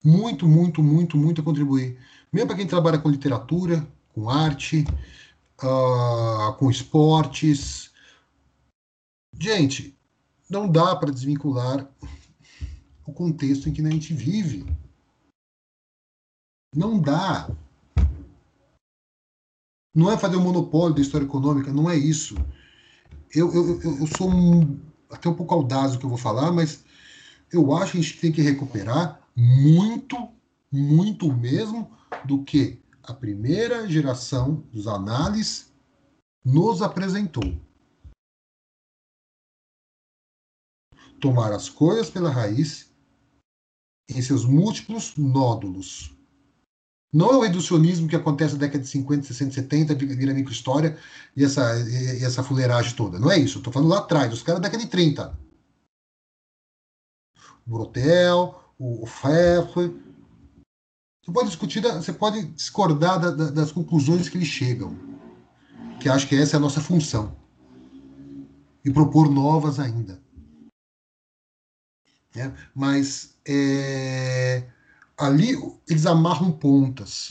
[0.04, 1.98] Muito, muito, muito, muito a contribuir.
[2.32, 4.84] Mesmo para quem trabalha com literatura, com arte,
[5.62, 7.92] uh, com esportes.
[9.38, 9.96] Gente,
[10.50, 11.88] não dá para desvincular
[13.06, 14.66] o contexto em que a gente vive.
[16.74, 17.48] Não dá.
[19.94, 22.34] Não é fazer um monopólio da história econômica, não é isso.
[23.34, 24.80] Eu, eu, eu sou um,
[25.10, 26.84] até um pouco audaz o que eu vou falar, mas
[27.52, 30.30] eu acho que a gente tem que recuperar muito,
[30.70, 31.90] muito mesmo
[32.24, 35.72] do que a primeira geração dos análises
[36.44, 37.60] nos apresentou.
[41.20, 42.92] Tomar as coisas pela raiz
[44.09, 46.16] em seus múltiplos nódulos.
[47.12, 50.98] Não é o reducionismo que acontece na década de 50, 60, 70, vira microhistória
[51.36, 53.18] e essa, e essa fuleiragem toda.
[53.18, 53.59] Não é isso.
[53.59, 55.38] Estou falando lá atrás, os caras da década de 30.
[57.66, 59.94] O Brotel, o Pfeffer.
[61.24, 64.98] Você pode discutir, você pode discordar da, da, das conclusões que eles chegam.
[66.00, 67.36] Que acho que essa é a nossa função.
[68.84, 70.20] E propor novas ainda.
[72.34, 74.68] É, mas é,
[75.16, 75.54] ali
[75.88, 77.30] eles amarram pontas.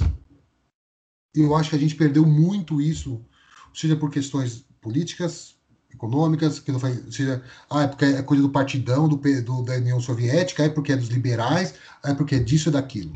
[1.36, 3.26] Eu acho que a gente perdeu muito isso,
[3.74, 5.58] seja por questões políticas,
[5.94, 9.76] econômicas, que não faz, seja, ah, é porque é coisa do partidão, do, do, da
[9.76, 11.74] União Soviética, é porque é dos liberais,
[12.04, 13.16] é porque é disso e daquilo.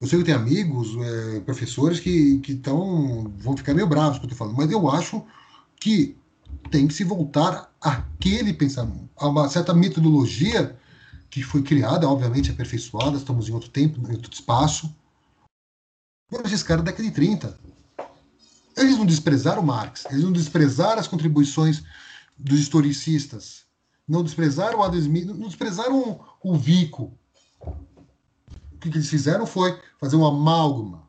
[0.00, 4.24] Eu sei que tem amigos, é, professores que, que tão, vão ficar meio bravos com
[4.24, 5.22] o que eu tô falando, mas eu acho
[5.78, 6.16] que
[6.70, 10.76] tem que se voltar àquele pensamento, a uma certa metodologia
[11.28, 14.92] que foi criada, obviamente aperfeiçoada, estamos em outro tempo, em outro espaço.
[16.30, 17.58] Mas esses caras da década de 30.
[18.80, 21.82] Eles não desprezaram Marx, eles não desprezaram as contribuições
[22.36, 23.66] dos historicistas,
[24.08, 27.16] não desprezaram o Adam Smith, não desprezaram o Vico.
[27.60, 31.08] O que eles fizeram foi fazer um amálgama.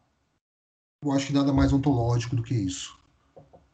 [1.02, 3.00] Eu acho que nada mais ontológico do que isso.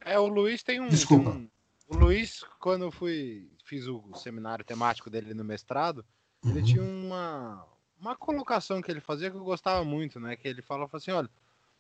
[0.06, 0.88] É, o Luiz tem um.
[0.88, 1.32] Desculpa.
[1.32, 1.50] Tem um,
[1.90, 6.06] o Luiz, quando eu fui, fiz o seminário temático dele no mestrado,
[6.46, 7.66] ele tinha uma,
[8.00, 10.36] uma colocação que ele fazia que eu gostava muito, né?
[10.36, 11.30] Que ele falava assim, olha,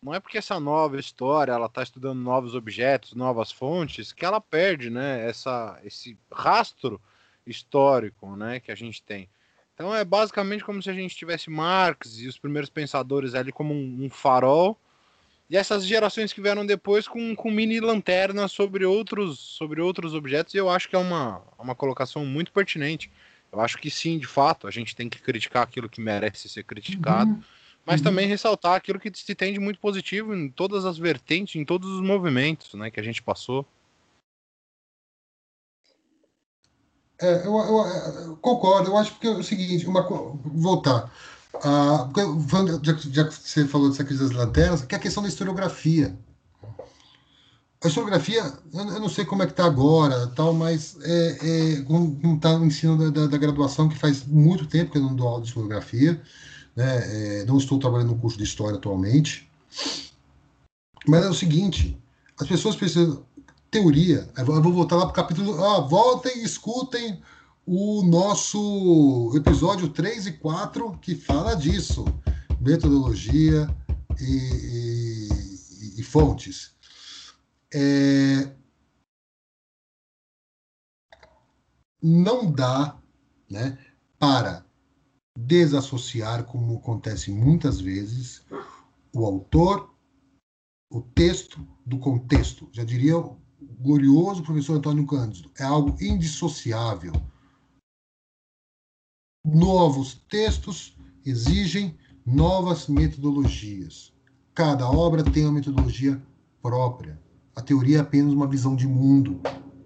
[0.01, 4.39] não é porque essa nova história ela está estudando novos objetos, novas fontes, que ela
[4.39, 5.27] perde, né?
[5.27, 7.01] Essa, esse rastro
[7.45, 8.59] histórico, né?
[8.59, 9.29] Que a gente tem.
[9.73, 13.73] Então é basicamente como se a gente tivesse Marx e os primeiros pensadores ali como
[13.73, 14.77] um, um farol
[15.49, 20.53] e essas gerações que vieram depois com, com mini lanternas sobre outros sobre outros objetos.
[20.53, 23.11] E eu acho que é uma, uma colocação muito pertinente.
[23.51, 26.63] Eu acho que sim, de fato, a gente tem que criticar aquilo que merece ser
[26.63, 27.43] criticado, uhum.
[27.87, 28.03] Mas uhum.
[28.03, 31.89] também ressaltar aquilo que se tem de muito positivo em todas as vertentes, em todos
[31.89, 33.65] os movimentos né, que a gente passou.
[37.19, 37.77] É, eu, eu,
[38.25, 41.09] eu, concordo, eu acho que é o seguinte, uma, voltar.
[41.63, 42.09] Ah,
[42.83, 46.13] já, já, que você falou dessa crise das lanternas, que é a questão da historiografia.
[47.81, 48.43] A historiografia,
[48.73, 52.65] eu não sei como é que está agora, tal, mas é, é, como está no
[52.65, 55.47] ensino da, da, da, graduação, que faz muito tempo que eu não dou aula de
[55.47, 56.21] historiografia,
[56.77, 59.49] né, é, não estou trabalhando no curso de história atualmente,
[61.07, 61.99] mas é o seguinte,
[62.39, 63.25] as pessoas precisam,
[63.71, 67.19] teoria, eu vou voltar lá para o capítulo, ah, voltem escutem
[67.65, 72.05] o nosso episódio 3 e 4, que fala disso,
[72.61, 73.67] metodologia
[74.19, 75.29] e,
[75.97, 76.75] e, e fontes.
[77.73, 78.51] É...
[82.01, 82.95] Não dá
[83.49, 83.79] né,
[84.19, 84.66] para
[85.37, 88.43] desassociar, como acontece muitas vezes,
[89.13, 89.93] o autor,
[90.91, 92.67] o texto do contexto.
[92.71, 93.39] Já diria o
[93.79, 95.51] glorioso professor Antônio Cândido.
[95.59, 97.13] É algo indissociável.
[99.45, 101.95] Novos textos exigem
[102.25, 104.11] novas metodologias.
[104.55, 106.21] Cada obra tem uma metodologia
[106.63, 107.21] própria.
[107.55, 109.39] A teoria é apenas uma visão de mundo.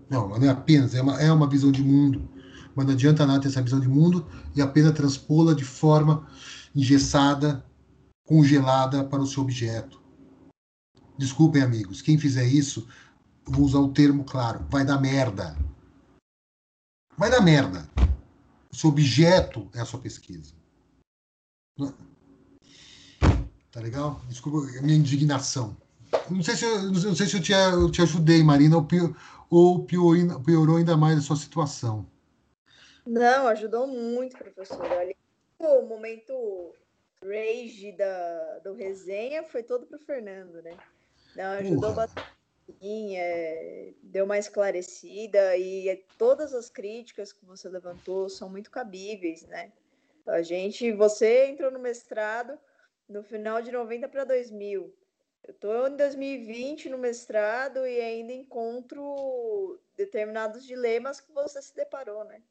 [0.09, 2.29] Não, não é apenas, é uma, é uma visão de mundo.
[2.75, 4.25] Mas não adianta nada ter essa visão de mundo
[4.55, 6.27] e apenas transpô-la de forma
[6.75, 7.65] engessada,
[8.25, 10.01] congelada para o seu objeto.
[11.17, 12.87] Desculpem, amigos, quem fizer isso,
[13.45, 15.57] vou usar o termo claro, vai dar merda.
[17.17, 17.89] Vai dar merda.
[18.71, 20.53] O seu objeto é a sua pesquisa.
[23.71, 24.21] Tá legal?
[24.27, 25.77] Desculpa a minha indignação.
[26.29, 29.13] Não sei se eu, não sei se eu, te, eu te ajudei, Marina, ou, pior,
[29.49, 32.05] ou piorou, piorou ainda mais a sua situação.
[33.05, 34.91] Não, ajudou muito, professor.
[34.93, 35.15] Ali,
[35.59, 36.73] o momento
[37.23, 40.77] rage da, do resenha foi todo pro Fernando, né?
[41.35, 42.07] Não, ajudou Porra.
[42.07, 42.41] bastante.
[42.83, 49.71] É, deu uma esclarecida e todas as críticas que você levantou são muito cabíveis, né?
[50.25, 52.57] A gente, você entrou no mestrado
[53.09, 54.93] no final de 90 para 2000.
[55.43, 62.23] Eu estou em 2020 no mestrado e ainda encontro determinados dilemas que você se deparou,
[62.23, 62.41] né?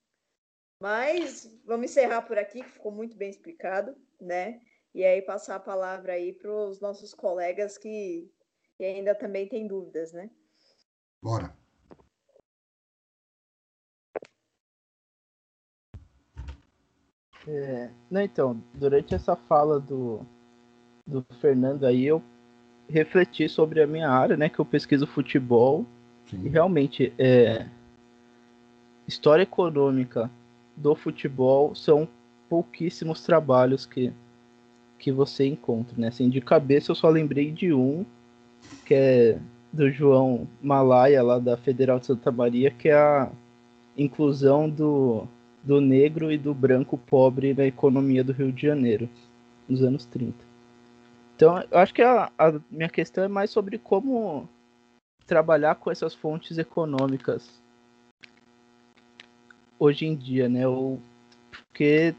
[0.80, 4.60] Mas vamos encerrar por aqui, que ficou muito bem explicado, né?
[4.94, 8.32] E aí passar a palavra aí para os nossos colegas que,
[8.78, 10.30] que ainda também têm dúvidas, né?
[11.22, 11.54] Bora.
[17.46, 20.24] É, não, então, durante essa fala do,
[21.06, 22.22] do Fernando aí, eu
[22.88, 24.48] refleti sobre a minha área, né?
[24.48, 25.84] Que eu pesquiso futebol.
[26.26, 26.46] Sim.
[26.46, 27.68] E realmente, é,
[29.06, 30.30] história econômica
[30.80, 32.08] do futebol são
[32.48, 34.12] pouquíssimos trabalhos que,
[34.98, 36.08] que você encontra, né?
[36.08, 38.04] Assim, de cabeça eu só lembrei de um,
[38.84, 39.38] que é
[39.72, 43.30] do João Malaya, lá da Federal de Santa Maria, que é a
[43.96, 45.28] inclusão do,
[45.62, 49.08] do negro e do branco pobre na economia do Rio de Janeiro,
[49.68, 50.34] nos anos 30.
[51.36, 54.48] Então, eu acho que a, a minha questão é mais sobre como
[55.24, 57.59] trabalhar com essas fontes econômicas
[59.80, 60.68] hoje em dia, né?
[60.68, 61.00] Ou,
[61.50, 62.14] porque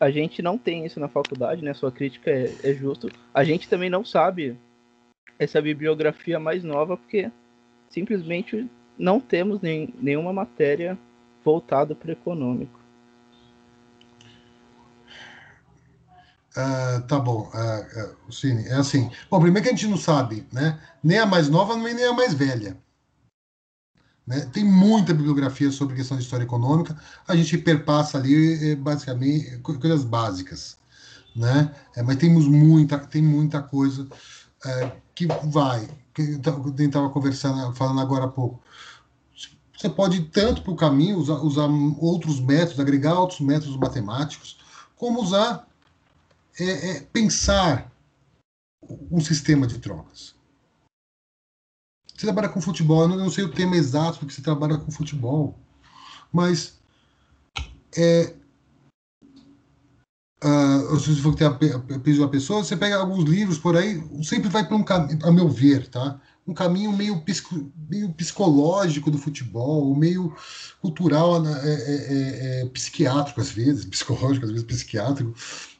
[0.00, 1.74] a gente não tem isso na faculdade, né?
[1.74, 3.10] Sua crítica é, é justo.
[3.34, 4.56] A gente também não sabe
[5.38, 7.30] essa bibliografia mais nova porque
[7.90, 8.66] simplesmente
[8.98, 10.98] não temos nem, nenhuma matéria
[11.44, 12.80] voltada para o econômico.
[16.50, 19.08] Uh, tá bom, uh, uh, Cine, é assim.
[19.30, 20.80] Bom, primeiro que a gente não sabe, né?
[21.02, 22.76] Nem a mais nova, nem a mais velha.
[24.30, 24.48] Né?
[24.52, 26.96] Tem muita bibliografia sobre questão de história econômica.
[27.26, 30.78] A gente perpassa ali, eh, basicamente, coisas básicas.
[31.34, 31.74] Né?
[31.96, 34.06] É, mas temos muita, tem muita coisa
[34.64, 35.88] é, que vai.
[36.14, 38.62] Que eu estava conversando, falando agora há pouco.
[39.76, 44.60] Você pode ir tanto para o caminho, usar, usar outros métodos, agregar outros métodos matemáticos,
[44.94, 45.66] como usar
[46.56, 47.90] é, é pensar
[49.10, 50.36] um sistema de trocas.
[52.20, 55.58] Você trabalha com futebol, eu não sei o tema exato porque você trabalha com futebol,
[56.30, 56.78] mas
[57.96, 58.34] é,
[60.44, 64.66] uh, se você for ter a, pessoa, você pega alguns livros por aí, sempre vai
[64.66, 66.20] para um caminho, a meu ver, tá?
[66.46, 70.36] Um caminho meio, psico, meio psicológico do futebol, meio
[70.82, 75.32] cultural, é, é, é, é, psiquiátrico às vezes, psicológico às vezes psiquiátrico,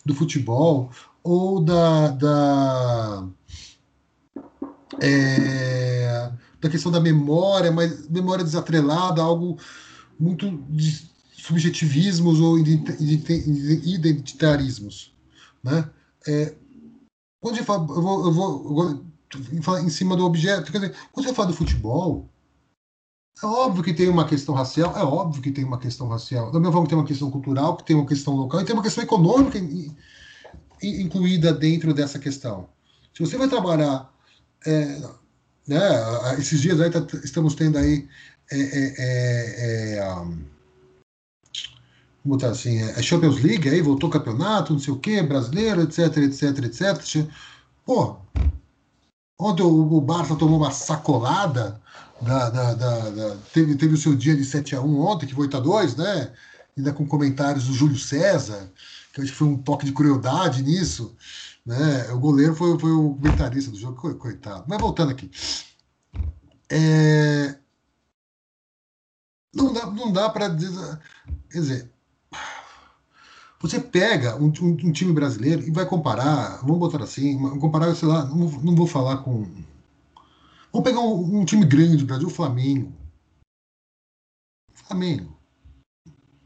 [0.07, 0.91] do futebol
[1.23, 3.29] ou da, da,
[4.99, 9.57] é, da questão da memória, mas memória desatrelada, algo
[10.19, 15.15] muito de subjetivismos ou identitarismos.
[15.62, 15.89] Né?
[16.27, 16.55] É,
[17.41, 19.05] quando você fala, eu vou, eu vou, eu
[19.62, 22.29] vou em cima do objeto, quer dizer, quando você fala do futebol,
[23.43, 26.51] é óbvio que tem uma questão racial, é óbvio que tem uma questão racial.
[26.51, 28.75] Da mesma forma que tem uma questão cultural, que tem uma questão local, e tem
[28.75, 29.59] uma questão econômica
[30.83, 32.69] incluída dentro dessa questão.
[33.15, 34.12] Se você vai trabalhar,
[34.66, 35.01] é,
[35.66, 35.81] né,
[36.39, 38.09] esses dias aí tá, estamos tendo aí
[38.51, 40.45] é, é, é, é um,
[42.24, 46.65] botar assim, é Champions League, aí voltou campeonato, não sei o que, brasileiro, etc, etc,
[46.65, 47.28] etc.
[47.85, 48.16] Pô,
[49.39, 51.81] ontem o, o Barça tomou uma sacolada
[52.20, 55.35] da, da, da, da, teve, teve o seu dia de 7 a 1 ontem, que
[55.35, 56.32] foi 8 a 2 né?
[56.77, 58.70] Ainda com comentários do Júlio César,
[59.12, 61.16] que eu acho que foi um toque de crueldade nisso.
[61.65, 62.11] Né?
[62.12, 64.65] O goleiro foi, foi o comentarista do jogo, coitado.
[64.69, 65.31] Mas voltando aqui.
[66.69, 67.59] É...
[69.55, 71.01] Não dá, não dá para dizer.
[71.51, 71.93] Quer dizer,
[73.61, 78.09] você pega um, um, um, time brasileiro e vai comparar, vamos botar assim, comparar, sei
[78.09, 79.45] lá, não, não vou falar com
[80.73, 82.93] Vamos pegar um, um time grande do Brasil, o Flamengo.
[84.73, 85.37] Flamengo.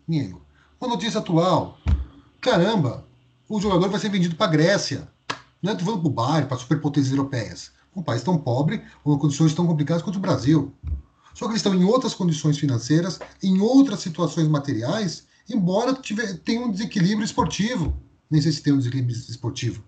[0.06, 0.42] Flamengo.
[0.80, 1.78] Uma notícia atual.
[2.40, 3.03] Caramba,
[3.48, 5.08] o jogador vai ser vendido para a Grécia.
[5.62, 7.72] Não é falando para o Bayern, para superpotências europeias.
[7.96, 10.74] Um país tão pobre, com condições tão complicadas quanto o Brasil.
[11.32, 16.60] Só que eles estão em outras condições financeiras, em outras situações materiais, embora tiver, tenha
[16.60, 17.94] um desequilíbrio esportivo.
[18.30, 19.82] Nem sei se tem um desequilíbrio esportivo.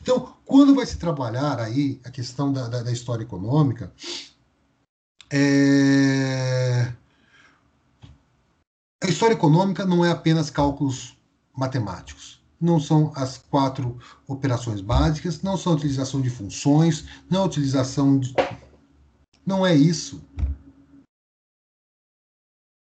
[0.00, 3.92] Então, quando vai se trabalhar aí a questão da, da, da história econômica,
[5.30, 6.92] é...
[9.02, 11.11] a história econômica não é apenas cálculos
[11.56, 12.40] matemáticos.
[12.60, 17.46] Não são as quatro operações básicas, não são a utilização de funções, não é a
[17.46, 18.34] utilização de.
[19.44, 20.22] Não é isso.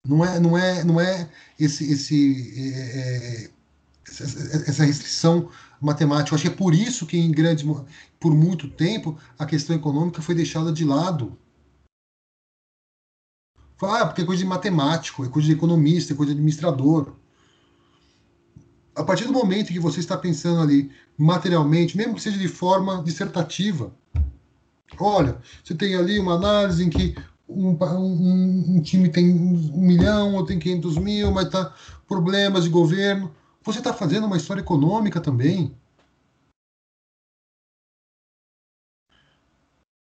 [0.05, 1.29] Não é, não é, não é
[1.59, 3.51] esse, esse, é, é,
[4.07, 6.33] essa restrição matemática.
[6.33, 7.65] Eu acho que é por isso que, em grande,
[8.19, 11.37] por muito tempo, a questão econômica foi deixada de lado.
[13.81, 17.13] Ah, porque é coisa de matemático, é coisa de economista, é coisa de administrador.
[18.97, 23.03] A partir do momento que você está pensando ali materialmente, mesmo que seja de forma
[23.03, 23.93] dissertativa,
[24.99, 27.15] olha, você tem ali uma análise em que
[27.47, 31.75] um, um, um time tem um milhão ou tem 500 mil, mas tá
[32.07, 33.31] problemas de governo.
[33.63, 35.75] Você está fazendo uma história econômica também.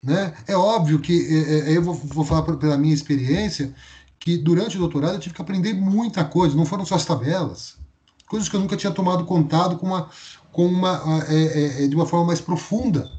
[0.04, 0.32] Né?
[0.46, 3.74] É óbvio que é, é, eu vou, vou falar pela minha experiência
[4.20, 7.76] que durante o doutorado eu tive que aprender muita coisa, não foram só as tabelas,
[8.28, 10.10] coisas que eu nunca tinha tomado contato com uma,
[10.52, 13.10] com uma é, é, é, de uma forma mais profunda.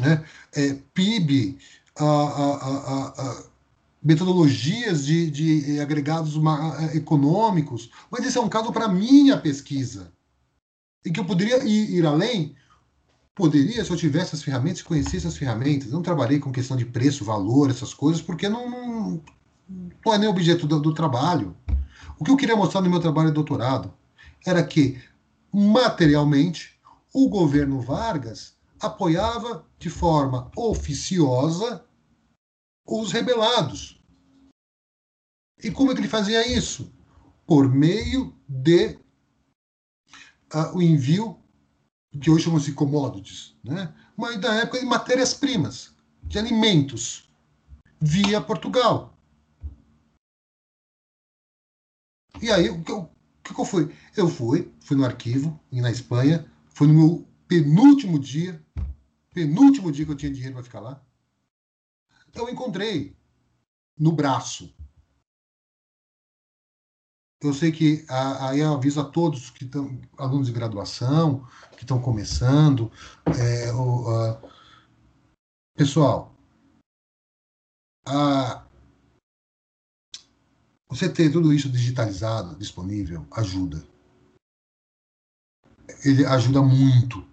[0.00, 0.24] Né?
[0.52, 1.58] É, PIB,
[1.96, 3.44] a, a, a,
[4.02, 6.34] metodologias de, de agregados
[6.94, 10.12] econômicos, mas esse é um caso para minha pesquisa.
[11.04, 12.56] E que eu poderia ir, ir, além?
[13.34, 15.90] Poderia, se eu tivesse as ferramentas, conhecesse as ferramentas.
[15.90, 19.22] Não trabalhei com questão de preço, valor, essas coisas, porque não, não,
[20.04, 21.56] não é nem objeto do, do trabalho.
[22.18, 23.92] O que eu queria mostrar no meu trabalho de doutorado
[24.46, 25.00] era que,
[25.52, 26.78] materialmente,
[27.12, 31.84] o governo Vargas apoiava de forma oficiosa
[32.86, 34.00] os rebelados.
[35.62, 36.92] E como é que ele fazia isso?
[37.46, 38.98] Por meio de
[40.54, 41.38] uh, o envio
[42.20, 43.92] que hoje chamam-se commodities, né?
[44.16, 47.28] mas da época de matérias-primas, de alimentos,
[48.00, 49.13] via Portugal.
[52.42, 53.10] E aí, o que, eu,
[53.42, 53.94] que eu fui?
[54.16, 58.62] Eu fui, fui no arquivo, na Espanha, foi no meu penúltimo dia,
[59.32, 61.02] penúltimo dia que eu tinha dinheiro para ficar lá,
[62.34, 63.16] eu encontrei
[63.98, 64.74] no braço.
[67.40, 71.46] Eu sei que aí eu aviso a todos que estão, alunos de graduação,
[71.76, 72.90] que estão começando,
[73.38, 74.42] é, o, a,
[75.76, 76.34] pessoal,
[78.06, 78.63] a,
[80.94, 83.84] você ter tudo isso digitalizado, disponível, ajuda.
[86.04, 87.26] Ele ajuda muito.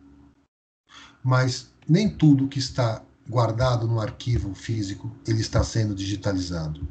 [1.24, 6.88] Mas nem tudo que está guardado no arquivo físico, ele está sendo digitalizado.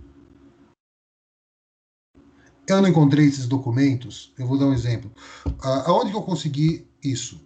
[2.69, 4.33] Eu não encontrei esses documentos.
[4.39, 5.13] Eu vou dar um exemplo.
[5.87, 7.41] Aonde que eu consegui isso?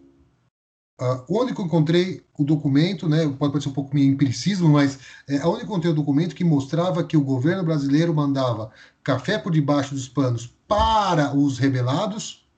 [1.01, 3.29] Uh, onde que eu encontrei o documento, né?
[3.37, 6.45] Pode parecer um pouco meio empiricismo, mas é, aonde que eu encontrei o documento que
[6.45, 8.73] mostrava que o governo brasileiro mandava
[9.03, 12.49] café por debaixo dos panos para os rebelados,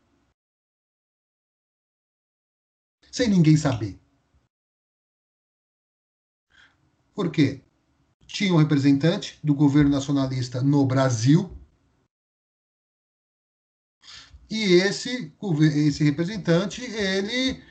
[3.10, 3.98] sem ninguém saber.
[7.14, 7.62] Por quê?
[8.26, 11.56] Tinha um representante do governo nacionalista no Brasil.
[14.50, 15.32] E esse,
[15.74, 17.62] esse representante, ele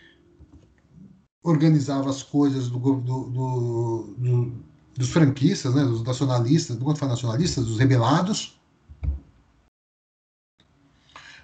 [1.45, 4.65] organizava as coisas do, do, do, do
[4.97, 8.57] dos franquistas, né, dos nacionalistas, do quanto nacionalistas, dos rebelados.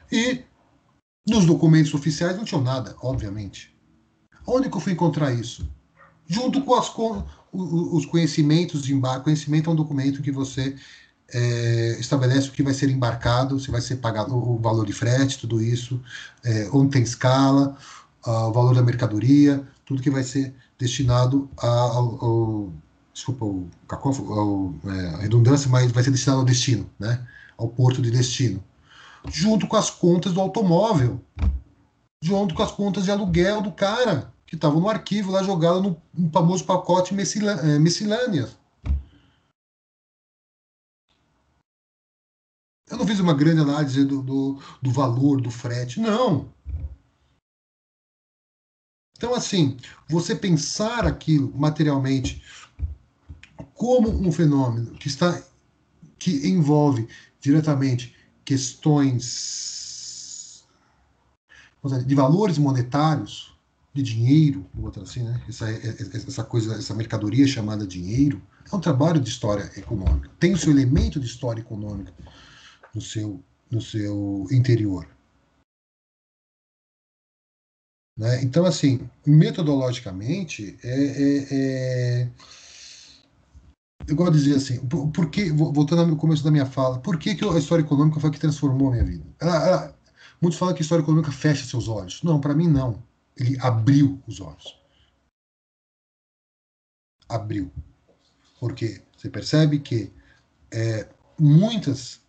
[0.10, 0.42] E
[1.28, 3.76] nos documentos oficiais não tinham nada, obviamente.
[4.48, 5.70] Onde que eu fui encontrar isso?
[6.26, 6.90] Junto com as,
[7.52, 9.26] os conhecimentos de embarque.
[9.26, 10.76] Conhecimento é um documento que você
[11.34, 15.40] é, estabelece o que vai ser embarcado, se vai ser pagado o valor de frete,
[15.40, 16.02] tudo isso,
[16.44, 17.78] é, onde tem escala,
[18.26, 22.74] uh, o valor da mercadoria, tudo que vai ser destinado ao, ao
[23.14, 27.28] desculpa o cacófo, é, a redundância, mas vai ser destinado ao destino, né?
[27.58, 28.64] Ao porto de destino,
[29.30, 31.22] junto com as contas do automóvel,
[32.24, 36.02] junto com as contas de aluguel do cara que estavam no arquivo lá jogado no,
[36.14, 38.50] no famoso pacote é, miscelânea.
[42.90, 46.50] Eu não fiz uma grande análise do, do, do valor do frete, não.
[49.22, 49.78] Então, assim,
[50.10, 52.42] você pensar aquilo materialmente
[53.76, 55.40] como um fenômeno que está
[56.18, 57.08] que envolve
[57.40, 59.94] diretamente questões
[62.04, 63.56] de valores monetários
[63.94, 65.40] de dinheiro, botar assim, né?
[65.48, 68.42] Essa, essa coisa, essa mercadoria chamada dinheiro,
[68.72, 70.32] é um trabalho de história econômica.
[70.40, 72.12] Tem o seu elemento de história econômica
[72.96, 73.40] no seu,
[73.70, 75.08] no seu interior.
[78.22, 78.44] Né?
[78.44, 82.32] Então, assim, metodologicamente, é, é, é...
[84.08, 87.18] eu gosto de dizer assim, por, por que, voltando ao começo da minha fala, por
[87.18, 89.26] que, que a história econômica foi a que transformou a minha vida?
[89.40, 90.00] Ela, ela,
[90.40, 92.22] muitos falam que a história econômica fecha seus olhos.
[92.22, 93.02] Não, para mim não.
[93.36, 94.80] Ele abriu os olhos.
[97.28, 97.72] Abriu.
[98.60, 100.14] Porque você percebe que
[100.70, 102.22] é, muitas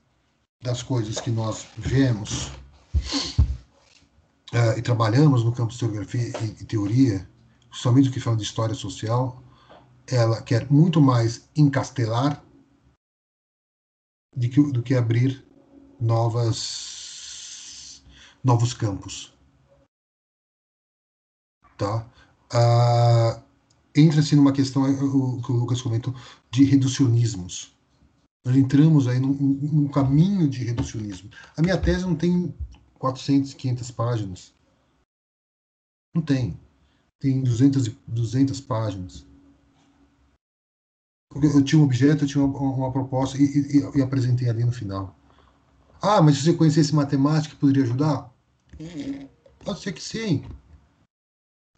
[0.62, 2.51] das coisas que nós vemos
[4.53, 7.29] uh, e trabalhamos no campo de historiografia e, e teoria,
[7.70, 9.43] somente o que fala de história social,
[10.07, 12.45] ela quer muito mais encastelar
[14.37, 15.45] do que, do que abrir
[16.01, 18.03] novas,
[18.43, 19.33] novos campos.
[21.77, 22.07] Tá?
[22.53, 23.43] Uh,
[23.95, 26.15] Entra-se numa questão, o que o Lucas comentou,
[26.51, 27.77] de reducionismos.
[28.45, 31.31] Nós entramos aí num, num caminho de reducionismo.
[31.57, 32.55] A minha tese não tem
[33.03, 34.55] 400, 500 páginas.
[36.15, 36.57] Não tem.
[37.19, 39.27] Tem 200, 200 páginas.
[41.35, 44.70] Eu tinha um objeto, eu tinha uma, uma proposta e, e, e, apresentei ali no
[44.70, 45.16] final.
[46.01, 48.33] Ah, mas se você conhecesse matemática, poderia ajudar?
[49.65, 50.45] Pode ser que sim.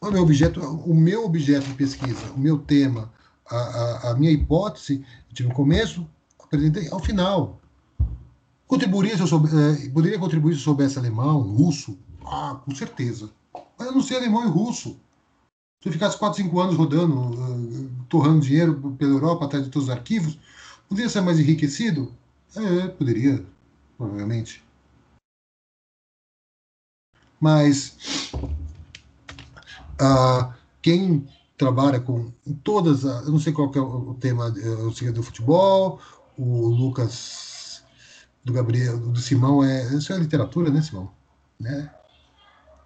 [0.02, 3.10] O meu objeto, o meu objeto de pesquisa, o meu tema,
[3.46, 6.06] a, a, a minha hipótese, eu tive no começo,
[6.38, 7.63] apresentei ao final.
[8.66, 11.98] Contribuiria se eu soube, é, poderia contribuir se eu soubesse alemão, russo?
[12.24, 13.30] Ah, com certeza.
[13.78, 14.98] Mas eu não sei alemão e russo.
[15.82, 19.88] Se eu ficasse 4, 5 anos rodando, uh, torrando dinheiro pela Europa atrás de todos
[19.88, 20.38] os arquivos,
[20.88, 22.12] poderia ser mais enriquecido?
[22.56, 23.44] É, poderia,
[23.98, 24.64] provavelmente.
[27.38, 28.32] Mas
[30.00, 31.28] uh, quem
[31.58, 32.32] trabalha com
[32.62, 36.00] todas, eu não sei qual é o tema, eu sei do futebol,
[36.38, 37.53] o Lucas
[38.44, 39.82] do Gabriel, do Simão é.
[39.94, 41.12] Isso é literatura, né, Simão?
[41.58, 41.92] Né?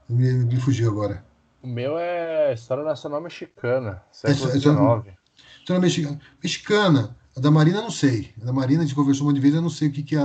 [0.08, 1.24] Me, me fugiu agora.
[1.62, 5.18] O meu é História Nacional Mexicana, século XIX.
[5.58, 6.20] História mexicana.
[6.42, 7.16] Mexicana.
[7.36, 8.32] A da Marina não sei.
[8.40, 10.20] A da Marina a gente conversou uma vez, eu não sei o que, que é.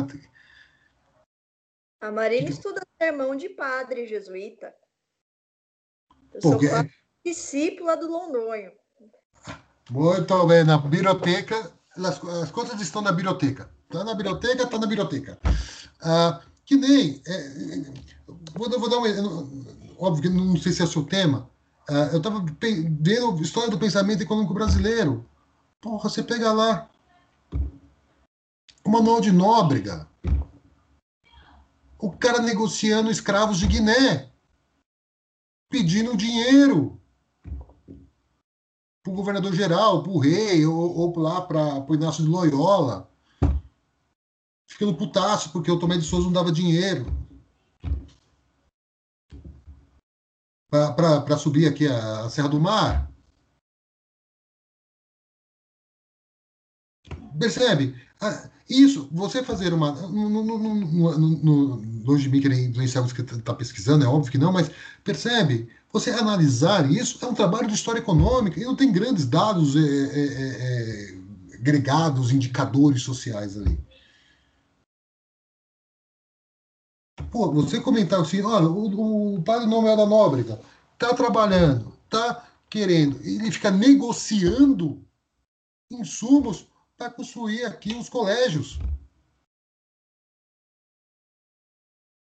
[2.01, 2.53] A Marina que...
[2.53, 4.73] estuda sermão de padre jesuíta.
[6.33, 6.89] Eu Pô, sou é...
[7.25, 8.71] discípula do Londonho.
[9.89, 13.69] Muito bem, na biblioteca, as, as coisas estão na biblioteca.
[13.93, 15.37] Está na biblioteca, está na biblioteca.
[16.01, 17.21] Ah, que nem.
[17.27, 17.83] É,
[18.55, 19.65] vou, vou, dar um.
[19.99, 21.47] Óbvio que não sei se é o seu tema.
[21.87, 25.23] Ah, eu estava vendo a história do pensamento econômico brasileiro.
[25.79, 26.89] Porra, você pega lá.
[28.83, 30.07] O manual de Nóbrega.
[31.99, 34.27] O cara negociando escravos de Guiné.
[35.69, 36.99] Pedindo dinheiro
[39.03, 43.12] para o governador geral, para o rei, ou, ou lá para o Inácio de Loyola
[44.73, 47.05] ficando putaço porque o Tomé de Souza não dava dinheiro
[50.69, 53.11] para subir aqui a, a, Serra do Mar.
[57.39, 57.95] Percebe?
[58.19, 59.91] Ah, isso, você fazer uma.
[59.91, 64.51] No, longe de mim querer influenciar você que está tá pesquisando, é óbvio que não,
[64.51, 64.71] mas
[65.03, 65.69] percebe?
[65.91, 69.79] Você analisar isso é um trabalho de história econômica e não tem grandes dados é,
[69.79, 73.77] é, é, é agregados, indicadores sociais ali.
[77.33, 80.61] Pô, você comentar assim, olha, o, o padre Noel da Nóbrega
[80.93, 85.03] está trabalhando, está querendo, ele fica negociando
[85.91, 88.79] insumos para construir aqui os colégios.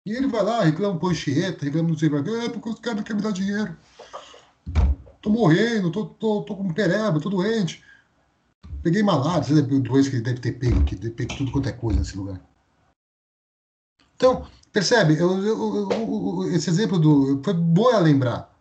[0.07, 3.23] E ele vai lá, reclama Panchieta, reclama não sei é porque os caras querem me
[3.23, 3.77] dar dinheiro.
[5.21, 7.85] Tô morrendo, tô, tô, tô com pereba, tô doente.
[8.83, 11.53] Peguei malária, você deve, doença que ele deve ter pego, que deve ter pego tudo
[11.53, 12.41] quanto é coisa nesse lugar.
[14.15, 15.15] Então, Percebe?
[15.15, 17.41] Eu, eu, eu, esse exemplo do.
[17.43, 18.55] Foi bom lembrar.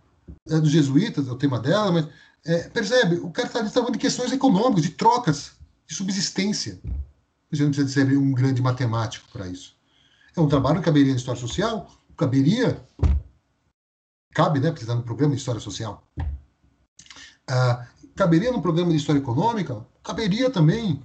[0.48, 2.08] É dos jesuítas, é o tema dela, mas.
[2.46, 3.18] É, percebe?
[3.18, 6.80] O cara está falando de questões econômicas, de trocas, de subsistência.
[7.52, 9.76] Você não precisa ser um grande matemático para isso.
[10.38, 11.92] É um trabalho que caberia na história social?
[12.16, 12.82] Caberia.
[14.34, 14.70] Cabe, né?
[14.70, 16.02] Porque está no programa de história social.
[17.46, 19.86] Ah, caberia no programa de história econômica?
[20.02, 21.04] Caberia também.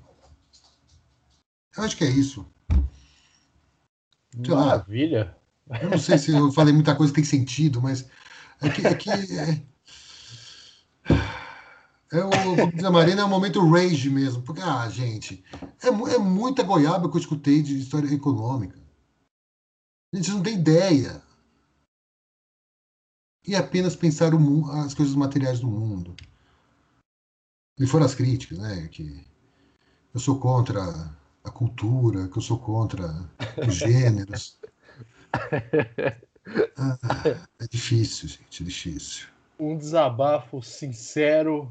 [1.76, 2.46] Eu acho que é isso.
[4.36, 5.36] Maravilha.
[5.82, 8.08] eu não sei se eu falei muita coisa que tem sentido, mas
[8.60, 8.86] é que.
[8.86, 9.62] É, que é,
[12.12, 14.42] é o, como diz a Marina, é o momento rage mesmo.
[14.42, 15.44] Porque, ah, gente,
[15.82, 18.78] é, é muita goiaba que eu escutei de história econômica.
[20.12, 21.22] A gente não tem ideia.
[23.46, 26.14] e apenas pensar mundo, as coisas materiais do mundo.
[27.78, 28.88] E foram as críticas, né?
[28.88, 29.24] Que
[30.12, 33.06] eu sou contra a cultura, que eu sou contra
[33.66, 34.58] os gêneros.
[36.76, 36.98] Ah,
[37.60, 39.28] é difícil, gente, é difícil.
[39.58, 41.70] Um desabafo sincero,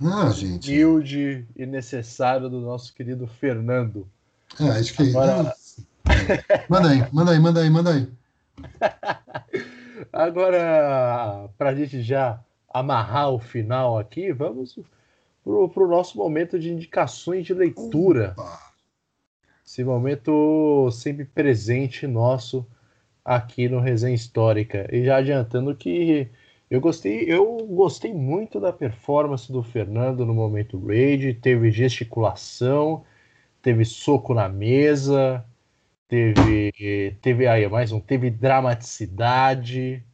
[0.00, 0.70] ah, gente.
[0.70, 4.08] humilde e necessário do nosso querido Fernando.
[4.60, 5.10] É, acho que.
[5.10, 5.52] Agora...
[6.68, 8.08] manda aí, manda aí, manda aí, manda aí.
[10.12, 12.40] Agora, para a gente já
[12.72, 14.78] amarrar o final aqui, vamos
[15.42, 18.34] para o nosso momento de indicações de leitura.
[18.36, 18.65] Opa.
[19.66, 22.66] Esse momento sempre presente nosso
[23.24, 24.88] aqui no Resenha Histórica.
[24.94, 26.30] E já adiantando que
[26.70, 33.04] eu gostei, eu gostei muito da performance do Fernando no momento raid, teve gesticulação,
[33.62, 35.44] teve soco na mesa,
[36.08, 36.72] teve
[37.22, 40.04] teve aí mais um, teve dramaticidade,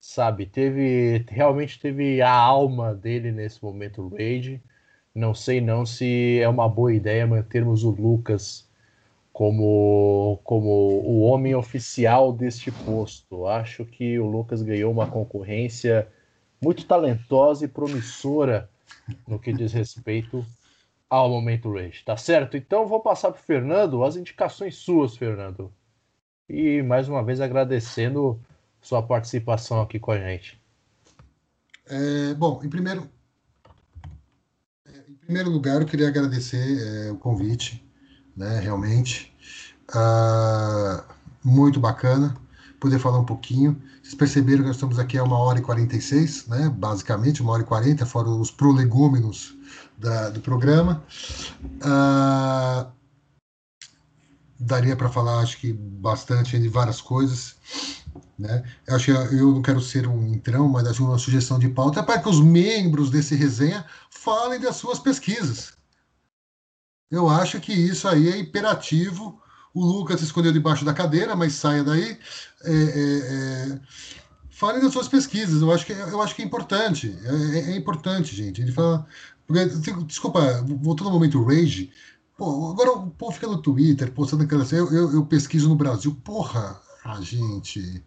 [0.00, 0.46] sabe?
[0.46, 4.62] Teve realmente teve a alma dele nesse momento raid.
[5.14, 8.67] Não sei não se é uma boa ideia mantermos o Lucas
[9.38, 13.46] como, como o homem oficial deste posto.
[13.46, 16.08] Acho que o Lucas ganhou uma concorrência
[16.60, 18.68] muito talentosa e promissora
[19.28, 20.44] no que diz respeito
[21.08, 22.56] ao momento Rage, tá certo?
[22.56, 25.72] Então vou passar para o Fernando as indicações suas, Fernando.
[26.48, 28.40] E mais uma vez agradecendo
[28.80, 30.60] sua participação aqui com a gente.
[31.86, 33.08] É, bom, em primeiro,
[35.08, 37.87] em primeiro lugar, eu queria agradecer é, o convite
[38.38, 39.34] né, realmente.
[39.92, 41.04] Ah,
[41.42, 42.36] muito bacana
[42.80, 43.80] poder falar um pouquinho.
[44.00, 47.62] Vocês perceberam que nós estamos aqui a uma hora e 46, né, basicamente, uma hora
[47.62, 49.54] e 40, fora os prolegômenos
[49.98, 51.02] da, do programa.
[51.82, 52.86] Ah,
[54.58, 57.56] daria para falar, acho que, bastante de várias coisas.
[58.38, 58.62] Né?
[58.86, 62.00] Eu acho que eu não quero ser um entrão, mas acho uma sugestão de pauta
[62.00, 65.77] é para que os membros desse resenha falem das suas pesquisas.
[67.10, 69.40] Eu acho que isso aí é imperativo.
[69.72, 72.18] O Lucas se escondeu debaixo da cadeira, mas saia daí.
[72.64, 73.18] É, é,
[73.72, 73.80] é...
[74.50, 75.62] Fale das suas pesquisas.
[75.62, 77.16] Eu acho que, eu acho que é importante.
[77.24, 78.60] É, é, é importante, gente.
[78.60, 79.06] Ele fala.
[79.46, 79.64] Porque,
[80.04, 81.90] desculpa, voltando ao momento rage.
[82.36, 84.70] Pô, agora o povo fica no Twitter postando aquelas.
[84.72, 86.14] Eu, eu, eu pesquiso no Brasil.
[86.24, 88.04] Porra, ah, gente.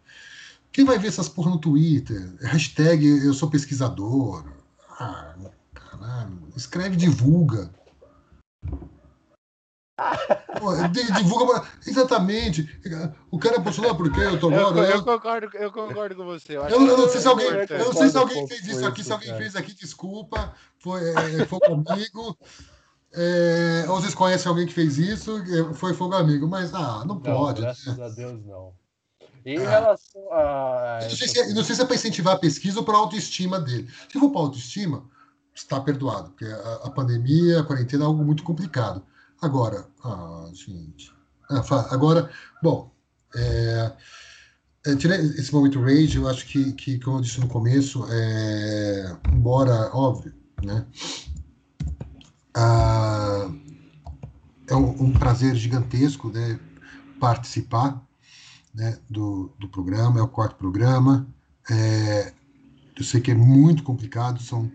[0.71, 2.33] Quem vai ver essas porra no Twitter?
[2.41, 4.45] Hashtag eu sou pesquisador.
[4.99, 5.35] Ah,
[5.73, 6.47] caralho.
[6.55, 7.71] Escreve, divulga.
[11.17, 12.69] Divulga exatamente.
[13.29, 14.89] O cara postou lá porque eu tô agora.
[14.89, 16.57] Eu, eu, concordo, eu concordo com você.
[16.57, 19.03] Eu, eu, eu não sei se alguém, eu não sei se alguém fez isso aqui.
[19.03, 20.53] Se alguém fez aqui, desculpa.
[20.79, 22.37] Foi, é, foi amigo.
[23.13, 25.37] É, ou vocês conhecem alguém que fez isso?
[25.39, 27.61] É, foi fogo amigo, mas ah, não, não pode.
[27.61, 28.05] Graças né?
[28.05, 28.73] a Deus, não.
[29.45, 29.69] Em ah.
[29.69, 30.99] relação a.
[31.01, 32.99] Não sei, se é, não sei se é para incentivar a pesquisa ou para a
[32.99, 33.89] autoestima dele.
[34.09, 35.03] Se for para autoestima,
[35.53, 39.03] está perdoado, porque a, a pandemia, a quarentena é algo muito complicado.
[39.41, 41.11] Agora, ah, gente.
[41.49, 42.29] Ah, agora,
[42.61, 42.93] bom,
[43.35, 43.91] é,
[44.85, 49.89] é, esse momento rage, eu acho que, que, como eu disse no começo, é, embora
[49.95, 50.31] óbvio,
[50.63, 50.85] né?
[52.53, 53.51] Ah,
[54.69, 56.59] é um, um, prazer gigantesco, né?
[57.19, 57.99] Participar,
[58.75, 58.99] né?
[59.09, 61.27] Do, do programa, é o quarto programa.
[61.67, 62.33] É,
[62.95, 64.71] eu sei que é muito complicado, são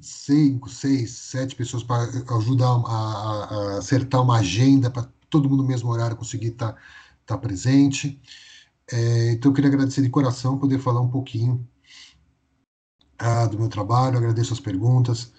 [0.00, 2.04] cinco, seis, sete pessoas para
[2.36, 3.44] ajudar a,
[3.74, 6.80] a, acertar uma agenda para todo mundo no mesmo horário conseguir estar tá,
[7.26, 8.20] tá presente.
[8.90, 11.66] É, então, eu queria agradecer de coração poder falar um pouquinho
[13.18, 14.16] ah, do meu trabalho.
[14.16, 15.32] Agradeço as perguntas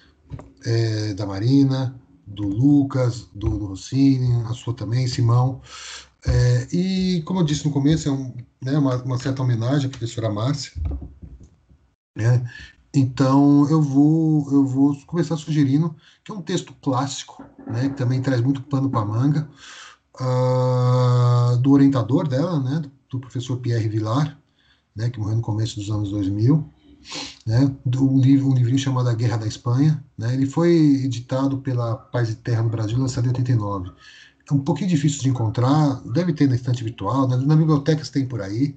[0.66, 5.62] é, da Marina, do Lucas, do, do Rossini, a sua também, Simão.
[6.26, 9.90] É, e, como eu disse no começo, é um, né, uma, uma certa homenagem à
[9.90, 10.74] professora Márcia.
[12.16, 12.44] Né?
[12.94, 18.22] Então eu vou eu vou começar sugerindo que é um texto clássico, né, que também
[18.22, 19.50] traz muito pano para manga,
[20.20, 24.40] uh, do orientador dela, né, do professor Pierre Vilar,
[24.96, 26.68] né, que morreu no começo dos anos 2000,
[27.46, 30.72] né, um livro um livrinho chamado A Guerra da Espanha, né, ele foi
[31.04, 33.92] editado pela Paz e Terra no Brasil, lançado em 89.
[34.50, 38.28] É um pouquinho difícil de encontrar, deve ter na estante virtual, né, na biblioteca tem
[38.28, 38.76] por aí,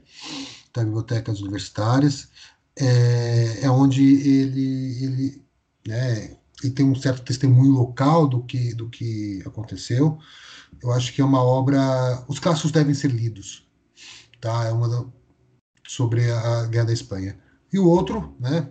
[0.71, 2.29] tá, bibliotecas universitárias
[2.79, 5.45] é, é onde ele, ele,
[5.87, 10.19] né, ele tem um certo testemunho local do que, do que aconteceu.
[10.83, 12.25] Eu acho que é uma obra.
[12.29, 13.67] Os clássicos devem ser lidos.
[14.41, 14.65] Tá?
[14.65, 15.05] É uma da,
[15.87, 17.39] sobre a Guerra da Espanha.
[17.73, 18.69] E o outro, né?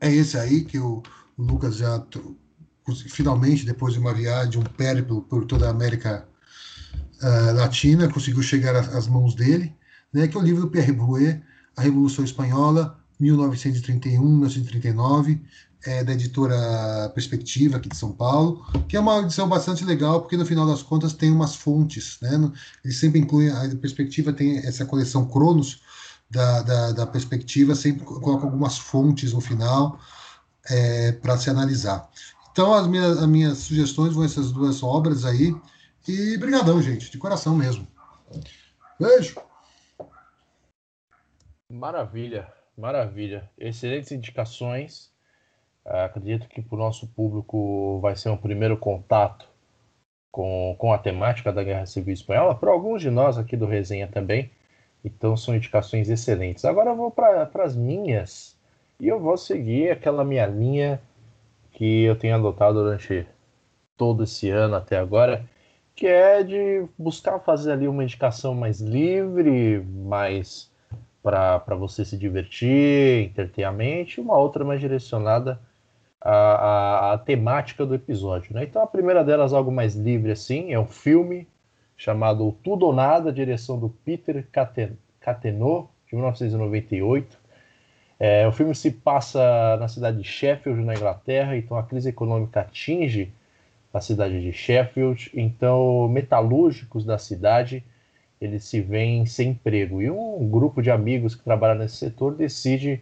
[0.00, 1.02] É esse aí que o,
[1.36, 2.04] o Lucas já
[3.10, 6.26] finalmente, depois de uma viagem, um périplo por toda a América
[7.22, 9.74] uh, Latina, conseguiu chegar às mãos dele,
[10.12, 10.28] né?
[10.28, 11.42] Que é o livro do Pierre Brouet,
[11.78, 15.40] A Revolução Espanhola, 1931-1939,
[15.86, 20.36] é, da editora Perspectiva, aqui de São Paulo, que é uma edição bastante legal, porque
[20.36, 22.50] no final das contas tem umas fontes, né?
[22.84, 25.80] Eles sempre incluem, a Perspectiva tem essa coleção Cronos,
[26.28, 30.00] da, da, da Perspectiva, sempre coloca algumas fontes no final
[30.68, 32.10] é, para se analisar.
[32.50, 35.54] Então, as minhas, as minhas sugestões vão essas duas obras aí,
[36.08, 37.86] e brigadão, gente, de coração mesmo.
[38.98, 39.36] Beijo!
[41.70, 43.50] Maravilha, maravilha.
[43.58, 45.12] Excelentes indicações.
[45.84, 49.46] Uh, acredito que para o nosso público vai ser um primeiro contato
[50.32, 54.08] com, com a temática da Guerra Civil Espanhola, para alguns de nós aqui do Resenha
[54.08, 54.50] também.
[55.04, 56.64] Então são indicações excelentes.
[56.64, 58.56] Agora eu vou para as minhas
[58.98, 61.00] e eu vou seguir aquela minha linha
[61.72, 63.26] que eu tenho adotado durante
[63.96, 65.44] todo esse ano até agora,
[65.94, 70.67] que é de buscar fazer ali uma indicação mais livre, mais
[71.28, 75.60] para você se divertir, entreter a mente, uma outra mais direcionada
[76.20, 78.54] à, à, à, temática do episódio.
[78.54, 78.64] Né?
[78.64, 81.46] Então a primeira delas, algo mais livre assim, é um filme
[81.96, 84.46] chamado Tudo ou Nada, direção do Peter
[85.20, 87.38] Catenot, de 1998.
[88.18, 92.60] É, o filme se passa na cidade de Sheffield, na Inglaterra, então a crise econômica
[92.60, 93.32] atinge
[93.92, 97.84] a cidade de Sheffield, então metalúrgicos da cidade
[98.40, 103.00] eles se veem sem emprego e um grupo de amigos que trabalha nesse setor decide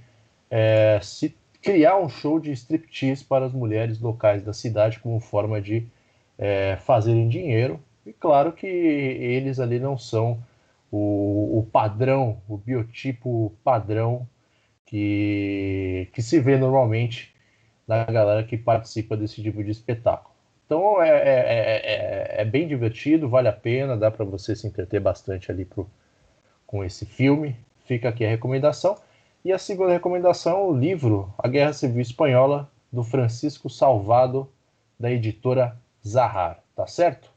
[0.51, 5.61] é, se criar um show de striptease para as mulheres locais da cidade como forma
[5.61, 5.87] de
[6.39, 10.43] é, fazerem dinheiro e claro que eles ali não são
[10.91, 14.27] o, o padrão, o biotipo padrão
[14.87, 17.35] que, que se vê normalmente
[17.87, 20.36] na galera que participa desse tipo de espetáculo.
[20.67, 25.01] Então é, é, é, é bem divertido, vale a pena, dá para você se entreter
[25.01, 25.89] bastante ali pro,
[26.67, 27.57] com esse filme.
[27.85, 29.01] Fica aqui a recomendação.
[29.45, 34.51] E a segunda recomendação, o livro A Guerra Civil Espanhola, do Francisco Salvado,
[34.99, 36.61] da editora Zahar.
[36.75, 37.31] Tá certo?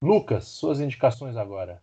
[0.00, 1.82] Lucas, suas indicações agora.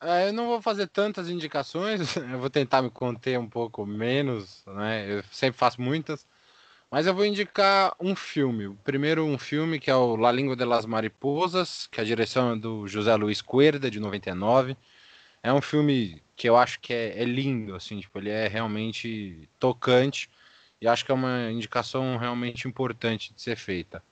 [0.00, 4.64] É, eu não vou fazer tantas indicações, eu vou tentar me conter um pouco menos,
[4.66, 5.18] né?
[5.18, 6.26] Eu sempre faço muitas.
[6.92, 8.76] Mas eu vou indicar um filme.
[8.84, 12.56] Primeiro, um filme que é o La Língua de las Mariposas, que a direção é
[12.56, 14.76] do José Luiz Cuerda, de 99.
[15.42, 19.48] É um filme que eu acho que é, é lindo, assim, tipo, ele é realmente
[19.58, 20.28] tocante.
[20.82, 24.04] E acho que é uma indicação realmente importante de ser feita.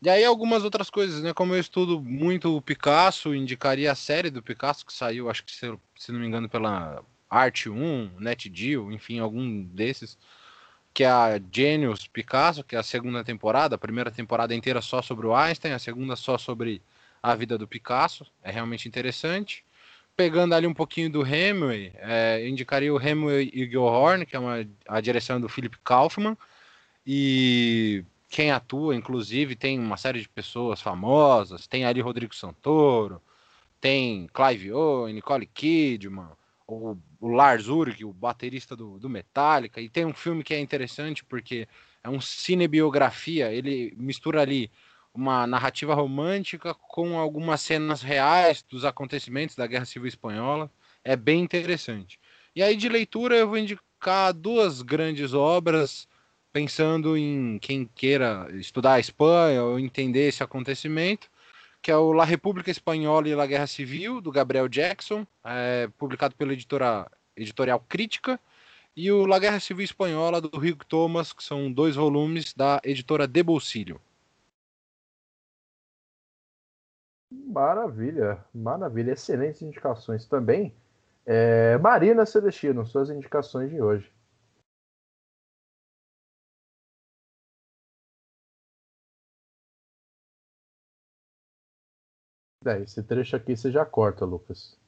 [0.00, 1.34] E aí algumas outras coisas, né?
[1.34, 5.52] Como eu estudo muito o Picasso, indicaria a série do Picasso que saiu, acho que
[5.52, 10.16] se, se não me engano, pela Arte 1, NetGeo, enfim, algum desses
[10.94, 15.02] que é a Genius Picasso, que é a segunda temporada, a primeira temporada inteira só
[15.02, 16.80] sobre o Einstein, a segunda só sobre
[17.20, 19.64] a vida do Picasso, é realmente interessante.
[20.16, 24.64] Pegando ali um pouquinho do Hemingway, é, indicaria o Hemingway e Gilhorn, que é uma,
[24.86, 26.36] a direção do Philip Kaufman,
[27.04, 33.20] e quem atua, inclusive, tem uma série de pessoas famosas, tem ali Rodrigo Santoro,
[33.80, 36.28] tem Clive Owen, Nicole Kidman,
[36.66, 40.60] o, o Lars Ulrich, o baterista do, do Metallica, e tem um filme que é
[40.60, 41.66] interessante porque
[42.02, 44.70] é um cinebiografia, ele mistura ali
[45.14, 50.70] uma narrativa romântica com algumas cenas reais dos acontecimentos da Guerra Civil Espanhola,
[51.02, 52.20] é bem interessante.
[52.54, 56.06] E aí de leitura eu vou indicar duas grandes obras,
[56.52, 61.30] pensando em quem queira estudar a Espanha ou entender esse acontecimento
[61.84, 66.34] que é o La República Espanhola e La Guerra Civil, do Gabriel Jackson, é, publicado
[66.34, 67.06] pela editora
[67.36, 68.40] Editorial Crítica,
[68.96, 73.28] e o La Guerra Civil Espanhola, do Rico Thomas, que são dois volumes da editora
[73.28, 74.00] De Bolsilho.
[77.30, 79.12] Maravilha, maravilha.
[79.12, 80.74] Excelentes indicações também.
[81.26, 84.10] É, Marina Celestino, suas indicações de hoje.
[92.66, 94.78] É, esse trecho aqui você já corta, Lucas.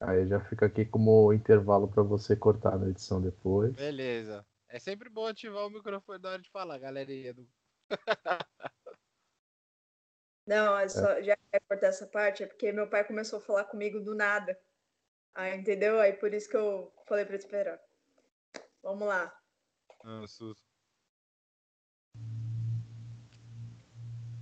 [0.00, 3.74] Aí já fica aqui como intervalo para você cortar na edição depois.
[3.74, 4.44] Beleza.
[4.68, 7.32] É sempre bom ativar o microfone na hora de falar, galerinha.
[7.32, 7.48] Do...
[10.46, 11.22] Não, é só, é.
[11.22, 14.58] já quer cortar essa parte, é porque meu pai começou a falar comigo do nada.
[15.34, 16.00] Ah, entendeu?
[16.00, 17.80] Aí por isso que eu falei para esperar.
[18.82, 19.34] Vamos lá.
[20.04, 20.62] Ah, susto.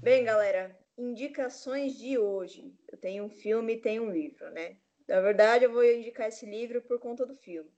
[0.02, 2.72] Bem, galera, indicações de hoje.
[2.90, 4.76] Eu tenho um filme e tenho um livro, né?
[5.06, 7.70] Na verdade, eu vou indicar esse livro por conta do filme.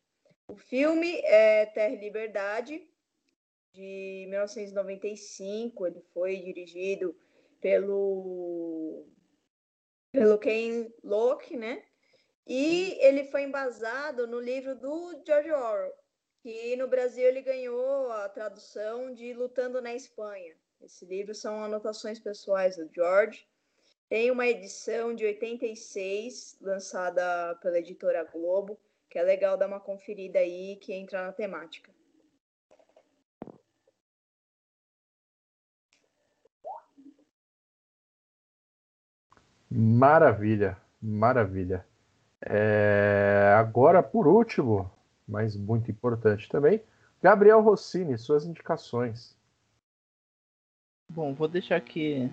[0.49, 2.89] O filme é Terra e Liberdade,
[3.73, 5.87] de 1995.
[5.87, 7.19] Ele foi dirigido
[7.61, 9.07] pelo,
[10.13, 11.85] pelo Ken Loach, né?
[12.47, 15.93] E ele foi embasado no livro do George Orwell,
[16.39, 20.57] que no Brasil ele ganhou a tradução de Lutando na Espanha.
[20.81, 23.47] Esse livro são anotações pessoais do George.
[24.09, 28.79] Tem uma edição de 86, lançada pela editora Globo,
[29.11, 31.93] que é legal dar uma conferida aí, que entra na temática.
[39.69, 41.85] Maravilha, maravilha.
[42.41, 44.91] É, agora, por último,
[45.27, 46.83] mas muito importante também,
[47.21, 49.36] Gabriel Rossini, suas indicações.
[51.09, 52.29] Bom, vou deixar aqui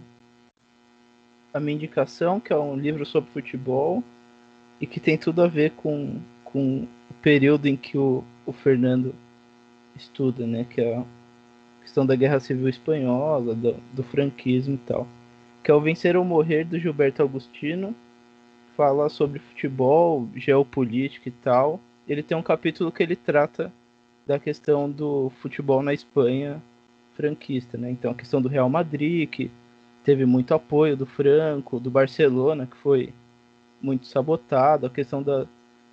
[1.54, 4.04] a minha indicação, que é um livro sobre futebol
[4.82, 9.14] e que tem tudo a ver com, com o período em que o, o Fernando
[9.96, 10.66] estuda, né?
[10.66, 11.06] Que é a
[11.82, 15.08] questão da Guerra Civil Espanhola, do, do franquismo e tal.
[15.64, 17.96] Que é o Vencer ou Morrer, do Gilberto Agostino.
[18.76, 21.80] Fala sobre futebol, geopolítica e tal.
[22.08, 23.72] Ele tem um capítulo que ele trata
[24.26, 26.62] da questão do futebol na Espanha
[27.16, 27.92] franquista, né?
[27.92, 29.52] Então a questão do Real Madrid, que
[30.04, 33.14] teve muito apoio do Franco, do Barcelona, que foi
[33.82, 35.46] muito sabotado, a questão da,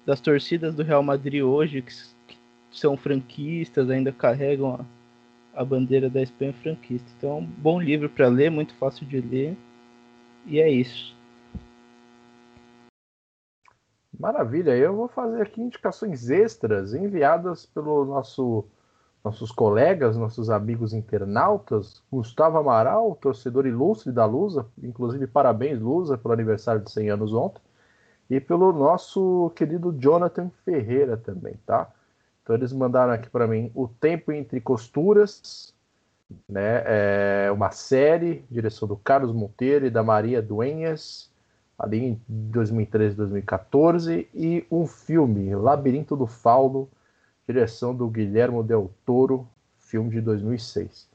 [0.07, 1.93] das torcidas do Real Madrid hoje, que,
[2.27, 2.37] que
[2.79, 4.75] são franquistas, ainda carregam
[5.55, 7.11] a, a bandeira da Espanha franquista.
[7.19, 9.57] Então, um bom livro para ler, muito fácil de ler.
[10.47, 11.17] E é isso.
[14.19, 18.67] Maravilha, eu vou fazer aqui indicações extras enviadas pelo nosso
[19.23, 26.33] nossos colegas, nossos amigos internautas, Gustavo Amaral, torcedor ilustre da Lusa, inclusive parabéns Lusa pelo
[26.33, 27.61] aniversário de 100 anos ontem,
[28.31, 31.91] e pelo nosso querido Jonathan Ferreira também, tá?
[32.43, 35.75] Então eles mandaram aqui para mim O Tempo Entre Costuras,
[36.49, 36.83] né?
[36.87, 41.31] É uma série, direção do Carlos Monteiro e da Maria Duenhas,
[41.79, 46.89] ali em 2013, 2014, e um filme, Labirinto do Fauno,
[47.53, 49.49] direção do Guilherme Del Toro,
[49.79, 51.09] filme de 2006.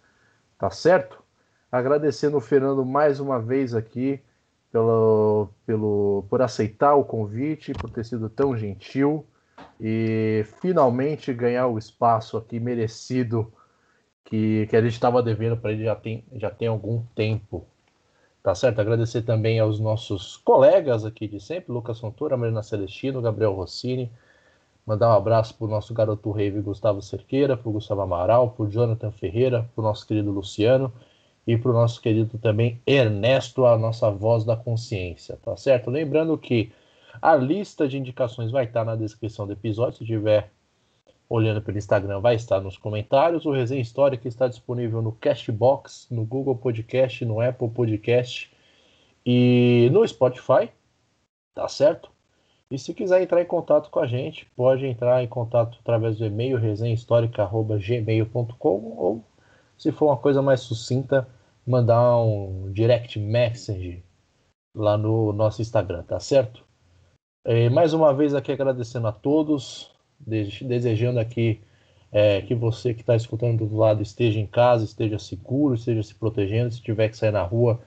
[0.57, 1.23] Tá certo?
[1.71, 4.21] Agradecendo o Fernando mais uma vez aqui
[4.71, 9.25] pelo, pelo, por aceitar o convite, por ter sido tão gentil
[9.79, 13.51] e finalmente ganhar o espaço aqui merecido
[14.25, 17.65] que, que a gente estava devendo para ele já tem, já tem algum tempo.
[18.43, 18.79] Tá certo?
[18.79, 24.11] Agradecer também aos nossos colegas aqui de sempre, Lucas Fontoura, Marina Celestino, Gabriel Rossini,
[24.85, 28.65] Mandar um abraço para o nosso garoto rave Gustavo Cerqueira, para o Gustavo Amaral, para
[28.65, 30.93] o Jonathan Ferreira, para o nosso querido Luciano
[31.47, 35.89] e para o nosso querido também Ernesto, a nossa voz da consciência, tá certo?
[35.89, 36.71] Lembrando que
[37.21, 40.51] a lista de indicações vai estar na descrição do episódio, se tiver
[41.29, 43.45] olhando pelo Instagram vai estar nos comentários.
[43.45, 48.51] O Resenha Histórica está disponível no Castbox, no Google Podcast, no Apple Podcast
[49.25, 50.69] e no Spotify,
[51.53, 52.14] tá certo?
[52.71, 56.25] E se quiser entrar em contato com a gente, pode entrar em contato através do
[56.25, 59.23] e-mail resenhahistórica.gmail.com ou,
[59.77, 61.27] se for uma coisa mais sucinta,
[61.65, 64.03] mandar um direct message
[64.75, 66.63] lá no nosso Instagram, tá certo?
[67.45, 71.61] E mais uma vez aqui agradecendo a todos, desejando aqui
[72.11, 76.15] é, que você que está escutando do lado esteja em casa, esteja seguro, esteja se
[76.15, 76.71] protegendo.
[76.71, 77.79] Se tiver que sair na rua,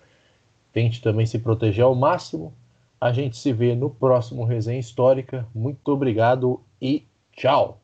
[0.73, 2.55] tente também se proteger ao máximo.
[3.01, 5.47] A gente se vê no próximo Resenha Histórica.
[5.55, 7.81] Muito obrigado e tchau!